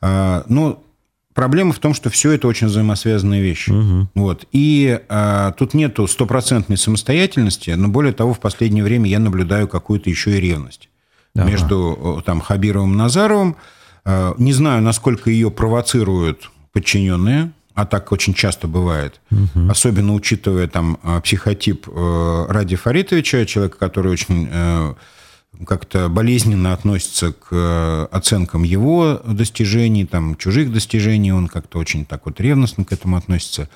А, 0.00 0.44
но 0.48 0.82
проблема 1.34 1.74
в 1.74 1.78
том, 1.78 1.92
что 1.92 2.08
все 2.08 2.30
это 2.32 2.48
очень 2.48 2.68
взаимосвязанные 2.68 3.42
вещи. 3.42 3.70
Угу. 3.70 4.08
Вот. 4.14 4.46
И 4.52 4.98
а, 5.10 5.52
тут 5.52 5.74
нету 5.74 6.06
стопроцентной 6.06 6.78
самостоятельности, 6.78 7.70
но 7.72 7.88
более 7.88 8.14
того, 8.14 8.32
в 8.32 8.40
последнее 8.40 8.82
время 8.82 9.10
я 9.10 9.18
наблюдаю 9.18 9.68
какую-то 9.68 10.08
еще 10.08 10.38
и 10.38 10.40
ревность 10.40 10.88
ага. 11.34 11.50
между 11.50 12.22
там, 12.24 12.40
Хабировым 12.40 12.94
и 12.94 12.96
Назаровым. 12.96 13.56
Не 14.06 14.52
знаю, 14.52 14.82
насколько 14.82 15.28
ее 15.30 15.50
провоцируют 15.50 16.50
подчиненные, 16.72 17.50
а 17.76 17.84
так 17.84 18.10
очень 18.10 18.32
часто 18.32 18.68
бывает, 18.68 19.20
угу. 19.30 19.70
особенно 19.70 20.14
учитывая 20.14 20.66
там 20.66 20.98
а, 21.02 21.20
психотип 21.20 21.86
э, 21.86 22.46
Ради 22.48 22.74
Фаритовича, 22.74 23.44
человека, 23.44 23.76
который 23.76 24.10
очень 24.10 24.48
э, 24.50 24.94
как-то 25.66 26.08
болезненно 26.08 26.72
относится 26.72 27.34
к 27.34 27.48
э, 27.50 28.06
оценкам 28.10 28.62
его 28.62 29.20
достижений, 29.26 30.06
там, 30.06 30.36
чужих 30.36 30.72
достижений, 30.72 31.34
он 31.34 31.48
как-то 31.48 31.78
очень 31.78 32.06
так 32.06 32.24
вот 32.24 32.40
ревностно 32.40 32.86
к 32.86 32.92
этому 32.92 33.16
относится. 33.18 33.68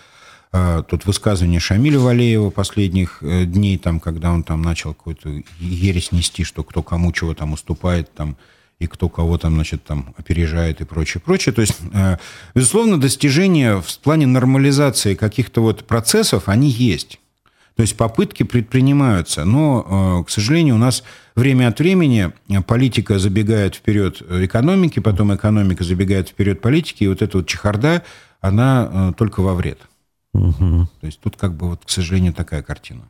Тут 0.89 1.07
высказывание 1.07 1.61
Шамиля 1.61 2.01
Валеева 2.01 2.51
последних 2.51 3.19
дней, 3.23 3.79
там, 3.79 4.01
когда 4.01 4.33
он 4.33 4.43
там 4.43 4.63
начал 4.63 4.95
какую-то 4.95 5.43
ересь 5.61 6.11
нести, 6.11 6.43
что 6.43 6.65
кто 6.65 6.83
кому 6.83 7.13
чего 7.13 7.35
там 7.35 7.53
уступает, 7.53 8.13
там, 8.15 8.37
и 8.81 8.87
кто 8.87 9.09
кого 9.09 9.39
там, 9.39 9.55
значит, 9.55 9.85
там 9.85 10.15
опережает 10.17 10.81
и 10.81 10.85
прочее, 10.85 11.23
прочее. 11.25 11.55
То 11.55 11.61
есть, 11.61 11.79
э, 11.93 12.17
безусловно, 12.55 12.99
достижения 12.99 13.81
в 13.81 13.99
плане 13.99 14.27
нормализации 14.27 15.15
каких-то 15.15 15.61
вот 15.61 15.85
процессов, 15.85 16.49
они 16.49 16.69
есть. 16.69 17.21
То 17.77 17.83
есть 17.83 17.97
попытки 17.97 18.43
предпринимаются, 18.43 19.45
но, 19.45 20.21
э, 20.23 20.25
к 20.27 20.31
сожалению, 20.31 20.75
у 20.75 20.79
нас 20.79 21.05
время 21.37 21.69
от 21.69 21.79
времени 21.79 22.33
политика 22.67 23.19
забегает 23.19 23.75
вперед 23.75 24.23
экономики, 24.23 24.99
потом 24.99 25.35
экономика 25.35 25.85
забегает 25.85 26.31
вперед 26.31 26.61
политики, 26.61 27.05
и 27.05 27.09
вот 27.09 27.23
эта 27.23 27.39
вот 27.39 27.47
чехарда, 27.47 28.03
она 28.41 28.91
э, 28.91 29.13
только 29.17 29.41
во 29.41 29.55
вред. 29.55 29.79
Угу. 30.33 30.89
То 31.01 31.07
есть 31.07 31.21
тут 31.21 31.37
как 31.37 31.55
бы 31.55 31.69
вот, 31.69 31.85
к 31.85 31.91
сожалению, 31.91 32.33
такая 32.33 32.63
картина. 32.63 33.03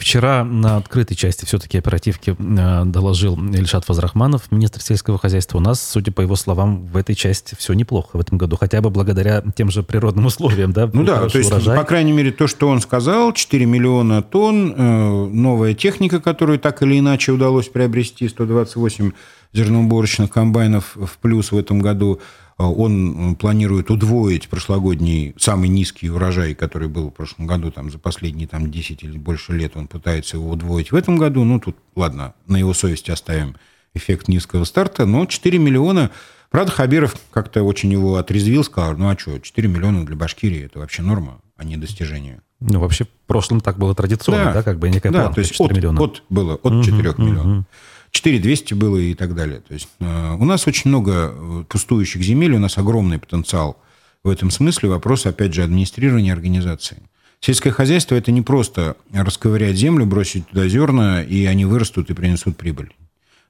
Вчера 0.00 0.44
на 0.44 0.78
открытой 0.78 1.14
части 1.14 1.44
все-таки 1.44 1.76
оперативки 1.76 2.34
э, 2.38 2.84
доложил 2.86 3.36
Ильшат 3.36 3.84
Фазрахманов, 3.84 4.50
министр 4.50 4.80
сельского 4.80 5.18
хозяйства. 5.18 5.58
У 5.58 5.60
нас, 5.60 5.86
судя 5.86 6.10
по 6.10 6.22
его 6.22 6.36
словам, 6.36 6.86
в 6.86 6.96
этой 6.96 7.14
части 7.14 7.54
все 7.54 7.74
неплохо 7.74 8.16
в 8.16 8.20
этом 8.20 8.38
году, 8.38 8.56
хотя 8.56 8.80
бы 8.80 8.88
благодаря 8.88 9.44
тем 9.54 9.70
же 9.70 9.82
природным 9.82 10.24
условиям, 10.26 10.72
да? 10.72 10.88
Ну 10.90 11.04
да, 11.04 11.28
то 11.28 11.36
есть, 11.36 11.50
урожай. 11.50 11.76
по 11.76 11.84
крайней 11.84 12.12
мере, 12.12 12.32
то, 12.32 12.46
что 12.46 12.68
он 12.68 12.80
сказал, 12.80 13.34
4 13.34 13.66
миллиона 13.66 14.22
тонн, 14.22 14.72
э, 14.74 15.26
новая 15.34 15.74
техника, 15.74 16.18
которую 16.18 16.58
так 16.58 16.80
или 16.82 16.98
иначе 16.98 17.32
удалось 17.32 17.68
приобрести, 17.68 18.26
128 18.26 19.12
зерноуборочных 19.52 20.30
комбайнов 20.30 20.96
в 20.96 21.18
плюс 21.18 21.52
в 21.52 21.58
этом 21.58 21.80
году– 21.80 22.20
а 22.60 22.68
он 22.68 23.36
планирует 23.36 23.90
удвоить 23.90 24.50
прошлогодний 24.50 25.34
самый 25.38 25.70
низкий 25.70 26.10
урожай, 26.10 26.54
который 26.54 26.88
был 26.88 27.08
в 27.08 27.14
прошлом 27.14 27.46
году, 27.46 27.70
там, 27.70 27.90
за 27.90 27.98
последние 27.98 28.46
там, 28.46 28.70
10 28.70 29.02
или 29.02 29.16
больше 29.16 29.54
лет, 29.54 29.78
он 29.78 29.86
пытается 29.86 30.36
его 30.36 30.50
удвоить 30.50 30.92
в 30.92 30.94
этом 30.94 31.16
году. 31.16 31.42
Ну, 31.44 31.58
тут, 31.58 31.78
ладно, 31.96 32.34
на 32.46 32.58
его 32.58 32.74
совести 32.74 33.10
оставим 33.10 33.56
эффект 33.94 34.28
низкого 34.28 34.64
старта, 34.64 35.06
но 35.06 35.24
4 35.24 35.58
миллиона... 35.58 36.10
Правда, 36.50 36.70
Хабиров 36.70 37.16
как-то 37.30 37.62
очень 37.62 37.92
его 37.92 38.16
отрезвил, 38.16 38.62
сказал, 38.62 38.94
ну 38.98 39.08
а 39.08 39.16
что, 39.16 39.38
4 39.38 39.66
миллиона 39.66 40.04
для 40.04 40.16
Башкирии– 40.16 40.64
это 40.66 40.80
вообще 40.80 41.00
норма, 41.00 41.40
а 41.56 41.64
не 41.64 41.78
достижение. 41.78 42.42
Ну, 42.60 42.80
вообще, 42.80 43.04
в 43.04 43.26
прошлом 43.26 43.62
так 43.62 43.78
было 43.78 43.94
традиционно, 43.94 44.44
да, 44.46 44.52
да 44.52 44.62
как 44.62 44.78
бы 44.78 44.90
некая 44.90 45.10
да, 45.12 45.20
планка, 45.20 45.36
то 45.36 45.40
есть 45.40 45.52
4 45.52 45.70
от, 45.70 45.76
миллиона. 45.78 46.02
от 46.02 46.24
было, 46.28 46.56
от 46.56 46.84
4 46.84 47.10
угу, 47.10 47.22
миллионов. 47.22 47.64
Угу. 48.10 48.16
4200 48.18 48.74
было 48.74 48.96
и 48.96 49.14
так 49.14 49.34
далее. 49.34 49.60
То 49.60 49.74
есть 49.74 49.88
э, 50.00 50.36
у 50.38 50.44
нас 50.44 50.66
очень 50.66 50.90
много 50.90 51.32
э, 51.32 51.64
пустующих 51.68 52.22
земель, 52.22 52.52
у 52.54 52.58
нас 52.58 52.78
огромный 52.78 53.18
потенциал 53.18 53.80
в 54.24 54.28
этом 54.28 54.50
смысле. 54.50 54.88
Вопрос, 54.88 55.26
опять 55.26 55.54
же, 55.54 55.62
администрирования 55.62 56.32
организации. 56.32 56.98
Сельское 57.40 57.70
хозяйство– 57.70 58.14
это 58.16 58.32
не 58.32 58.42
просто 58.42 58.96
расковырять 59.14 59.76
землю, 59.76 60.04
бросить 60.04 60.46
туда 60.48 60.68
зерна, 60.68 61.22
и 61.22 61.46
они 61.46 61.64
вырастут 61.64 62.10
и 62.10 62.14
принесут 62.14 62.58
прибыль. 62.58 62.92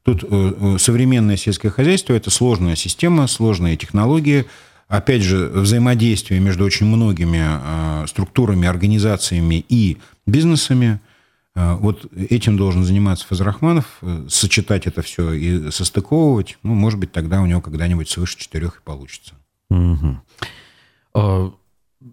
Тут 0.05 0.21
современное 0.81 1.37
сельское 1.37 1.71
хозяйство– 1.71 2.13
это 2.15 2.31
сложная 2.31 2.77
система, 2.77 3.27
сложные 3.27 3.77
технологии, 3.77 4.45
опять 4.87 5.23
же, 5.23 5.49
взаимодействие 5.49 6.39
между 6.39 6.65
очень 6.65 6.87
многими 6.87 8.07
структурами, 8.07 8.69
организациями 8.69 9.65
и 9.69 9.99
бизнесами– 10.25 11.01
вот 11.55 12.07
этим 12.15 12.57
должен 12.57 12.85
заниматься 12.85 13.27
Фазрахманов, 13.27 13.99
э, 14.03 14.27
сочетать 14.29 14.87
это 14.87 15.03
все 15.03 15.33
и 15.33 15.71
состыковывать. 15.71 16.59
Ну, 16.63 16.75
может 16.75 17.01
быть, 17.01 17.13
тогда 17.13 17.43
у 17.43 17.47
него 17.47 17.61
когда-нибудь 17.61 18.09
свыше 18.09 18.39
четырех 18.39 18.79
и 18.79 18.83
получится. 18.83 19.35
Угу. 19.71 21.55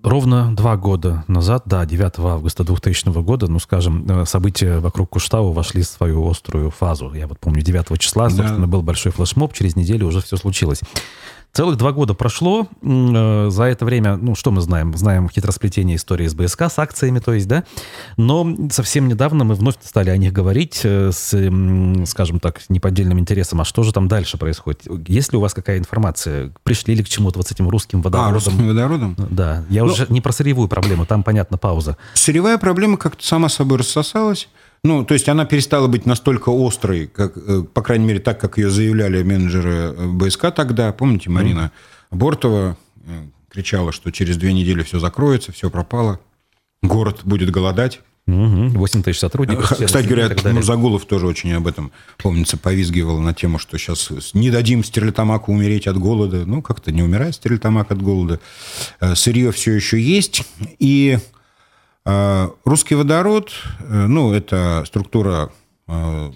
Ровно 0.04 0.54
два 0.54 0.76
года 0.76 1.24
назад, 1.30 1.64
да, 1.66 1.86
9 1.86 2.20
августа 2.20 2.66
2000 2.66 3.22
года, 3.22 3.48
ну, 3.48 3.58
скажем, 3.60 4.06
э, 4.06 4.26
события 4.26 4.80
вокруг 4.80 5.12
Куштау 5.12 5.54
вошли 5.54 5.82
в 5.82 5.88
свою 5.88 6.30
острую 6.30 6.72
фазу. 6.72 7.14
Я 7.14 7.26
вот 7.26 7.40
помню, 7.40 7.62
9 7.62 7.98
числа, 7.98 8.30
собственно, 8.30 8.66
да. 8.66 8.68
был 8.68 8.82
большой 8.82 9.14
флешмоб, 9.14 9.54
через 9.54 9.78
неделю 9.78 10.08
уже 10.08 10.22
все 10.22 10.36
случилось. 10.36 10.82
Целых 11.58 11.76
два 11.76 11.92
года 11.92 12.14
прошло. 12.14 12.68
Э, 12.84 13.48
за 13.50 13.64
это 13.64 13.84
время, 13.84 14.16
ну, 14.16 14.36
что 14.36 14.52
мы 14.52 14.62
знаем? 14.62 14.96
Знаем 14.96 15.28
хитросплетение 15.28 15.96
истории 15.96 16.28
с 16.28 16.36
БСК, 16.36 16.70
с 16.70 16.78
акциями, 16.78 17.18
то 17.18 17.34
есть, 17.34 17.48
да. 17.48 17.64
Но 18.16 18.56
совсем 18.70 19.08
недавно 19.08 19.44
мы 19.44 19.56
вновь 19.56 19.74
стали 19.84 20.12
о 20.12 20.18
них 20.18 20.34
говорить 20.34 20.82
э, 20.84 21.10
с, 21.12 21.30
скажем 22.06 22.40
так, 22.40 22.62
неподдельным 22.70 23.18
интересом. 23.18 23.60
А 23.60 23.66
что 23.66 23.82
же 23.82 23.92
там 23.92 24.08
дальше 24.08 24.38
происходит? 24.38 24.84
Есть 25.10 25.32
ли 25.32 25.40
у 25.40 25.42
вас 25.42 25.56
какая 25.56 25.80
информация? 25.80 26.52
Пришли 26.62 26.94
ли 26.94 27.04
к 27.04 27.10
чему-то 27.10 27.40
вот 27.40 27.48
с 27.48 27.52
этим 27.52 27.68
русским 27.70 28.04
водородом? 28.04 28.30
А, 28.30 28.34
русским 28.36 28.68
водородом? 28.68 29.16
Да. 29.18 29.66
Я 29.72 29.84
ну, 29.84 29.94
уже 29.94 30.06
не 30.10 30.22
про 30.22 30.34
сырьевую 30.34 30.68
проблему, 30.68 31.08
там, 31.08 31.24
понятно, 31.24 31.58
пауза. 31.58 31.98
Сырьевая 32.14 32.60
проблема 32.60 32.98
как-то 32.98 33.26
сама 33.26 33.50
собой 33.50 33.80
рассосалась. 33.80 34.48
Ну, 34.84 35.04
то 35.04 35.14
есть 35.14 35.28
она 35.30 35.46
перестала 35.46 35.88
быть 35.88 36.06
настолько 36.06 36.52
острой, 36.52 37.08
как, 37.08 37.34
э, 37.36 37.64
по 37.74 37.82
крайней 37.82 38.06
мере, 38.06 38.20
так, 38.20 38.40
как 38.40 38.58
ее 38.58 38.70
заявляли 38.70 39.24
менеджеры 39.24 39.94
э, 39.98 40.08
БСК 40.08 40.52
тогда. 40.52 40.92
Помните, 40.94 41.30
Марина 41.30 41.72
mm. 42.12 42.18
Бортова 42.18 42.78
э, 43.06 43.10
кричала, 43.50 43.92
что 43.92 44.12
через 44.12 44.38
две 44.38 44.54
недели 44.54 44.84
все 44.84 45.00
закроется, 45.00 45.52
все 45.52 45.70
пропало, 45.70 46.20
город 46.82 47.22
будет 47.24 47.50
голодать. 47.50 48.02
Угу. 48.28 48.78
8 48.78 49.04
тысяч 49.04 49.20
сотрудников. 49.20 49.72
Кстати 49.86 50.06
говоря, 50.06 50.36
Мурзагулов 50.52 51.06
тоже 51.06 51.28
очень 51.28 51.54
об 51.54 51.66
этом, 51.66 51.94
помнится, 52.18 52.58
повизгивал 52.58 53.20
на 53.20 53.34
тему, 53.34 53.58
что 53.58 53.78
сейчас 53.78 54.12
не 54.34 54.52
дадим 54.52 54.84
Стерлитамаку 54.84 55.54
умереть 55.54 55.88
от 55.88 55.98
голода. 55.98 56.46
Ну, 56.46 56.62
как-то 56.62 56.92
не 56.92 57.02
умирает 57.02 57.36
Стерлитамак 57.36 57.90
от 57.90 58.02
голода. 58.02 58.42
Сырье 59.16 59.54
все 59.54 59.72
еще 59.72 59.98
есть. 59.98 60.44
И 60.78 61.20
русский 62.64 62.96
водород, 62.96 63.52
э, 63.80 64.06
ну, 64.08 64.32
это 64.32 64.84
структура 64.86 65.52
э, 65.88 66.32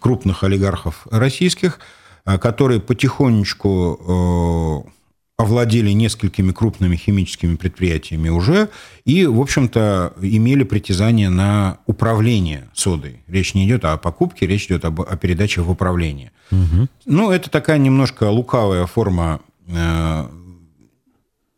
крупных 0.00 0.44
олигархов 0.44 1.06
российских, 1.10 1.80
э, 2.26 2.38
которые 2.38 2.80
потихонечку 2.80 4.90
овладели 5.36 5.90
несколькими 5.90 6.52
крупными 6.52 6.96
химическими 6.96 7.56
предприятиями 7.56 8.28
уже 8.28 8.68
и, 9.04 9.26
в 9.26 9.40
общем-то, 9.40 10.12
имели 10.20 10.62
притязание 10.62 11.28
на 11.28 11.78
управление 11.86 12.68
содой. 12.72 13.24
Речь 13.26 13.54
не 13.54 13.66
идет 13.66 13.84
о 13.84 13.96
покупке, 13.96 14.46
речь 14.46 14.66
идет 14.66 14.84
об, 14.84 15.00
о 15.00 15.16
передаче 15.16 15.62
в 15.62 15.70
управление. 15.70 16.30
Угу. 16.52 16.88
Ну, 17.06 17.30
это 17.32 17.50
такая 17.50 17.78
немножко 17.78 18.30
лукавая 18.30 18.86
форма 18.86 19.40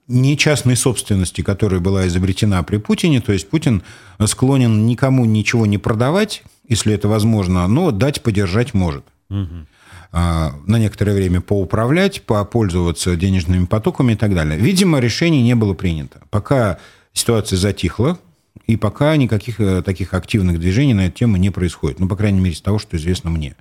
не 0.08 0.36
частной 0.36 0.76
собственности, 0.76 1.40
которая 1.40 1.80
была 1.80 2.06
изобретена 2.06 2.62
при 2.62 2.76
Путине. 2.76 3.20
То 3.20 3.32
есть 3.32 3.48
Путин 3.48 3.82
склонен 4.24 4.86
никому 4.86 5.24
ничего 5.24 5.66
не 5.66 5.78
продавать, 5.78 6.42
если 6.68 6.94
это 6.94 7.08
возможно, 7.08 7.66
но 7.66 7.90
дать, 7.90 8.22
подержать 8.22 8.74
может. 8.74 9.04
Угу. 9.30 9.66
На 10.12 10.78
некоторое 10.78 11.14
время 11.14 11.40
поуправлять, 11.40 12.22
попользоваться 12.22 13.16
денежными 13.16 13.66
потоками 13.66 14.12
и 14.12 14.16
так 14.16 14.34
далее. 14.34 14.58
Видимо, 14.58 15.00
решение 15.00 15.42
не 15.42 15.54
было 15.54 15.74
принято. 15.74 16.22
Пока 16.30 16.78
ситуация 17.12 17.56
затихла, 17.56 18.18
и 18.66 18.76
пока 18.76 19.16
никаких 19.16 19.60
э, 19.60 19.82
таких 19.82 20.12
активных 20.12 20.58
движений 20.58 20.94
на 20.94 21.06
эту 21.06 21.18
тему 21.18 21.36
не 21.36 21.50
происходит. 21.50 22.00
Ну, 22.00 22.08
по 22.08 22.16
крайней 22.16 22.40
мере, 22.40 22.54
из 22.54 22.60
того, 22.60 22.78
что 22.78 22.96
известно 22.96 23.30
мне. 23.30 23.54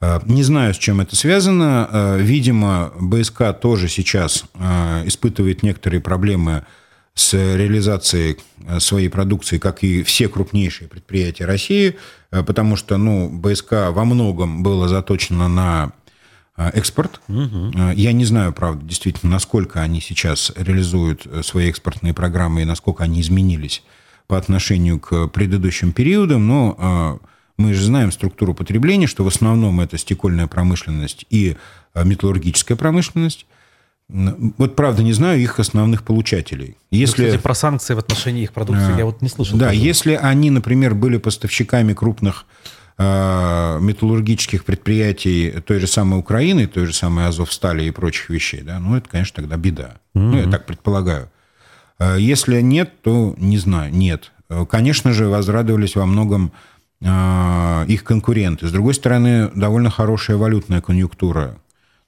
Э, 0.00 0.20
не 0.26 0.42
знаю, 0.42 0.74
с 0.74 0.78
чем 0.78 1.00
это 1.00 1.16
связано. 1.16 1.88
Э, 1.90 2.18
видимо, 2.20 2.92
БСК 3.00 3.52
тоже 3.60 3.88
сейчас 3.88 4.44
э, 4.54 5.02
испытывает 5.06 5.62
некоторые 5.62 6.00
проблемы 6.00 6.64
с 7.14 7.34
реализацией 7.34 8.38
своей 8.78 9.08
продукции, 9.08 9.58
как 9.58 9.82
и 9.82 10.04
все 10.04 10.28
крупнейшие 10.28 10.86
предприятия 10.86 11.46
России, 11.46 11.96
потому 12.30 12.76
что 12.76 12.96
ну, 12.96 13.28
БСК 13.28 13.90
во 13.90 14.04
многом 14.04 14.62
было 14.62 14.86
заточено 14.86 15.48
на 15.48 15.90
экспорт. 16.56 17.20
Угу. 17.26 17.72
Я 17.96 18.12
не 18.12 18.24
знаю, 18.24 18.52
правда, 18.52 18.84
действительно, 18.84 19.32
насколько 19.32 19.80
они 19.80 20.00
сейчас 20.00 20.52
реализуют 20.54 21.26
свои 21.42 21.68
экспортные 21.68 22.14
программы 22.14 22.62
и 22.62 22.64
насколько 22.64 23.02
они 23.02 23.20
изменились 23.20 23.82
по 24.28 24.38
отношению 24.38 25.00
к 25.00 25.26
предыдущим 25.26 25.90
периодам, 25.90 26.46
но 26.46 27.20
мы 27.58 27.74
же 27.74 27.84
знаем 27.84 28.12
структуру 28.12 28.54
потребления, 28.54 29.06
что 29.06 29.24
в 29.24 29.28
основном 29.28 29.80
это 29.80 29.98
стекольная 29.98 30.46
промышленность 30.46 31.26
и 31.28 31.56
а, 31.92 32.04
металлургическая 32.04 32.76
промышленность. 32.76 33.46
Вот 34.08 34.74
правда 34.74 35.02
не 35.02 35.12
знаю 35.12 35.38
их 35.40 35.58
основных 35.58 36.02
получателей. 36.02 36.76
Ну, 36.90 36.98
если... 36.98 37.26
Кстати, 37.26 37.42
про 37.42 37.54
санкции 37.54 37.92
в 37.92 37.98
отношении 37.98 38.44
их 38.44 38.54
продукции 38.54 38.94
а, 38.94 38.98
я 38.98 39.04
вот 39.04 39.20
не 39.20 39.28
слышал. 39.28 39.58
Да, 39.58 39.70
если 39.70 40.14
они, 40.14 40.50
например, 40.50 40.94
были 40.94 41.18
поставщиками 41.18 41.92
крупных 41.92 42.46
э, 42.96 43.78
металлургических 43.82 44.64
предприятий 44.64 45.50
той 45.66 45.80
же 45.80 45.86
самой 45.88 46.20
Украины, 46.20 46.66
той 46.68 46.86
же 46.86 46.94
самой 46.94 47.26
Азовстали 47.26 47.84
и 47.84 47.90
прочих 47.90 48.30
вещей, 48.30 48.62
да, 48.62 48.78
ну 48.78 48.96
это, 48.96 49.10
конечно, 49.10 49.42
тогда 49.42 49.56
беда. 49.56 49.96
Mm-hmm. 50.14 50.20
Ну, 50.20 50.38
я 50.38 50.50
так 50.50 50.64
предполагаю. 50.64 51.30
Если 52.16 52.60
нет, 52.60 53.02
то 53.02 53.34
не 53.36 53.58
знаю, 53.58 53.92
нет. 53.92 54.30
Конечно 54.70 55.12
же, 55.12 55.26
возрадовались 55.26 55.96
во 55.96 56.06
многом 56.06 56.52
их 57.00 58.04
конкуренты. 58.04 58.66
С 58.66 58.72
другой 58.72 58.94
стороны, 58.94 59.50
довольно 59.54 59.90
хорошая 59.90 60.36
валютная 60.36 60.80
конъюнктура. 60.80 61.56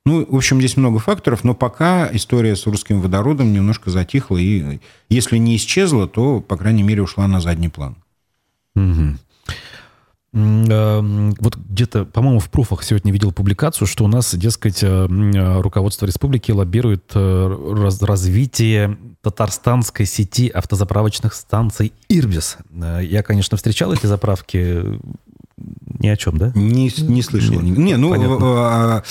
Ну, 0.04 0.26
в 0.28 0.34
общем, 0.34 0.58
здесь 0.58 0.76
много 0.76 0.98
факторов, 0.98 1.44
но 1.44 1.54
пока 1.54 2.08
история 2.12 2.56
с 2.56 2.66
русским 2.66 3.00
водородом 3.00 3.52
немножко 3.52 3.90
затихла 3.90 4.38
и, 4.38 4.80
если 5.08 5.36
не 5.36 5.54
исчезла, 5.56 6.08
то, 6.08 6.40
по 6.40 6.56
крайней 6.56 6.82
мере, 6.82 7.02
ушла 7.02 7.28
на 7.28 7.40
задний 7.40 7.68
план. 7.68 7.96
Угу. 8.74 9.18
Вот 10.32 11.56
где-то, 11.56 12.04
по-моему, 12.04 12.38
в 12.38 12.50
пруфах 12.50 12.84
сегодня 12.84 13.12
видел 13.12 13.32
публикацию, 13.32 13.88
что 13.88 14.04
у 14.04 14.08
нас, 14.08 14.32
дескать, 14.34 14.82
э, 14.82 15.60
руководство 15.60 16.06
республики 16.06 16.52
лоббирует 16.52 17.10
э, 17.14 17.74
раз 17.76 18.00
развитие 18.00 18.96
татарстанской 19.22 20.06
сети 20.06 20.48
автозаправочных 20.48 21.34
станций 21.34 21.92
«Ирбис». 22.08 22.58
Э, 22.70 23.00
я, 23.02 23.24
конечно, 23.24 23.56
встречал 23.56 23.92
эти 23.92 24.06
заправки 24.06 25.00
ни 26.00 26.08
о 26.08 26.16
чем, 26.16 26.38
да? 26.38 26.50
Не, 26.54 26.90
не 27.02 27.22
слышал. 27.22 27.60
Не, 27.60 27.70
не 27.70 27.96
ну, 27.96 28.10
Понятно. 28.10 28.38
А, 28.40 29.02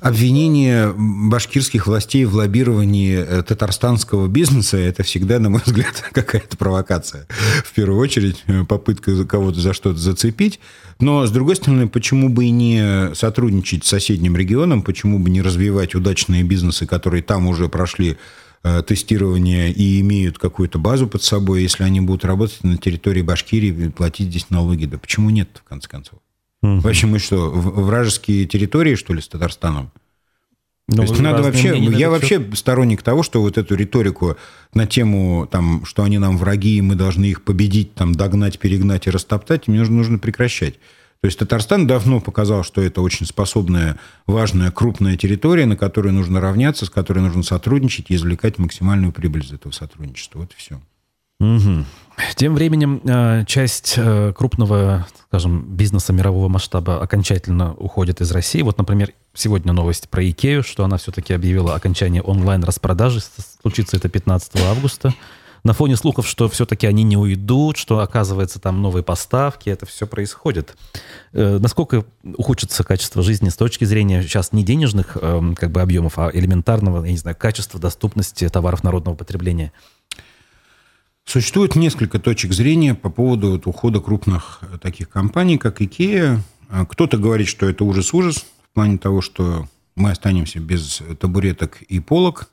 обвинение 0.00 0.92
башкирских 0.96 1.86
властей 1.86 2.24
в 2.24 2.34
лоббировании 2.34 3.16
э, 3.16 3.42
татарстанского 3.44 4.26
бизнеса– 4.26 4.76
это 4.78 5.04
всегда, 5.04 5.38
на 5.38 5.50
мой 5.50 5.60
взгляд, 5.66 6.02
какая-то 6.12 6.56
провокация. 6.56 7.26
В 7.64 7.72
первую 7.72 8.00
очередь, 8.00 8.42
э, 8.48 8.64
попытка 8.64 9.24
кого-то 9.24 9.60
за 9.60 9.72
что-то 9.72 9.98
зацепить. 9.98 10.58
Но, 10.98 11.24
с 11.26 11.30
другой 11.30 11.54
стороны, 11.54 11.88
почему 11.88 12.28
бы 12.28 12.46
и 12.46 12.50
не 12.50 13.14
сотрудничать 13.14 13.84
с 13.84 13.88
соседним 13.88 14.36
регионом, 14.36 14.82
почему 14.82 15.20
бы 15.20 15.30
не 15.30 15.42
развивать 15.42 15.94
удачные 15.94 16.42
бизнесы, 16.42 16.86
которые 16.86 17.22
там 17.22 17.46
уже 17.46 17.68
прошли 17.68 18.10
Э, 18.12 18.16
тестирования 18.86 19.68
и 19.68 20.00
имеют 20.00 20.38
какую-то 20.38 20.78
базу 20.78 21.08
под 21.08 21.22
собой, 21.22 21.62
если 21.62 21.82
они 21.82 22.00
будут 22.00 22.24
работать 22.24 22.62
на 22.62 22.76
территории 22.76 23.22
Башкирии, 23.22 23.88
платить 23.88 24.28
здесь 24.28 24.50
налоги. 24.50 24.84
Да 24.84 24.98
почему 24.98 25.30
нет, 25.30 25.48
в 25.64 25.68
конце 25.68 25.88
концов? 25.88 26.20
Угу. 26.62 26.80
Вообще 26.80 27.06
мы 27.06 27.18
что, 27.18 27.50
вражеские 27.50 28.46
территории, 28.46 28.94
что 28.94 29.14
ли, 29.14 29.20
с 29.20 29.28
Татарстаном? 29.28 29.90
Но 30.88 30.96
То 30.96 31.02
есть 31.02 31.20
надо 31.20 31.42
вообще, 31.42 31.78
я 31.78 32.10
вообще 32.10 32.44
сторонник 32.54 33.02
того, 33.02 33.22
что 33.22 33.40
вот 33.40 33.56
эту 33.56 33.74
риторику 33.74 34.36
на 34.74 34.86
тему, 34.86 35.48
там, 35.50 35.84
что 35.84 36.02
они 36.02 36.18
нам 36.18 36.36
враги, 36.36 36.76
и 36.76 36.82
мы 36.82 36.96
должны 36.96 37.26
их 37.26 37.42
победить, 37.42 37.94
там, 37.94 38.14
догнать, 38.14 38.58
перегнать 38.58 39.06
и 39.06 39.10
растоптать, 39.10 39.68
мне 39.68 39.78
нужно, 39.78 39.96
нужно 39.96 40.18
прекращать. 40.18 40.74
То 41.22 41.26
есть 41.26 41.38
Татарстан 41.38 41.86
давно 41.86 42.20
показал, 42.20 42.64
что 42.64 42.82
это 42.82 43.00
очень 43.00 43.26
способная, 43.26 43.96
важная, 44.26 44.72
крупная 44.72 45.16
территория, 45.16 45.66
на 45.66 45.76
которой 45.76 46.10
нужно 46.10 46.40
равняться, 46.40 46.84
с 46.84 46.90
которой 46.90 47.20
нужно 47.20 47.44
сотрудничать 47.44 48.10
и 48.10 48.16
извлекать 48.16 48.58
максимальную 48.58 49.12
прибыль 49.12 49.44
из 49.44 49.52
этого 49.52 49.70
сотрудничества. 49.70 50.40
Вот 50.40 50.50
и 50.50 50.56
все. 50.56 50.80
Угу. 51.38 51.84
Тем 52.34 52.54
временем 52.56 53.00
э, 53.04 53.44
часть 53.46 53.94
э, 53.98 54.32
крупного, 54.36 55.06
скажем, 55.28 55.62
бизнеса 55.62 56.12
мирового 56.12 56.48
масштаба 56.48 57.00
окончательно 57.00 57.72
уходит 57.74 58.20
из 58.20 58.32
России. 58.32 58.62
Вот, 58.62 58.78
например, 58.78 59.12
сегодня 59.32 59.72
новость 59.72 60.08
про 60.08 60.28
Икею, 60.28 60.64
что 60.64 60.84
она 60.84 60.96
все-таки 60.96 61.32
объявила 61.32 61.76
окончание 61.76 62.22
онлайн-распродажи. 62.22 63.20
Случится 63.60 63.96
это 63.96 64.08
15 64.08 64.60
августа. 64.62 65.14
На 65.64 65.72
фоне 65.72 65.96
слухов, 65.96 66.26
что 66.26 66.48
все-таки 66.48 66.86
они 66.86 67.02
не 67.04 67.16
уйдут, 67.16 67.76
что, 67.76 68.00
оказывается, 68.00 68.58
там 68.58 68.82
новые 68.82 69.02
поставки, 69.02 69.70
это 69.70 69.86
все 69.86 70.06
происходит. 70.06 70.76
Э, 71.32 71.58
насколько 71.58 72.04
ухудшится 72.36 72.82
качество 72.84 73.22
жизни 73.22 73.48
с 73.48 73.56
точки 73.56 73.84
зрения 73.84 74.22
сейчас 74.22 74.52
не 74.52 74.64
денежных 74.64 75.16
э, 75.20 75.54
как 75.56 75.70
бы 75.70 75.80
объемов, 75.80 76.18
а 76.18 76.30
элементарного, 76.32 77.04
я 77.04 77.12
не 77.12 77.18
знаю, 77.18 77.36
качества 77.38 77.78
доступности 77.78 78.48
товаров 78.48 78.82
народного 78.82 79.14
потребления? 79.14 79.72
Существует 81.24 81.76
несколько 81.76 82.18
точек 82.18 82.52
зрения 82.52 82.94
по 82.94 83.08
поводу 83.08 83.52
вот 83.52 83.66
ухода 83.66 84.00
крупных 84.00 84.58
э, 84.62 84.78
таких 84.78 85.08
компаний, 85.08 85.58
как 85.58 85.80
IKEA. 85.80 86.40
А, 86.68 86.84
кто-то 86.86 87.18
говорит, 87.18 87.46
что 87.46 87.68
это 87.68 87.84
ужас-ужас 87.84 88.44
в 88.70 88.74
плане 88.74 88.98
того, 88.98 89.20
что 89.20 89.68
мы 89.94 90.10
останемся 90.10 90.58
без 90.58 91.02
табуреток 91.20 91.82
и 91.82 92.00
полок. 92.00 92.48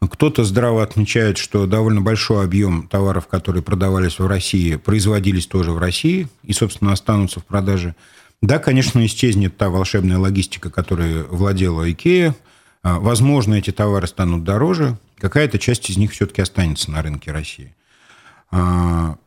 Кто-то 0.00 0.44
здраво 0.44 0.82
отмечает, 0.82 1.36
что 1.36 1.66
довольно 1.66 2.00
большой 2.00 2.44
объем 2.44 2.88
товаров, 2.88 3.26
которые 3.26 3.62
продавались 3.62 4.18
в 4.18 4.26
России, 4.26 4.76
производились 4.76 5.46
тоже 5.46 5.72
в 5.72 5.78
России 5.78 6.28
и, 6.42 6.54
собственно, 6.54 6.92
останутся 6.92 7.40
в 7.40 7.44
продаже. 7.44 7.94
Да, 8.40 8.58
конечно, 8.58 9.04
исчезнет 9.04 9.58
та 9.58 9.68
волшебная 9.68 10.18
логистика, 10.18 10.70
которой 10.70 11.24
владела 11.24 11.86
IKEA. 11.86 12.34
А, 12.82 12.98
возможно, 12.98 13.54
эти 13.54 13.72
товары 13.72 14.06
станут 14.06 14.42
дороже. 14.42 14.96
Какая-то 15.18 15.58
часть 15.58 15.90
из 15.90 15.98
них 15.98 16.12
все-таки 16.12 16.40
останется 16.40 16.90
на 16.90 17.02
рынке 17.02 17.30
России. 17.30 17.74
А, 18.50 19.18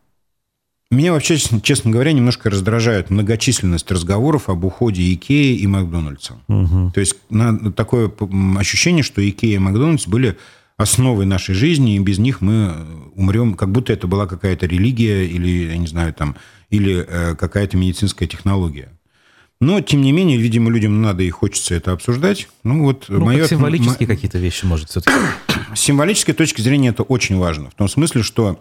меня 0.90 1.14
вообще, 1.14 1.38
честно 1.62 1.92
говоря, 1.92 2.14
немножко 2.14 2.50
раздражает 2.50 3.12
многочисленность 3.12 3.92
разговоров 3.92 4.50
об 4.50 4.64
уходе 4.66 5.14
Икеи 5.14 5.56
и 5.58 5.68
Макдональдса. 5.68 6.40
Угу. 6.48 6.92
То 6.94 7.00
есть 7.00 7.18
на, 7.30 7.72
такое 7.72 8.12
ощущение, 8.58 9.04
что 9.04 9.28
Икея 9.28 9.56
и 9.56 9.60
Макдональдс 9.60 10.08
были 10.08 10.38
основой 10.78 11.26
нашей 11.26 11.56
жизни, 11.56 11.96
и 11.96 12.00
без 12.00 12.18
них 12.20 12.42
мы 12.42 12.74
умрем, 13.16 13.54
как 13.56 13.72
будто 13.72 13.94
это 13.94 14.08
была 14.08 14.28
какая-то 14.28 14.66
религия 14.66 15.26
или, 15.26 15.72
я 15.72 15.78
не 15.78 15.88
знаю, 15.88 16.14
там, 16.14 16.36
или 16.70 17.06
э, 17.08 17.36
какая-то 17.36 17.78
медицинская 17.78 18.28
технология. 18.28 18.92
Но, 19.62 19.80
тем 19.80 20.02
не 20.02 20.12
менее, 20.12 20.38
видимо, 20.38 20.70
людям 20.70 21.02
надо 21.02 21.24
и 21.24 21.30
хочется 21.30 21.76
это 21.76 21.94
обсуждать. 21.94 22.50
Ну, 22.64 22.84
вот 22.84 23.06
ну, 23.08 23.24
мое... 23.24 23.48
символические 23.48 24.08
м- 24.08 24.16
какие-то 24.16 24.38
вещи, 24.38 24.66
может, 24.66 24.90
все-таки. 24.90 25.16
С 25.76 25.80
символической 25.80 26.34
точки 26.34 26.62
зрения 26.62 26.90
это 26.90 27.04
очень 27.04 27.38
важно. 27.38 27.70
В 27.70 27.76
том 27.76 27.88
смысле, 27.88 28.24
что 28.24 28.60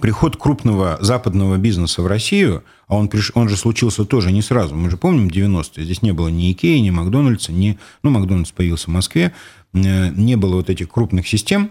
приход 0.00 0.36
крупного 0.36 0.98
западного 1.00 1.56
бизнеса 1.56 2.02
в 2.02 2.06
Россию, 2.06 2.64
а 2.88 2.96
он, 2.96 3.08
приш... 3.08 3.32
он 3.34 3.48
же 3.48 3.56
случился 3.56 4.04
тоже 4.04 4.32
не 4.32 4.42
сразу, 4.42 4.74
мы 4.74 4.90
же 4.90 4.96
помним 4.96 5.28
90-е, 5.28 5.84
здесь 5.84 6.02
не 6.02 6.12
было 6.12 6.28
ни 6.28 6.52
Икеи, 6.52 6.78
ни 6.78 6.90
Макдональдса, 6.90 7.52
ни... 7.52 7.78
ну, 8.02 8.10
Макдональдс 8.10 8.52
появился 8.52 8.86
в 8.86 8.92
Москве, 8.94 9.32
э, 9.72 10.08
не 10.10 10.36
было 10.36 10.56
вот 10.56 10.70
этих 10.70 10.88
крупных 10.88 11.28
систем. 11.28 11.70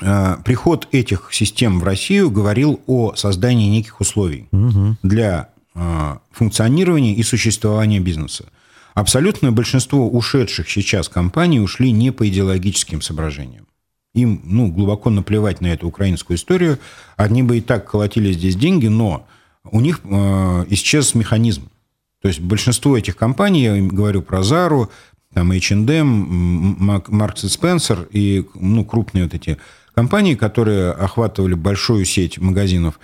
Э, 0.00 0.36
приход 0.44 0.88
этих 0.92 1.30
систем 1.32 1.80
в 1.80 1.84
Россию 1.84 2.30
говорил 2.30 2.80
о 2.86 3.14
создании 3.14 3.68
неких 3.68 4.00
условий 4.00 4.48
угу. 4.52 4.96
для 5.02 5.50
э, 5.74 6.16
функционирования 6.30 7.14
и 7.14 7.22
существования 7.22 8.00
бизнеса. 8.00 8.46
Абсолютное 8.94 9.50
большинство 9.50 10.08
ушедших 10.08 10.68
сейчас 10.68 11.08
компаний 11.08 11.60
ушли 11.60 11.92
не 11.92 12.10
по 12.10 12.28
идеологическим 12.28 13.02
соображениям. 13.02 13.66
Им 14.14 14.40
ну, 14.44 14.72
глубоко 14.72 15.10
наплевать 15.10 15.60
на 15.60 15.68
эту 15.68 15.86
украинскую 15.86 16.36
историю. 16.36 16.78
Они 17.16 17.42
бы 17.42 17.58
и 17.58 17.60
так 17.60 17.88
колотили 17.88 18.32
здесь 18.32 18.56
деньги, 18.56 18.88
но 18.88 19.26
у 19.70 19.80
них 19.80 20.00
э, 20.04 20.64
исчез 20.68 21.14
механизм. 21.14 21.70
То 22.20 22.28
есть 22.28 22.40
большинство 22.40 22.96
этих 22.96 23.16
компаний, 23.16 23.62
я 23.62 23.76
говорю 23.80 24.22
про 24.22 24.42
Зару, 24.42 24.90
там 25.32 25.52
H&M, 25.52 26.76
Marks 26.80 27.44
Spencer 27.44 28.08
и 28.10 28.46
ну, 28.54 28.84
крупные 28.84 29.24
вот 29.24 29.34
эти 29.34 29.58
компании, 29.94 30.34
которые 30.34 30.90
охватывали 30.90 31.54
большую 31.54 32.04
сеть 32.04 32.38
магазинов, 32.38 32.98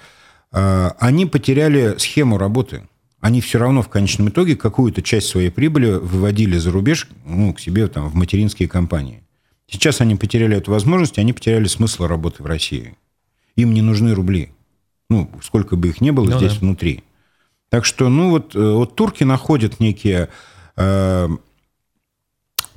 э, 0.52 0.90
они 0.98 1.26
потеряли 1.26 1.96
схему 1.98 2.36
работы. 2.36 2.82
Они 3.20 3.40
все 3.40 3.58
равно 3.58 3.82
в 3.82 3.88
конечном 3.88 4.28
итоге 4.28 4.56
какую-то 4.56 5.02
часть 5.02 5.28
своей 5.28 5.50
прибыли 5.50 5.92
выводили 5.92 6.58
за 6.58 6.70
рубеж 6.70 7.08
ну, 7.24 7.52
к 7.54 7.60
себе 7.60 7.88
там, 7.88 8.08
в 8.08 8.14
материнские 8.14 8.68
компании. 8.68 9.22
Сейчас 9.68 10.00
они 10.00 10.14
потеряли 10.14 10.56
эту 10.56 10.70
возможность, 10.70 11.18
они 11.18 11.32
потеряли 11.32 11.66
смысл 11.66 12.06
работы 12.06 12.42
в 12.42 12.46
России. 12.46 12.96
Им 13.56 13.74
не 13.74 13.82
нужны 13.82 14.14
рубли. 14.14 14.52
Ну, 15.10 15.30
сколько 15.42 15.76
бы 15.76 15.88
их 15.88 16.00
ни 16.00 16.10
было 16.10 16.30
ну, 16.30 16.38
здесь 16.38 16.54
да. 16.54 16.58
внутри. 16.60 17.04
Так 17.68 17.84
что, 17.84 18.08
ну, 18.08 18.30
вот, 18.30 18.54
э, 18.54 18.58
вот 18.58 18.94
турки 18.94 19.24
находят 19.24 19.80
некие 19.80 20.28
э, 20.76 21.28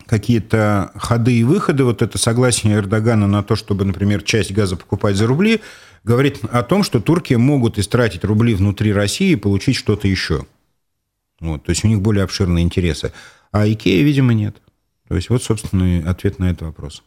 какие-то 0.06 0.92
ходы 0.96 1.40
и 1.40 1.44
выходы. 1.44 1.84
Вот 1.84 2.02
это 2.02 2.18
согласие 2.18 2.76
Эрдогана 2.76 3.28
на 3.28 3.44
то, 3.44 3.56
чтобы, 3.56 3.86
например, 3.86 4.24
часть 4.24 4.52
газа 4.52 4.76
покупать 4.76 5.16
за 5.16 5.28
рубли, 5.28 5.62
говорит 6.04 6.44
о 6.52 6.64
том, 6.64 6.84
что 6.84 7.00
турки 7.00 7.36
могут 7.36 7.78
истратить 7.78 8.24
рубли 8.24 8.56
внутри 8.56 8.92
России 8.92 9.32
и 9.32 9.36
получить 9.36 9.76
что-то 9.76 10.08
еще. 10.08 10.46
Вот, 11.40 11.64
то 11.64 11.70
есть 11.70 11.86
у 11.86 11.88
них 11.88 12.02
более 12.02 12.24
обширные 12.24 12.64
интересы. 12.64 13.14
А 13.52 13.68
Икея, 13.68 14.04
видимо, 14.04 14.34
нет. 14.34 14.58
То 15.10 15.16
есть 15.16 15.30
вот, 15.30 15.44
собственно, 15.44 16.10
ответ 16.10 16.40
на 16.40 16.52
этот 16.52 16.62
вопрос. 16.62 17.04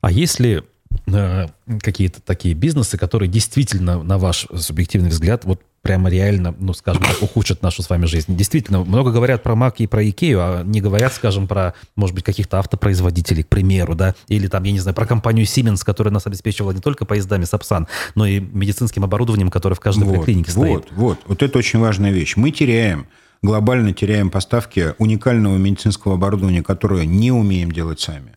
А 0.00 0.10
если 0.10 0.64
э, 1.06 1.46
какие-то 1.80 2.20
такие 2.20 2.54
бизнесы, 2.54 2.98
которые 2.98 3.28
действительно, 3.28 4.02
на 4.02 4.18
ваш 4.18 4.46
субъективный 4.54 5.08
взгляд, 5.08 5.44
вот 5.44 5.62
прямо 5.82 6.10
реально, 6.10 6.54
ну, 6.58 6.72
скажем 6.74 7.02
так, 7.02 7.22
ухудшат 7.22 7.62
нашу 7.62 7.82
с 7.82 7.88
вами 7.88 8.06
жизнь. 8.06 8.36
Действительно, 8.36 8.84
много 8.84 9.12
говорят 9.12 9.44
про 9.44 9.54
Мак 9.54 9.80
и 9.80 9.86
про 9.86 10.06
Икею, 10.06 10.40
а 10.40 10.62
не 10.64 10.80
говорят, 10.80 11.14
скажем, 11.14 11.46
про, 11.46 11.74
может 11.94 12.14
быть, 12.14 12.24
каких-то 12.24 12.58
автопроизводителей, 12.58 13.44
к 13.44 13.48
примеру, 13.48 13.94
да, 13.94 14.16
или 14.26 14.48
там, 14.48 14.64
я 14.64 14.72
не 14.72 14.80
знаю, 14.80 14.96
про 14.96 15.06
компанию 15.06 15.46
Siemens, 15.46 15.84
которая 15.84 16.12
нас 16.12 16.26
обеспечивала 16.26 16.72
не 16.72 16.80
только 16.80 17.04
поездами 17.04 17.44
Сапсан, 17.44 17.86
но 18.16 18.26
и 18.26 18.40
медицинским 18.40 19.04
оборудованием, 19.04 19.50
которое 19.50 19.76
в 19.76 19.80
каждой 19.80 20.04
вот, 20.04 20.16
поликлинике 20.16 20.50
стоит. 20.50 20.86
Вот, 20.90 20.92
вот, 20.92 21.18
вот 21.26 21.42
это 21.42 21.56
очень 21.56 21.78
важная 21.78 22.10
вещь. 22.10 22.34
Мы 22.36 22.50
теряем 22.50 23.06
глобально 23.42 23.92
теряем 23.92 24.30
поставки 24.30 24.94
уникального 24.98 25.56
медицинского 25.56 26.14
оборудования, 26.14 26.62
которое 26.62 27.06
не 27.06 27.32
умеем 27.32 27.72
делать 27.72 28.00
сами. 28.00 28.34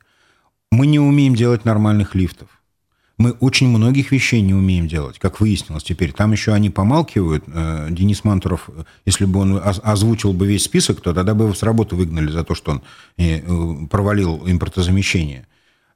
Мы 0.71 0.87
не 0.87 0.99
умеем 0.99 1.35
делать 1.35 1.65
нормальных 1.65 2.15
лифтов. 2.15 2.47
Мы 3.17 3.31
очень 3.33 3.67
многих 3.67 4.11
вещей 4.11 4.41
не 4.41 4.53
умеем 4.53 4.87
делать, 4.87 5.19
как 5.19 5.39
выяснилось 5.39 5.83
теперь. 5.83 6.11
Там 6.11 6.31
еще 6.31 6.53
они 6.53 6.71
помалкивают. 6.71 7.43
Э, 7.47 7.87
Денис 7.91 8.23
Мантуров, 8.23 8.69
если 9.05 9.25
бы 9.25 9.41
он 9.41 9.61
озвучил 9.63 10.33
бы 10.33 10.47
весь 10.47 10.63
список, 10.63 11.01
то 11.01 11.13
тогда 11.13 11.35
бы 11.35 11.43
его 11.43 11.53
с 11.53 11.61
работы 11.61 11.95
выгнали 11.95 12.31
за 12.31 12.43
то, 12.43 12.55
что 12.55 12.71
он 12.71 12.81
э, 13.17 13.85
провалил 13.87 14.41
импортозамещение. 14.47 15.45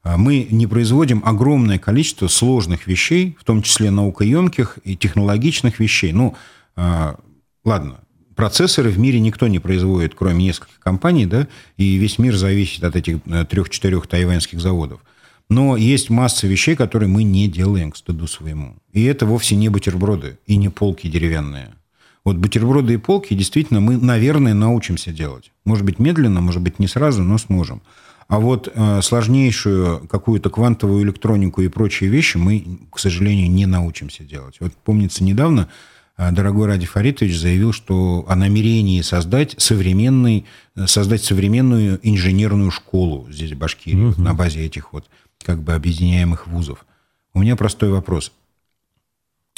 А 0.06 0.18
мы 0.18 0.48
не 0.52 0.68
производим 0.68 1.24
огромное 1.26 1.80
количество 1.80 2.28
сложных 2.28 2.86
вещей, 2.86 3.36
в 3.40 3.44
том 3.44 3.64
числе 3.64 3.90
наукоемких 3.90 4.78
и 4.84 4.96
технологичных 4.96 5.80
вещей. 5.80 6.14
Ну, 6.14 6.36
а, 6.76 7.18
ладно, 7.64 8.02
процессоры 8.36 8.90
в 8.90 9.00
мире 9.00 9.20
никто 9.20 9.48
не 9.48 9.60
производит, 9.60 10.14
кроме 10.16 10.46
нескольких 10.46 10.80
компаний, 10.80 11.26
да, 11.26 11.48
и 11.78 11.96
весь 11.96 12.20
мир 12.20 12.36
зависит 12.36 12.84
от 12.84 12.96
этих 12.96 13.20
э, 13.26 13.46
трех-четырех 13.46 14.08
тайваньских 14.08 14.60
заводов. 14.60 15.02
Но 15.50 15.78
есть 15.78 16.10
масса 16.10 16.48
вещей, 16.48 16.76
которые 16.76 17.08
мы 17.08 17.24
не 17.24 17.48
делаем 17.48 17.92
к 17.92 17.98
стыду 17.98 18.28
своему. 18.28 18.76
И 18.94 19.04
это 19.04 19.26
вовсе 19.26 19.56
не 19.56 19.70
бутерброды 19.70 20.40
и 20.48 20.56
не 20.56 20.70
полки 20.70 21.08
деревянные. 21.08 21.74
Вот 22.24 22.38
бутерброды 22.38 22.96
и 22.96 22.98
полки 22.98 23.36
действительно 23.36 23.80
мы, 23.80 23.98
наверное, 23.98 24.56
научимся 24.56 25.12
делать. 25.12 25.52
Может 25.64 25.86
быть, 25.86 26.00
медленно, 26.00 26.42
может 26.42 26.64
быть, 26.64 26.80
не 26.80 26.88
сразу, 26.88 27.22
но 27.22 27.38
сможем. 27.38 27.84
А 28.28 28.40
вот 28.40 28.72
э, 28.74 29.02
сложнейшую 29.04 30.08
какую-то 30.08 30.50
квантовую 30.50 31.04
электронику 31.04 31.62
и 31.62 31.68
прочие 31.68 32.10
вещи 32.10 32.38
мы, 32.38 32.80
к 32.92 32.98
сожалению, 32.98 33.52
не 33.52 33.68
научимся 33.68 34.24
делать. 34.24 34.56
Вот 34.60 34.74
помнится 34.74 35.24
недавно 35.24 35.70
дорогой 36.18 36.68
Ради 36.68 36.86
Фаритович 36.86 37.38
заявил, 37.38 37.74
что 37.74 38.26
о 38.28 38.36
намерении 38.36 39.02
создать 39.02 39.56
современный, 39.58 40.46
создать 40.86 41.24
современную 41.24 42.00
инженерную 42.04 42.72
школу 42.72 43.28
здесь, 43.30 43.52
в 43.52 43.58
Башкирии, 43.58 44.06
угу. 44.06 44.22
на 44.22 44.34
базе 44.34 44.66
этих 44.66 44.94
вот 44.94 45.06
как 45.44 45.62
бы 45.62 45.74
объединяемых 45.74 46.48
вузов. 46.48 46.86
У 47.34 47.40
меня 47.40 47.56
простой 47.56 47.90
вопрос. 47.90 48.32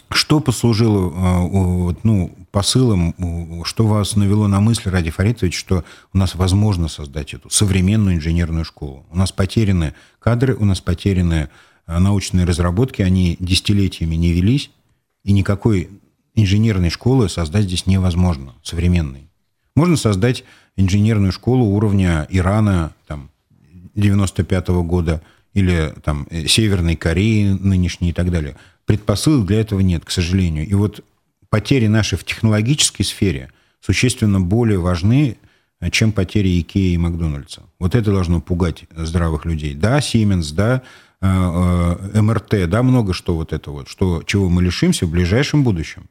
Что 0.10 0.40
послужило 0.40 1.12
а, 1.16 1.96
ну, 2.04 2.36
посылом, 2.52 3.64
что 3.66 3.86
вас 3.86 4.16
навело 4.16 4.48
на 4.48 4.60
мысль, 4.62 4.90
Ради 4.90 5.12
Фаритович, 5.12 5.58
что 5.58 5.84
у 6.14 6.18
нас 6.18 6.36
возможно 6.36 6.88
создать 6.88 7.34
эту 7.34 7.50
современную 7.50 8.16
инженерную 8.16 8.66
школу? 8.66 9.06
У 9.12 9.18
нас 9.18 9.32
потеряны 9.32 9.94
кадры, 10.20 10.56
у 10.56 10.66
нас 10.66 10.80
потеряны 10.80 11.50
а, 11.86 12.00
научные 12.00 12.46
разработки, 12.46 13.02
они 13.02 13.38
десятилетиями 13.40 14.16
не 14.16 14.32
велись, 14.32 14.72
и 15.24 15.34
никакой 15.34 15.90
инженерной 16.38 16.92
школы 16.92 17.28
создать 17.30 17.64
здесь 17.64 17.88
невозможно, 17.88 18.54
современной. 18.64 19.28
Можно 19.76 19.98
создать 19.98 20.44
инженерную 20.76 21.32
школу 21.32 21.66
уровня 21.66 22.28
Ирана 22.30 22.94
там, 23.08 23.32
95 23.96 24.70
-го 24.70 24.84
года 24.84 25.22
или 25.54 25.94
там, 26.04 26.28
э, 26.30 26.46
Северной 26.48 26.96
Кореи 26.96 27.50
нынешней 27.50 28.10
и 28.10 28.14
так 28.14 28.32
далее. 28.32 28.56
Предпосылок 28.86 29.48
для 29.48 29.60
этого 29.60 29.80
нет, 29.80 30.06
к 30.06 30.12
сожалению. 30.12 30.68
И 30.68 30.74
вот 30.76 31.04
потери 31.50 31.88
наши 31.88 32.16
в 32.18 32.24
технологической 32.24 33.04
сфере 33.04 33.52
существенно 33.82 34.40
более 34.40 34.78
важны, 34.78 35.38
э, 35.80 35.90
чем 35.90 36.12
потери 36.12 36.62
Икеи 36.62 36.94
и 36.94 36.98
Макдональдса. 36.98 37.64
Вот 37.80 37.96
это 37.96 38.12
должно 38.12 38.42
пугать 38.42 38.84
здравых 38.96 39.46
людей. 39.46 39.74
Да, 39.74 39.98
Siemens, 39.98 40.54
да, 40.54 40.84
МРТ, 41.20 42.70
да, 42.70 42.84
много 42.84 43.12
что 43.14 43.36
вот 43.36 43.52
это 43.52 43.72
вот, 43.72 43.88
что, 43.88 44.22
чего 44.24 44.50
мы 44.50 44.62
лишимся 44.62 45.08
в 45.08 45.10
ближайшем 45.10 45.64
будущем. 45.64 46.04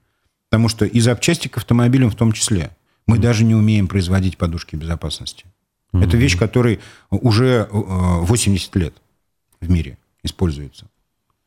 Потому 0.50 0.68
что 0.68 0.84
и 0.84 1.00
запчасти 1.00 1.48
к 1.48 1.56
автомобилям 1.56 2.10
в 2.10 2.14
том 2.14 2.32
числе. 2.32 2.70
Мы 3.06 3.16
mm-hmm. 3.16 3.20
даже 3.20 3.44
не 3.44 3.54
умеем 3.54 3.88
производить 3.88 4.36
подушки 4.36 4.76
безопасности. 4.76 5.46
Mm-hmm. 5.92 6.04
Это 6.04 6.16
вещь, 6.16 6.38
которой 6.38 6.80
уже 7.10 7.68
80 7.70 8.76
лет 8.76 8.94
в 9.60 9.70
мире 9.70 9.98
используется. 10.22 10.86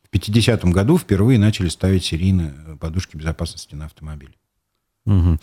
В 0.04 0.16
50-м 0.16 0.72
году 0.72 0.98
впервые 0.98 1.38
начали 1.38 1.70
ставить 1.70 2.04
серийные 2.04 2.78
подушки 2.80 3.16
безопасности 3.16 3.76
на 3.76 3.86
автомобиль. 3.86 4.36
Угу. 5.06 5.40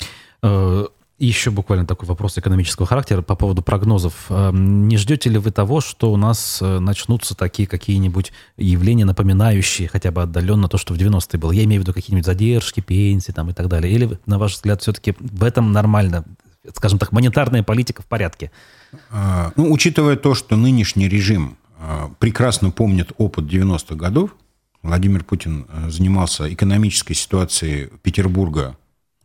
Еще 1.18 1.50
буквально 1.50 1.86
такой 1.86 2.06
вопрос 2.06 2.36
экономического 2.36 2.86
характера 2.86 3.22
по 3.22 3.36
поводу 3.36 3.62
прогнозов. 3.62 4.26
Эм, 4.28 4.86
не 4.86 4.98
ждете 4.98 5.30
ли 5.30 5.38
вы 5.38 5.50
того, 5.50 5.80
что 5.80 6.12
у 6.12 6.16
нас 6.18 6.58
э, 6.60 6.78
начнутся 6.78 7.34
такие 7.34 7.66
какие-нибудь 7.66 8.32
явления, 8.58 9.06
напоминающие 9.06 9.88
хотя 9.88 10.10
бы 10.10 10.22
отдаленно 10.22 10.68
то, 10.68 10.76
что 10.76 10.92
в 10.92 10.98
90-е 10.98 11.40
было? 11.40 11.52
Я 11.52 11.64
имею 11.64 11.80
в 11.80 11.84
виду 11.84 11.94
какие-нибудь 11.94 12.26
задержки, 12.26 12.80
пенсии 12.80 13.32
там 13.32 13.48
и 13.48 13.54
так 13.54 13.68
далее. 13.68 13.90
Или, 13.90 14.18
на 14.26 14.38
ваш 14.38 14.56
взгляд, 14.56 14.82
все-таки 14.82 15.14
в 15.18 15.42
этом 15.42 15.72
нормально, 15.72 16.26
скажем 16.74 16.98
так, 16.98 17.12
монетарная 17.12 17.62
политика 17.62 18.02
в 18.02 18.06
порядке? 18.06 18.50
А, 19.10 19.52
ну, 19.56 19.72
учитывая 19.72 20.16
то, 20.16 20.34
что 20.34 20.56
нынешний 20.56 21.08
режим 21.08 21.56
а, 21.78 22.10
прекрасно 22.18 22.70
помнит 22.70 23.12
опыт 23.16 23.46
90-х 23.46 23.94
годов, 23.94 24.36
Владимир 24.82 25.24
Путин 25.24 25.66
э, 25.68 25.88
занимался 25.88 26.52
экономической 26.52 27.14
ситуацией 27.14 27.88
Петербурга 28.02 28.76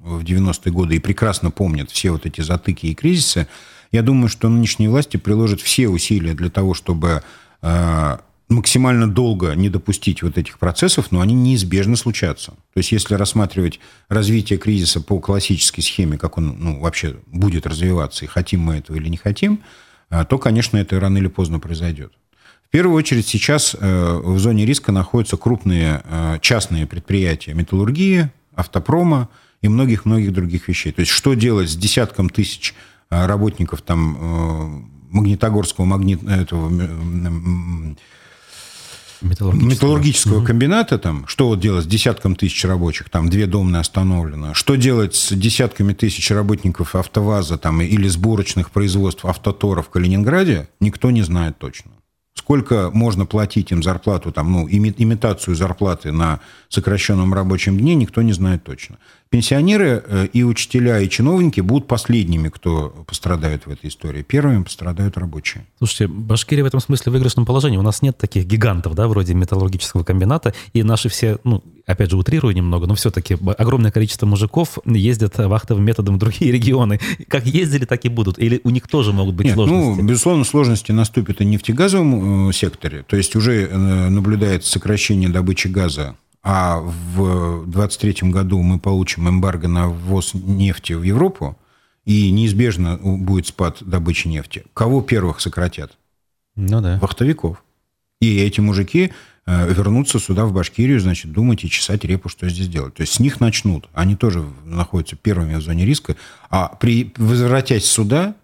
в 0.04 0.24
90-е 0.24 0.72
годы 0.72 0.95
и 0.95 0.99
прекрасно 0.99 1.52
помнят 1.52 1.91
все 1.91 2.12
вот 2.12 2.26
эти 2.26 2.41
затыки 2.41 2.88
и 2.88 2.95
кризисы, 2.95 3.47
я 3.91 4.02
думаю, 4.02 4.30
что 4.30 4.49
нынешние 4.49 4.89
власти 4.89 5.18
приложат 5.18 5.62
все 5.62 5.89
усилия 5.89 6.34
для 6.34 6.49
того, 6.49 6.74
чтобы 6.74 7.24
э, 7.62 8.18
максимально 8.47 9.10
долго 9.12 9.54
не 9.54 9.70
допустить 9.70 10.24
вот 10.24 10.38
этих 10.38 10.60
процессов, 10.60 11.12
но 11.12 11.22
они 11.22 11.34
неизбежно 11.34 11.95
случатся. 11.95 12.52
То 12.52 12.78
есть 12.78 12.91
если 12.91 13.16
рассматривать 13.16 13.80
развитие 14.08 14.58
кризиса 14.58 15.02
по 15.02 15.20
классической 15.20 15.82
схеме, 15.82 16.18
как 16.18 16.38
он 16.38 16.56
ну, 16.58 16.80
вообще 16.80 17.18
будет 17.28 17.68
развиваться, 17.68 18.26
и 18.26 18.30
хотим 18.30 18.62
мы 18.62 18.78
этого 18.78 18.95
или 18.95 19.10
не 19.10 19.18
хотим, 19.18 19.62
э, 20.10 20.24
то, 20.26 20.38
конечно, 20.38 20.78
это 20.78 20.99
рано 20.99 21.18
или 21.18 21.28
поздно 21.28 21.60
произойдет. 21.60 22.14
В 22.68 22.72
первую 22.72 22.95
очередь 22.95 23.28
сейчас 23.28 23.76
э, 23.78 24.22
в 24.24 24.39
зоне 24.39 24.66
риска 24.66 24.93
находятся 24.93 25.36
крупные 25.36 26.02
частные 26.41 26.88
предприятия 26.88 27.54
металлургии, 27.54 28.32
автопрома, 28.56 29.28
и 29.62 29.68
многих-многих 29.68 30.34
других 30.34 30.68
вещей. 30.68 30.91
То 30.91 31.01
есть 31.01 31.12
что 31.12 31.34
делать 31.34 31.70
с 31.70 31.76
десятком 31.76 32.30
тысяч 32.30 32.74
э, 33.09 33.26
работников 33.26 33.82
там 33.82 34.18
э, 34.20 34.91
Магнитогорского 35.12 35.86
магнит, 35.86 36.24
этого, 36.24 36.70
металлургического, 39.22 39.70
металлургического 39.70 40.38
угу. 40.38 40.45
комбината, 40.45 40.97
там, 40.97 41.28
что 41.28 41.47
вот 41.47 41.59
делать 41.59 41.84
с 41.84 41.88
десятком 41.88 42.36
тысяч 42.36 42.64
рабочих, 42.66 43.09
там 43.09 43.30
две 43.30 43.45
домные 43.45 43.82
остановлено, 43.82 44.53
что 44.53 44.76
делать 44.76 45.16
с 45.16 45.34
десятками 45.34 45.93
тысяч 45.93 46.32
работников 46.32 46.95
АвтоВАЗа 46.95 47.57
там, 47.57 47.82
или 47.82 48.07
сборочных 48.07 48.72
производств 48.72 49.26
автотора 49.26 49.82
в 49.82 49.89
Калининграде, 49.89 50.70
никто 50.80 51.12
не 51.12 51.22
знает 51.24 51.57
точно. 51.57 51.91
Сколько 52.34 52.89
можно 52.93 53.26
платить 53.26 53.72
им 53.72 53.84
зарплату, 53.84 54.32
там, 54.32 54.51
ну, 54.51 54.68
имитацию 54.68 55.55
зарплаты 55.55 56.14
на 56.14 56.39
сокращенном 56.70 57.34
рабочем 57.34 57.78
дне, 57.78 57.93
никто 57.95 58.22
не 58.22 58.32
знает 58.32 58.64
точно. 58.64 58.97
Пенсионеры 59.32 60.04
э, 60.06 60.28
и 60.34 60.44
учителя, 60.44 61.00
и 61.00 61.08
чиновники 61.08 61.62
будут 61.62 61.88
последними, 61.88 62.50
кто 62.50 62.90
пострадает 63.08 63.66
в 63.66 63.70
этой 63.70 63.88
истории. 63.90 64.24
Первыми 64.24 64.64
пострадают 64.64 65.18
рабочие. 65.18 65.66
Слушайте, 65.78 66.08
Башкирия 66.08 66.66
в 66.66 66.68
этом 66.68 66.82
смысле 66.82 67.12
в 67.12 67.14
выигрышном 67.14 67.46
положении. 67.46 67.78
У 67.78 67.82
нас 67.82 68.02
нет 68.02 68.18
таких 68.18 68.46
гигантов, 68.46 68.94
да, 68.94 69.08
вроде 69.08 69.34
металлургического 69.34 70.04
комбината, 70.04 70.54
и 70.74 70.84
наши 70.84 71.08
все, 71.08 71.38
ну, 71.46 71.64
опять 71.86 72.12
же, 72.12 72.18
утрирую 72.18 72.54
немного, 72.54 72.88
но 72.88 72.96
все-таки 72.96 73.38
огромное 73.58 73.90
количество 73.92 74.26
мужиков 74.26 74.80
ездят 74.86 75.38
вахтовым 75.38 75.86
методом 75.86 76.16
в 76.16 76.18
другие 76.20 76.52
регионы. 76.52 77.00
Как 77.30 77.46
ездили, 77.46 77.86
так 77.86 78.04
и 78.04 78.10
будут. 78.10 78.38
Или 78.38 78.60
у 78.66 78.70
них 78.70 78.86
тоже 78.90 79.14
могут 79.14 79.36
быть 79.36 79.46
Нет, 79.46 79.56
ну, 79.56 79.66
сложности? 79.66 80.02
Ну, 80.02 80.08
безусловно, 80.10 80.44
сложности 80.44 80.92
наступят 80.92 81.40
и 81.40 81.46
в 81.46 81.48
нефтегазовом 81.48 82.50
э, 82.50 82.54
секторе. 82.54 83.06
То 83.08 83.16
есть 83.16 83.38
уже 83.38 83.64
э, 83.64 84.10
наблюдается 84.10 84.70
сокращение 84.70 85.30
добычи 85.30 85.70
газа 85.70 86.18
а 86.44 86.80
в 86.80 87.66
2023 87.66 88.30
году 88.32 88.62
мы 88.62 88.80
получим 88.80 89.30
эмбарго 89.30 89.68
на 89.68 89.88
ввоз 89.88 90.34
нефти 90.34 90.94
в 90.94 91.04
Европу, 91.04 91.58
и 92.06 92.32
неизбежно 92.32 92.98
будет 92.98 93.48
спад 93.48 93.78
добычи 93.82 94.28
нефти, 94.28 94.64
кого 94.74 95.02
первых 95.02 95.39
сократят? 95.39 95.98
Ну 96.56 96.82
да. 96.82 96.98
Вахтовиков. 97.00 97.64
И 98.20 98.39
эти 98.39 98.60
мужики 98.60 99.12
э, 99.46 99.74
вернутся 99.74 100.20
сюда, 100.20 100.46
в 100.46 100.54
Башкирию, 100.54 101.00
значит, 101.00 101.32
думать 101.32 101.64
и 101.64 101.70
чесать 101.70 102.04
репу, 102.06 102.30
что 102.30 102.50
здесь 102.50 102.68
делать. 102.68 102.96
То 102.96 103.02
есть 103.02 103.14
с 103.14 103.20
них 103.20 103.39
начнут. 103.39 103.88
Они 103.94 104.16
тоже 104.16 104.46
находятся 104.66 105.16
первыми 105.16 105.56
в 105.56 105.62
зоне 105.62 105.86
риска. 105.86 106.16
А 106.50 106.68
при, 106.80 107.14
возвратясь 107.18 107.86
сюда, 107.86 108.36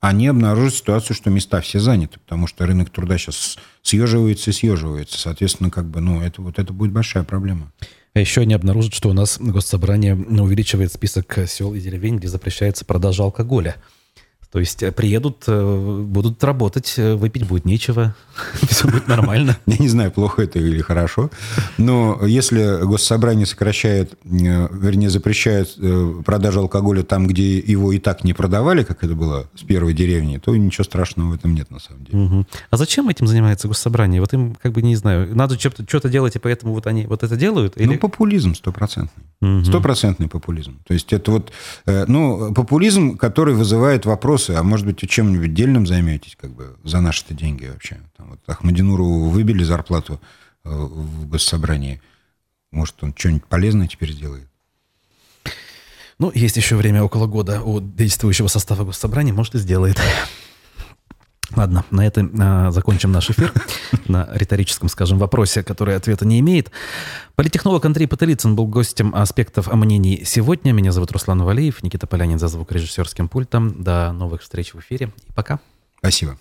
они 0.00 0.28
обнаружат 0.28 0.74
ситуацию, 0.74 1.16
что 1.16 1.30
места 1.30 1.60
все 1.60 1.80
заняты, 1.80 2.20
потому 2.20 2.46
что 2.46 2.66
рынок 2.66 2.90
труда 2.90 3.18
сейчас 3.18 3.58
съеживается 3.82 4.50
и 4.50 4.52
съеживается. 4.52 5.18
Соответственно, 5.18 5.70
как 5.70 5.86
бы, 5.86 6.00
ну, 6.00 6.22
это, 6.22 6.40
вот 6.40 6.58
это 6.58 6.72
будет 6.72 6.92
большая 6.92 7.24
проблема. 7.24 7.72
А 8.14 8.20
еще 8.20 8.42
они 8.42 8.54
обнаружат, 8.54 8.94
что 8.94 9.10
у 9.10 9.12
нас 9.12 9.38
госсобрание 9.40 10.14
увеличивает 10.14 10.92
список 10.92 11.38
сел 11.46 11.74
и 11.74 11.80
деревень, 11.80 12.16
где 12.16 12.28
запрещается 12.28 12.84
продажа 12.84 13.24
алкоголя. 13.24 13.76
То 14.50 14.60
есть 14.60 14.82
э, 14.82 14.92
приедут, 14.92 15.44
э, 15.46 16.02
будут 16.06 16.42
работать, 16.42 16.94
э, 16.96 17.16
выпить 17.16 17.46
будет 17.46 17.66
нечего, 17.66 18.14
все 18.68 18.88
будет 18.88 19.06
нормально. 19.06 19.58
Я 19.66 19.76
не 19.78 19.88
знаю, 19.88 20.10
плохо 20.10 20.42
это 20.42 20.58
или 20.58 20.80
хорошо, 20.80 21.30
но 21.76 22.18
если 22.24 22.82
госсобрание 22.82 23.44
сокращает, 23.44 24.14
вернее, 24.24 25.10
запрещает 25.10 25.76
продажу 26.24 26.60
алкоголя 26.60 27.02
там, 27.02 27.26
где 27.26 27.58
его 27.58 27.92
и 27.92 27.98
так 27.98 28.24
не 28.24 28.32
продавали, 28.32 28.84
как 28.84 29.04
это 29.04 29.14
было 29.14 29.48
с 29.54 29.62
первой 29.64 29.92
деревни, 29.92 30.38
то 30.38 30.56
ничего 30.56 30.84
страшного 30.84 31.32
в 31.32 31.34
этом 31.34 31.54
нет 31.54 31.70
на 31.70 31.78
самом 31.78 32.04
деле. 32.04 32.18
Угу. 32.18 32.46
А 32.70 32.76
зачем 32.78 33.08
этим 33.10 33.26
занимается 33.26 33.68
госсобрание? 33.68 34.22
Вот 34.22 34.32
им, 34.32 34.54
как 34.54 34.72
бы, 34.72 34.80
не 34.80 34.96
знаю, 34.96 35.36
надо 35.36 35.58
что-то, 35.58 35.84
что-то 35.86 36.08
делать, 36.08 36.36
и 36.36 36.38
поэтому 36.38 36.72
вот 36.72 36.86
они 36.86 37.04
вот 37.06 37.22
это 37.22 37.36
делают? 37.36 37.76
Или... 37.76 37.86
Ну, 37.86 37.98
популизм 37.98 38.54
стопроцентный. 38.54 39.24
Стопроцентный 39.64 40.28
популизм. 40.28 40.78
То 40.86 40.94
есть 40.94 41.12
это 41.12 41.30
вот, 41.30 41.52
ну, 41.86 42.52
популизм, 42.54 43.16
который 43.16 43.54
вызывает 43.54 44.06
вопрос 44.06 44.37
вопросы, 44.38 44.58
а 44.58 44.62
может 44.62 44.86
быть, 44.86 44.98
чем-нибудь 45.08 45.52
дельным 45.54 45.86
займетесь, 45.86 46.36
как 46.36 46.50
бы, 46.52 46.76
за 46.84 47.00
наши-то 47.00 47.34
деньги 47.34 47.66
вообще. 47.66 47.98
Там, 48.16 48.30
вот 48.30 48.40
Ахмадинуру 48.46 49.28
выбили 49.30 49.64
зарплату 49.64 50.20
э, 50.64 50.70
в 50.70 51.28
госсобрании. 51.28 52.00
Может, 52.70 53.02
он 53.02 53.14
что-нибудь 53.16 53.44
полезное 53.46 53.88
теперь 53.88 54.12
сделает? 54.12 54.48
Ну, 56.18 56.30
есть 56.34 56.56
еще 56.56 56.76
время 56.76 57.02
около 57.02 57.26
года 57.26 57.62
у 57.62 57.80
действующего 57.80 58.48
состава 58.48 58.84
госсобрания, 58.84 59.32
может, 59.32 59.54
и 59.54 59.58
сделает. 59.58 60.00
Ладно, 61.56 61.84
на 61.90 62.06
этом 62.06 62.30
э, 62.38 62.70
закончим 62.72 63.10
наш 63.10 63.30
эфир 63.30 63.52
на 64.08 64.28
риторическом, 64.32 64.88
скажем, 64.88 65.18
вопросе, 65.18 65.62
который 65.62 65.96
ответа 65.96 66.26
не 66.26 66.40
имеет. 66.40 66.70
Политехнолог 67.36 67.84
Андрей 67.84 68.06
Потылицын 68.06 68.54
был 68.54 68.66
гостем 68.66 69.14
аспектов 69.14 69.72
мнений 69.72 70.22
сегодня. 70.24 70.72
Меня 70.72 70.92
зовут 70.92 71.12
Руслан 71.12 71.42
Валиев, 71.42 71.82
Никита 71.82 72.06
Полянин 72.06 72.38
за 72.38 72.48
звукорежиссерским 72.48 73.28
пультом. 73.28 73.82
До 73.82 74.12
новых 74.12 74.42
встреч 74.42 74.74
в 74.74 74.80
эфире 74.80 75.12
и 75.26 75.32
пока. 75.32 75.58
Спасибо. 76.00 76.38